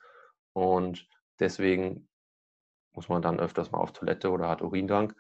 Und 0.53 1.07
deswegen 1.39 2.07
muss 2.93 3.09
man 3.09 3.22
dann 3.22 3.39
öfters 3.39 3.72
mal 3.72 3.80
auf 3.80 3.93
Toilette 3.93 4.32
oder 4.32 4.49
hat 4.49 4.61
Urindrang. 4.61 5.13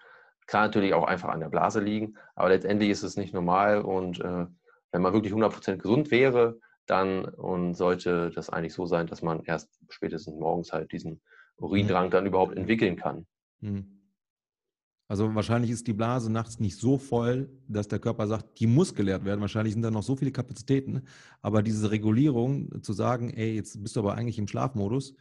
Kann 0.47 0.63
natürlich 0.63 0.95
auch 0.95 1.05
einfach 1.05 1.29
an 1.29 1.39
der 1.39 1.49
Blase 1.49 1.79
liegen, 1.79 2.17
aber 2.35 2.49
letztendlich 2.49 2.89
ist 2.89 3.03
es 3.03 3.15
nicht 3.15 3.33
normal. 3.33 3.81
Und 3.81 4.19
äh, 4.19 4.47
wenn 4.91 5.01
man 5.01 5.13
wirklich 5.13 5.33
100% 5.33 5.77
gesund 5.77 6.11
wäre, 6.11 6.59
dann 6.85 7.25
und 7.25 7.75
sollte 7.75 8.31
das 8.33 8.49
eigentlich 8.49 8.73
so 8.73 8.85
sein, 8.85 9.07
dass 9.07 9.21
man 9.21 9.43
erst 9.43 9.69
spätestens 9.89 10.35
morgens 10.35 10.73
halt 10.73 10.91
diesen 10.91 11.21
Urindrang 11.57 12.07
mhm. 12.07 12.11
dann 12.11 12.25
überhaupt 12.25 12.57
entwickeln 12.57 12.95
kann. 12.95 13.27
Mhm. 13.61 13.99
Also 15.07 15.33
wahrscheinlich 15.33 15.71
ist 15.71 15.87
die 15.87 15.93
Blase 15.93 16.31
nachts 16.31 16.59
nicht 16.59 16.77
so 16.77 16.99
voll, 16.99 17.49
dass 17.67 17.87
der 17.87 17.97
Körper 17.97 18.27
sagt, 18.27 18.59
die 18.59 18.67
muss 18.67 18.93
geleert 18.93 19.25
werden. 19.25 19.41
Wahrscheinlich 19.41 19.73
sind 19.73 19.81
da 19.81 19.89
noch 19.89 20.03
so 20.03 20.15
viele 20.15 20.31
Kapazitäten. 20.31 21.01
Aber 21.41 21.63
diese 21.63 21.89
Regulierung 21.89 22.83
zu 22.83 22.93
sagen, 22.93 23.31
ey, 23.31 23.55
jetzt 23.55 23.81
bist 23.81 23.95
du 23.95 24.01
aber 24.01 24.13
eigentlich 24.13 24.37
im 24.37 24.47
Schlafmodus, 24.47 25.15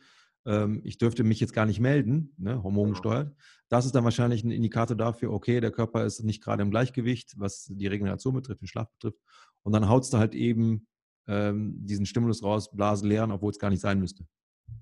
ähm, 0.47 0.81
ich 0.85 0.99
dürfte 0.99 1.25
mich 1.25 1.41
jetzt 1.41 1.53
gar 1.53 1.67
nicht 1.67 1.81
melden, 1.81 2.35
ne, 2.39 2.63
hormongesteuert, 2.63 3.29
genau. 3.29 3.39
das 3.69 3.87
ist 3.87 3.95
dann 3.95 4.05
wahrscheinlich 4.05 4.45
ein 4.45 4.51
Indikator 4.51 4.97
dafür, 4.97 5.33
okay, 5.33 5.61
der 5.61 5.71
Körper 5.71 6.05
ist 6.05 6.23
nicht 6.23 6.43
gerade 6.43 6.63
im 6.63 6.71
Gleichgewicht, 6.71 7.35
was 7.39 7.65
die 7.71 7.87
Regeneration 7.87 8.35
betrifft, 8.35 8.61
den 8.61 8.69
Schlaf 8.69 8.91
betrifft. 8.93 9.19
Und 9.63 9.73
dann 9.73 9.89
haut 9.89 10.05
es 10.05 10.11
da 10.11 10.19
halt 10.19 10.35
eben 10.35 10.87
ähm, 11.27 11.75
diesen 11.85 12.07
Stimulus 12.07 12.43
raus, 12.43 12.71
Blase 12.71 13.07
leeren, 13.07 13.33
obwohl 13.33 13.51
es 13.51 13.59
gar 13.59 13.71
nicht 13.71 13.81
sein 13.81 13.99
müsste. 13.99 14.25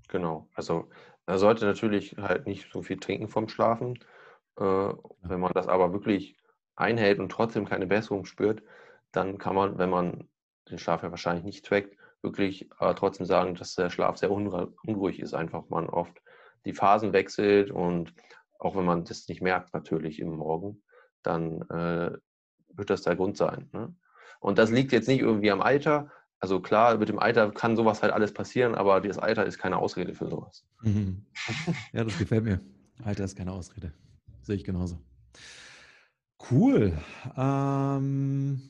Genau. 0.07 0.49
Also 0.53 0.89
er 1.25 1.39
sollte 1.39 1.65
natürlich 1.65 2.15
halt 2.17 2.45
nicht 2.45 2.71
so 2.71 2.81
viel 2.81 2.97
trinken 2.97 3.27
vom 3.27 3.49
Schlafen 3.49 3.99
äh, 4.57 4.93
wenn 5.21 5.39
man 5.39 5.51
das 5.53 5.67
aber 5.67 5.93
wirklich 5.93 6.35
einhält 6.75 7.19
und 7.19 7.31
trotzdem 7.31 7.65
keine 7.65 7.87
Besserung 7.87 8.25
spürt, 8.25 8.63
dann 9.11 9.37
kann 9.37 9.55
man, 9.55 9.77
wenn 9.77 9.89
man 9.89 10.27
den 10.69 10.77
Schlaf 10.77 11.03
ja 11.03 11.11
wahrscheinlich 11.11 11.45
nicht 11.45 11.65
trackt, 11.65 11.96
wirklich 12.21 12.69
äh, 12.79 12.93
trotzdem 12.95 13.25
sagen, 13.25 13.55
dass 13.55 13.75
der 13.75 13.89
Schlaf 13.89 14.17
sehr 14.17 14.31
unruhig 14.31 15.19
ist. 15.19 15.33
Einfach 15.33 15.69
man 15.69 15.87
oft 15.87 16.21
die 16.65 16.73
Phasen 16.73 17.13
wechselt 17.13 17.71
und 17.71 18.13
auch 18.59 18.75
wenn 18.75 18.85
man 18.85 19.05
das 19.05 19.27
nicht 19.27 19.41
merkt, 19.41 19.73
natürlich 19.73 20.19
im 20.19 20.35
Morgen, 20.35 20.83
dann 21.23 21.61
äh, 21.69 22.11
wird 22.73 22.89
das 22.89 23.03
der 23.03 23.15
Grund 23.15 23.37
sein. 23.37 23.69
Ne? 23.71 23.95
Und 24.39 24.57
das 24.57 24.71
liegt 24.71 24.91
jetzt 24.91 25.07
nicht 25.07 25.21
irgendwie 25.21 25.51
am 25.51 25.61
Alter. 25.61 26.11
Also 26.39 26.59
klar, 26.59 26.97
mit 26.97 27.09
dem 27.09 27.19
Alter 27.19 27.51
kann 27.51 27.75
sowas 27.75 28.03
halt 28.03 28.13
alles 28.13 28.33
passieren, 28.33 28.75
aber 28.75 29.01
das 29.01 29.17
Alter 29.17 29.45
ist 29.45 29.57
keine 29.57 29.77
Ausrede 29.77 30.13
für 30.13 30.27
sowas. 30.27 30.65
Mhm. 30.81 31.25
Ja, 31.93 32.03
das 32.03 32.17
gefällt 32.17 32.43
mir. 32.43 32.59
Alter 33.03 33.23
ist 33.23 33.35
keine 33.35 33.51
Ausrede. 33.51 33.93
Sehe 34.41 34.55
ich 34.55 34.63
genauso. 34.63 34.99
Cool. 36.51 36.93
Ähm, 37.35 38.61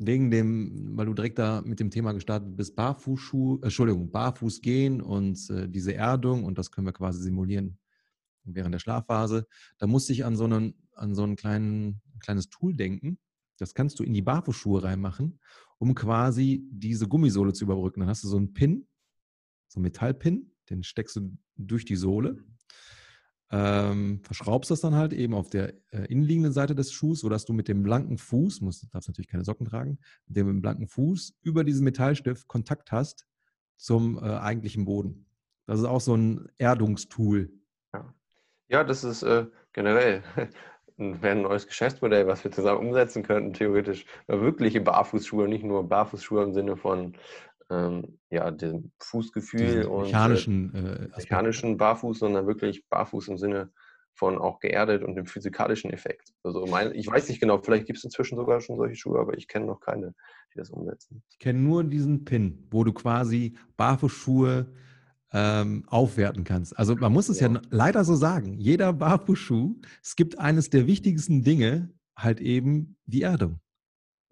wegen 0.00 0.30
dem, 0.30 0.96
weil 0.96 1.06
du 1.06 1.14
direkt 1.14 1.38
da 1.38 1.60
mit 1.60 1.78
dem 1.78 1.90
Thema 1.90 2.12
gestartet 2.12 2.56
bist, 2.56 2.74
Barfußschuh, 2.74 3.58
äh, 3.60 3.64
Entschuldigung, 3.64 4.10
Barfuß 4.10 4.62
gehen 4.62 5.02
und 5.02 5.38
äh, 5.50 5.68
diese 5.68 5.94
Erdung 5.94 6.44
und 6.44 6.56
das 6.56 6.70
können 6.70 6.86
wir 6.86 6.94
quasi 6.94 7.22
simulieren 7.22 7.78
während 8.44 8.74
der 8.74 8.78
Schlafphase. 8.78 9.46
Da 9.78 9.86
musste 9.86 10.14
ich 10.14 10.24
an 10.24 10.36
so, 10.36 10.44
einen, 10.44 10.74
an 10.94 11.14
so 11.14 11.22
ein 11.22 11.36
kleinen, 11.36 12.00
kleines 12.18 12.48
Tool 12.48 12.74
denken. 12.74 13.18
Das 13.58 13.74
kannst 13.74 13.98
du 14.00 14.02
in 14.02 14.14
die 14.14 14.22
Barfußschuhe 14.22 14.82
reinmachen, 14.82 15.38
um 15.78 15.94
quasi 15.94 16.66
diese 16.72 17.06
Gummisohle 17.06 17.52
zu 17.52 17.64
überbrücken. 17.64 18.00
Dann 18.00 18.08
hast 18.08 18.24
du 18.24 18.28
so 18.28 18.38
einen 18.38 18.54
Pin, 18.54 18.88
so 19.68 19.78
einen 19.78 19.82
Metallpin, 19.82 20.50
den 20.70 20.82
steckst 20.82 21.16
du 21.16 21.36
durch 21.56 21.84
die 21.84 21.96
Sohle 21.96 22.42
ähm, 23.52 24.20
verschraubst 24.22 24.70
das 24.70 24.80
dann 24.80 24.94
halt 24.94 25.12
eben 25.12 25.34
auf 25.34 25.50
der 25.50 25.74
äh, 25.92 26.06
innenliegenden 26.08 26.52
Seite 26.52 26.74
des 26.74 26.92
Schuhs, 26.92 27.20
sodass 27.20 27.44
du 27.44 27.52
mit 27.52 27.66
dem 27.68 27.82
blanken 27.82 28.16
Fuß, 28.16 28.60
musst, 28.60 28.86
darfst 28.94 29.08
natürlich 29.08 29.28
keine 29.28 29.44
Socken 29.44 29.66
tragen, 29.66 29.98
mit 30.26 30.36
dem 30.36 30.60
blanken 30.62 30.86
Fuß 30.86 31.34
über 31.42 31.64
diesen 31.64 31.84
Metallstift 31.84 32.46
Kontakt 32.46 32.92
hast 32.92 33.26
zum 33.76 34.18
äh, 34.18 34.26
eigentlichen 34.26 34.84
Boden. 34.84 35.26
Das 35.66 35.80
ist 35.80 35.86
auch 35.86 36.00
so 36.00 36.16
ein 36.16 36.48
Erdungstool. 36.58 37.50
Ja, 37.92 38.14
ja 38.68 38.84
das 38.84 39.02
ist 39.02 39.22
äh, 39.22 39.46
generell 39.72 40.22
ein 40.98 41.42
neues 41.42 41.66
Geschäftsmodell, 41.66 42.26
was 42.26 42.44
wir 42.44 42.52
zusammen 42.52 42.86
umsetzen 42.86 43.22
könnten, 43.22 43.52
theoretisch. 43.52 44.04
Wirkliche 44.28 44.80
Barfußschuhe, 44.80 45.48
nicht 45.48 45.64
nur 45.64 45.88
Barfußschuhe 45.88 46.44
im 46.44 46.52
Sinne 46.52 46.76
von 46.76 47.16
ähm, 47.70 48.18
ja, 48.30 48.50
dem 48.50 48.92
Fußgefühl 49.00 49.84
und 49.84 50.06
mechanischen, 50.06 50.74
äh, 50.74 51.08
mechanischen 51.16 51.76
Barfuß, 51.76 52.18
sondern 52.18 52.46
wirklich 52.46 52.86
Barfuß 52.88 53.28
im 53.28 53.38
Sinne 53.38 53.72
von 54.14 54.38
auch 54.38 54.58
geerdet 54.58 55.02
und 55.02 55.14
dem 55.14 55.26
physikalischen 55.26 55.90
Effekt. 55.92 56.34
Also 56.42 56.66
mein, 56.66 56.94
ich 56.94 57.06
weiß 57.06 57.28
nicht 57.28 57.40
genau, 57.40 57.58
vielleicht 57.58 57.86
gibt 57.86 57.98
es 57.98 58.04
inzwischen 58.04 58.36
sogar 58.36 58.60
schon 58.60 58.76
solche 58.76 58.96
Schuhe, 58.96 59.18
aber 59.18 59.36
ich 59.38 59.48
kenne 59.48 59.66
noch 59.66 59.80
keine, 59.80 60.14
die 60.52 60.58
das 60.58 60.70
umsetzen. 60.70 61.22
Ich 61.30 61.38
kenne 61.38 61.60
nur 61.60 61.84
diesen 61.84 62.24
Pin, 62.24 62.66
wo 62.70 62.84
du 62.84 62.92
quasi 62.92 63.56
Barfußschuhe 63.76 64.66
ähm, 65.32 65.84
aufwerten 65.86 66.44
kannst. 66.44 66.76
Also 66.78 66.96
man 66.96 67.12
muss 67.12 67.28
es 67.28 67.40
ja. 67.40 67.48
ja 67.48 67.60
leider 67.70 68.04
so 68.04 68.14
sagen, 68.14 68.58
jeder 68.58 68.92
Barfußschuh, 68.92 69.76
es 70.02 70.16
gibt 70.16 70.38
eines 70.38 70.70
der 70.70 70.86
wichtigsten 70.86 71.42
Dinge, 71.42 71.90
halt 72.16 72.40
eben 72.40 72.96
die 73.06 73.22
Erdung. 73.22 73.60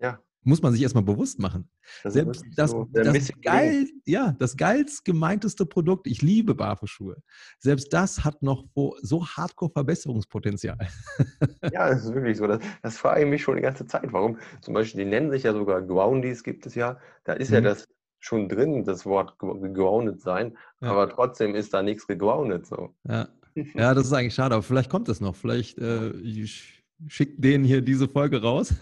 Ja. 0.00 0.20
Muss 0.48 0.62
man 0.62 0.72
sich 0.72 0.80
erstmal 0.80 1.04
bewusst 1.04 1.38
machen. 1.38 1.68
Das 2.02 2.14
Selbst 2.14 2.42
das, 2.56 2.70
so 2.70 2.88
das, 2.90 3.30
geil, 3.42 3.86
ja, 4.06 4.34
das 4.38 4.56
geilst 4.56 5.04
gemeinteste 5.04 5.66
Produkt, 5.66 6.06
ich 6.06 6.22
liebe 6.22 6.54
Barfußschuhe. 6.54 7.16
Selbst 7.58 7.92
das 7.92 8.24
hat 8.24 8.42
noch 8.42 8.64
so 9.02 9.26
hardcore 9.26 9.70
Verbesserungspotenzial. 9.70 10.78
Ja, 11.72 11.90
das 11.90 12.04
ist 12.04 12.14
wirklich 12.14 12.38
so. 12.38 12.46
Das, 12.46 12.60
das 12.82 12.96
frage 12.96 13.24
ich 13.24 13.28
mich 13.28 13.42
schon 13.42 13.56
die 13.56 13.62
ganze 13.62 13.86
Zeit. 13.86 14.10
Warum? 14.12 14.38
Zum 14.62 14.72
Beispiel, 14.72 15.04
die 15.04 15.10
nennen 15.10 15.30
sich 15.30 15.42
ja 15.42 15.52
sogar 15.52 15.82
Groundies, 15.82 16.42
gibt 16.42 16.64
es 16.64 16.74
ja. 16.74 16.98
Da 17.24 17.34
ist 17.34 17.50
mhm. 17.50 17.56
ja 17.56 17.60
das 17.60 17.84
schon 18.20 18.48
drin, 18.48 18.84
das 18.84 19.04
Wort 19.04 19.38
gegroundet 19.38 20.20
sein, 20.22 20.56
ja. 20.80 20.90
aber 20.90 21.10
trotzdem 21.10 21.54
ist 21.54 21.74
da 21.74 21.82
nichts 21.82 22.06
gegroundet. 22.06 22.66
So. 22.66 22.94
Ja. 23.04 23.28
ja, 23.74 23.94
das 23.94 24.06
ist 24.06 24.12
eigentlich 24.12 24.34
schade, 24.34 24.54
aber 24.54 24.62
vielleicht 24.62 24.90
kommt 24.90 25.08
es 25.08 25.20
noch. 25.20 25.36
Vielleicht 25.36 25.78
äh, 25.78 26.10
ich, 26.20 26.77
schickt 27.06 27.42
denen 27.42 27.64
hier 27.64 27.82
diese 27.82 28.08
Folge 28.08 28.42
raus. 28.42 28.74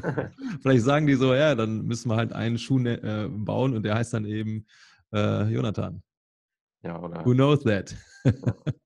Vielleicht 0.60 0.84
sagen 0.84 1.06
die 1.06 1.14
so, 1.14 1.34
ja, 1.34 1.54
dann 1.54 1.86
müssen 1.86 2.10
wir 2.10 2.16
halt 2.16 2.32
einen 2.32 2.58
Schuh 2.58 2.78
ne, 2.78 3.02
äh, 3.02 3.28
bauen 3.28 3.74
und 3.74 3.82
der 3.84 3.94
heißt 3.94 4.12
dann 4.12 4.26
eben 4.26 4.66
äh, 5.12 5.48
Jonathan. 5.48 6.02
Ja, 6.82 7.00
oder? 7.00 7.24
Who 7.24 7.32
knows 7.32 7.60
that? 7.64 7.96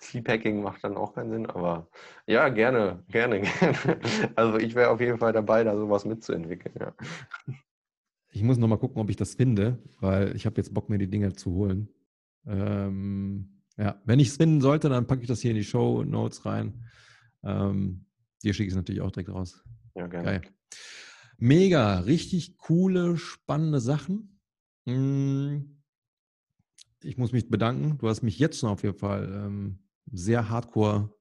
Sleephacking 0.00 0.62
macht 0.62 0.82
dann 0.84 0.96
auch 0.96 1.14
keinen 1.14 1.30
Sinn, 1.30 1.46
aber 1.46 1.88
ja, 2.26 2.48
gerne, 2.48 3.04
gerne, 3.08 3.40
gerne. 3.60 4.00
Also 4.34 4.58
ich 4.58 4.74
wäre 4.74 4.90
auf 4.90 5.00
jeden 5.00 5.18
Fall 5.18 5.32
dabei, 5.32 5.64
da 5.64 5.76
sowas 5.76 6.04
mitzuentwickeln, 6.04 6.74
ja. 6.78 6.94
Ich 8.30 8.42
muss 8.42 8.58
noch 8.58 8.68
mal 8.68 8.76
gucken, 8.76 9.00
ob 9.00 9.08
ich 9.08 9.16
das 9.16 9.34
finde, 9.34 9.78
weil 10.00 10.36
ich 10.36 10.46
habe 10.46 10.56
jetzt 10.56 10.74
Bock, 10.74 10.90
mir 10.90 10.98
die 10.98 11.08
Dinge 11.08 11.32
zu 11.32 11.52
holen. 11.52 11.88
Ähm, 12.46 13.62
ja, 13.78 14.00
wenn 14.04 14.20
ich 14.20 14.28
es 14.28 14.36
finden 14.36 14.60
sollte, 14.60 14.88
dann 14.88 15.06
packe 15.06 15.22
ich 15.22 15.28
das 15.28 15.40
hier 15.40 15.52
in 15.52 15.56
die 15.56 15.64
Show 15.64 16.02
Notes 16.04 16.44
rein. 16.44 16.85
Ähm, 17.46 18.06
dir 18.42 18.52
schicke 18.52 18.66
ich 18.66 18.72
es 18.72 18.76
natürlich 18.76 19.00
auch 19.00 19.12
direkt 19.12 19.30
raus. 19.30 19.62
Ja, 19.94 20.06
gerne. 20.08 20.24
Geil. 20.24 20.42
Mega, 21.38 22.00
richtig 22.00 22.58
coole, 22.58 23.16
spannende 23.16 23.80
Sachen. 23.80 24.40
Hm, 24.86 25.82
ich 27.02 27.16
muss 27.16 27.32
mich 27.32 27.48
bedanken. 27.48 27.98
Du 27.98 28.08
hast 28.08 28.22
mich 28.22 28.38
jetzt 28.38 28.58
schon 28.58 28.70
auf 28.70 28.82
jeden 28.82 28.98
Fall 28.98 29.30
ähm, 29.32 29.78
sehr 30.10 30.48
hardcore 30.48 31.14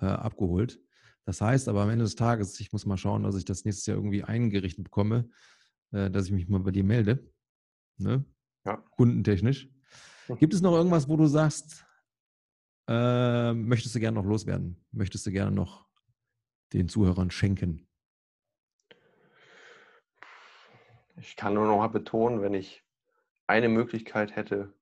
äh, 0.00 0.06
abgeholt. 0.06 0.80
Das 1.24 1.40
heißt 1.40 1.68
aber 1.68 1.82
am 1.82 1.90
Ende 1.90 2.04
des 2.04 2.16
Tages, 2.16 2.60
ich 2.60 2.72
muss 2.72 2.86
mal 2.86 2.96
schauen, 2.96 3.22
dass 3.22 3.36
ich 3.36 3.44
das 3.44 3.64
nächstes 3.64 3.86
Jahr 3.86 3.96
irgendwie 3.96 4.22
eingerichtet 4.22 4.84
bekomme, 4.84 5.28
äh, 5.92 6.10
dass 6.10 6.26
ich 6.26 6.32
mich 6.32 6.48
mal 6.48 6.60
bei 6.60 6.70
dir 6.70 6.84
melde. 6.84 7.32
Ne? 7.98 8.24
Ja. 8.64 8.76
Kundentechnisch. 8.90 9.68
Hm. 10.26 10.38
Gibt 10.38 10.54
es 10.54 10.60
noch 10.60 10.72
irgendwas, 10.72 11.08
wo 11.08 11.16
du 11.16 11.26
sagst, 11.26 11.86
äh, 12.88 13.52
möchtest 13.52 13.94
du 13.94 14.00
gerne 14.00 14.16
noch 14.16 14.24
loswerden? 14.24 14.84
Möchtest 14.92 15.26
du 15.26 15.32
gerne 15.32 15.50
noch 15.50 15.86
den 16.72 16.88
Zuhörern 16.88 17.30
schenken? 17.30 17.86
Ich 21.18 21.36
kann 21.36 21.54
nur 21.54 21.66
noch 21.66 21.78
mal 21.78 21.88
betonen, 21.88 22.42
wenn 22.42 22.54
ich 22.54 22.84
eine 23.46 23.68
Möglichkeit 23.68 24.36
hätte, 24.36 24.74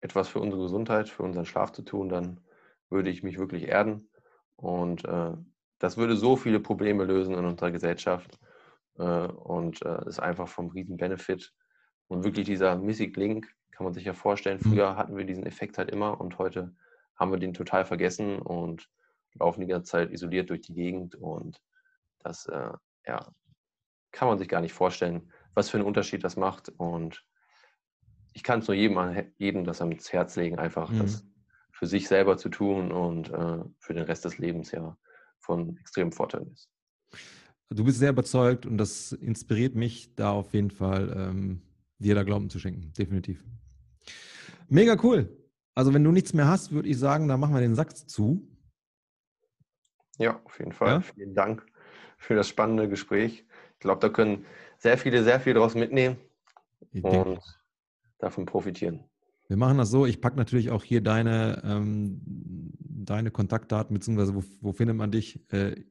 etwas 0.00 0.28
für 0.28 0.40
unsere 0.40 0.62
Gesundheit, 0.62 1.08
für 1.08 1.22
unseren 1.22 1.46
Schlaf 1.46 1.72
zu 1.72 1.82
tun, 1.82 2.08
dann 2.08 2.40
würde 2.90 3.10
ich 3.10 3.22
mich 3.22 3.38
wirklich 3.38 3.68
erden. 3.68 4.10
Und 4.56 5.04
äh, 5.04 5.32
das 5.78 5.96
würde 5.96 6.16
so 6.16 6.36
viele 6.36 6.60
Probleme 6.60 7.04
lösen 7.04 7.34
in 7.34 7.44
unserer 7.44 7.70
Gesellschaft. 7.70 8.38
Äh, 8.98 9.26
und 9.26 9.82
äh, 9.82 10.06
ist 10.08 10.20
einfach 10.20 10.48
vom 10.48 10.68
riesen 10.70 10.96
Benefit. 10.96 11.52
Und 12.08 12.24
wirklich 12.24 12.46
dieser 12.46 12.76
Missing 12.76 13.12
Link, 13.14 13.54
kann 13.70 13.84
man 13.84 13.94
sich 13.94 14.04
ja 14.04 14.12
vorstellen, 14.12 14.60
mhm. 14.62 14.70
früher 14.70 14.96
hatten 14.96 15.16
wir 15.16 15.24
diesen 15.24 15.46
Effekt 15.46 15.78
halt 15.78 15.90
immer 15.90 16.20
und 16.20 16.38
heute 16.38 16.74
haben 17.16 17.30
wir 17.30 17.38
den 17.38 17.54
total 17.54 17.84
vergessen 17.84 18.38
und 18.38 18.88
laufen 19.34 19.60
die 19.60 19.66
ganze 19.66 19.90
Zeit 19.90 20.12
isoliert 20.12 20.50
durch 20.50 20.62
die 20.62 20.74
Gegend. 20.74 21.14
Und 21.14 21.60
das 22.20 22.46
äh, 22.46 22.72
ja, 23.06 23.32
kann 24.12 24.28
man 24.28 24.38
sich 24.38 24.48
gar 24.48 24.60
nicht 24.60 24.72
vorstellen, 24.72 25.30
was 25.54 25.70
für 25.70 25.76
einen 25.76 25.86
Unterschied 25.86 26.24
das 26.24 26.36
macht. 26.36 26.68
Und 26.68 27.24
ich 28.32 28.42
kann 28.42 28.60
es 28.60 28.68
nur 28.68 28.76
jedem, 28.76 28.98
jedem 29.38 29.64
das 29.64 29.80
ans 29.80 30.12
Herz 30.12 30.36
legen, 30.36 30.58
einfach 30.58 30.90
mhm. 30.90 30.98
das 30.98 31.24
für 31.72 31.86
sich 31.86 32.08
selber 32.08 32.36
zu 32.36 32.48
tun 32.48 32.92
und 32.92 33.30
äh, 33.30 33.64
für 33.78 33.94
den 33.94 34.04
Rest 34.04 34.24
des 34.24 34.38
Lebens 34.38 34.70
ja 34.70 34.96
von 35.38 35.76
extremem 35.78 36.12
Vorteil 36.12 36.46
ist. 36.52 36.68
Du 37.70 37.84
bist 37.84 37.98
sehr 37.98 38.10
überzeugt 38.10 38.66
und 38.66 38.78
das 38.78 39.12
inspiriert 39.12 39.74
mich, 39.74 40.14
da 40.14 40.30
auf 40.30 40.54
jeden 40.54 40.70
Fall 40.70 41.12
ähm, 41.16 41.62
dir 41.98 42.14
da 42.14 42.22
Glauben 42.22 42.50
zu 42.50 42.58
schenken. 42.58 42.92
Definitiv. 42.92 43.42
Mega 44.68 44.96
cool. 45.02 45.28
Also, 45.74 45.92
wenn 45.92 46.04
du 46.04 46.12
nichts 46.12 46.34
mehr 46.34 46.48
hast, 46.48 46.72
würde 46.72 46.88
ich 46.88 46.98
sagen, 46.98 47.28
dann 47.28 47.40
machen 47.40 47.54
wir 47.54 47.60
den 47.60 47.74
Sack 47.74 47.96
zu. 47.96 48.48
Ja, 50.18 50.40
auf 50.44 50.58
jeden 50.58 50.72
Fall. 50.72 50.88
Ja? 50.88 51.00
Vielen 51.00 51.34
Dank 51.34 51.66
für 52.18 52.34
das 52.34 52.48
spannende 52.48 52.88
Gespräch. 52.88 53.44
Ich 53.72 53.78
glaube, 53.80 54.00
da 54.00 54.08
können 54.08 54.46
sehr 54.78 54.98
viele 54.98 55.24
sehr 55.24 55.40
viel 55.40 55.54
daraus 55.54 55.74
mitnehmen 55.74 56.16
und 57.02 57.40
davon 58.18 58.46
profitieren. 58.46 59.04
Wir 59.48 59.56
machen 59.56 59.78
das 59.78 59.90
so, 59.90 60.06
ich 60.06 60.20
packe 60.20 60.36
natürlich 60.36 60.70
auch 60.70 60.84
hier 60.84 61.02
deine, 61.02 61.60
ähm, 61.64 62.20
deine 62.78 63.30
Kontaktdaten, 63.30 63.92
beziehungsweise 63.94 64.34
wo, 64.34 64.42
wo 64.60 64.72
findet 64.72 64.96
man 64.96 65.10
dich? 65.10 65.44
Äh, 65.52 65.84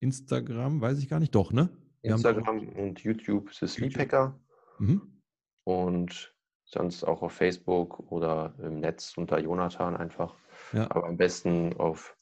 Instagram, 0.00 0.80
weiß 0.80 0.98
ich 0.98 1.08
gar 1.08 1.20
nicht, 1.20 1.34
doch, 1.34 1.52
ne? 1.52 1.70
Wir 2.02 2.12
Instagram 2.12 2.68
und 2.68 3.00
YouTube 3.00 3.50
ist 3.50 3.74
Sleep 3.74 3.98
Hacker. 3.98 4.38
Mhm. 4.78 5.22
Und 5.64 6.35
sonst 6.66 7.04
auch 7.04 7.22
auf 7.22 7.32
Facebook 7.32 8.00
oder 8.10 8.54
im 8.58 8.80
Netz 8.80 9.16
unter 9.16 9.38
Jonathan 9.38 9.96
einfach. 9.96 10.34
Ja. 10.72 10.90
Aber 10.90 11.06
am 11.06 11.16
besten 11.16 11.74
auf 11.76 12.16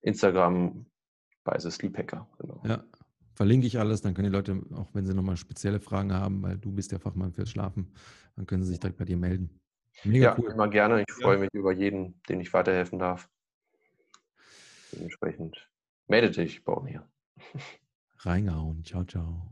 Instagram 0.00 0.86
bei 1.44 1.58
The 1.58 1.70
Sleep 1.70 1.96
Hacker. 1.98 2.28
Genau. 2.38 2.62
Ja, 2.64 2.84
verlinke 3.34 3.66
ich 3.66 3.78
alles, 3.78 4.00
dann 4.00 4.14
können 4.14 4.30
die 4.30 4.36
Leute, 4.36 4.62
auch 4.74 4.88
wenn 4.94 5.04
sie 5.04 5.14
nochmal 5.14 5.36
spezielle 5.36 5.80
Fragen 5.80 6.12
haben, 6.12 6.42
weil 6.42 6.58
du 6.58 6.72
bist 6.72 6.92
der 6.92 7.00
Fachmann 7.00 7.32
fürs 7.32 7.50
Schlafen, 7.50 7.92
dann 8.36 8.46
können 8.46 8.62
sie 8.62 8.70
sich 8.70 8.80
direkt 8.80 8.98
bei 8.98 9.04
dir 9.04 9.16
melden. 9.16 9.60
Mega 10.04 10.24
ja, 10.24 10.38
cool. 10.38 10.50
immer 10.50 10.68
gerne. 10.68 11.04
Ich 11.06 11.14
freue 11.14 11.38
mich 11.38 11.50
über 11.52 11.72
jeden, 11.72 12.20
den 12.28 12.40
ich 12.40 12.52
weiterhelfen 12.52 12.98
darf. 12.98 13.28
Dementsprechend 14.92 15.70
melde 16.06 16.30
dich 16.30 16.64
bei 16.64 16.80
mir. 16.80 17.08
Reingehauen. 18.18 18.84
Ciao, 18.84 19.04
ciao. 19.04 19.51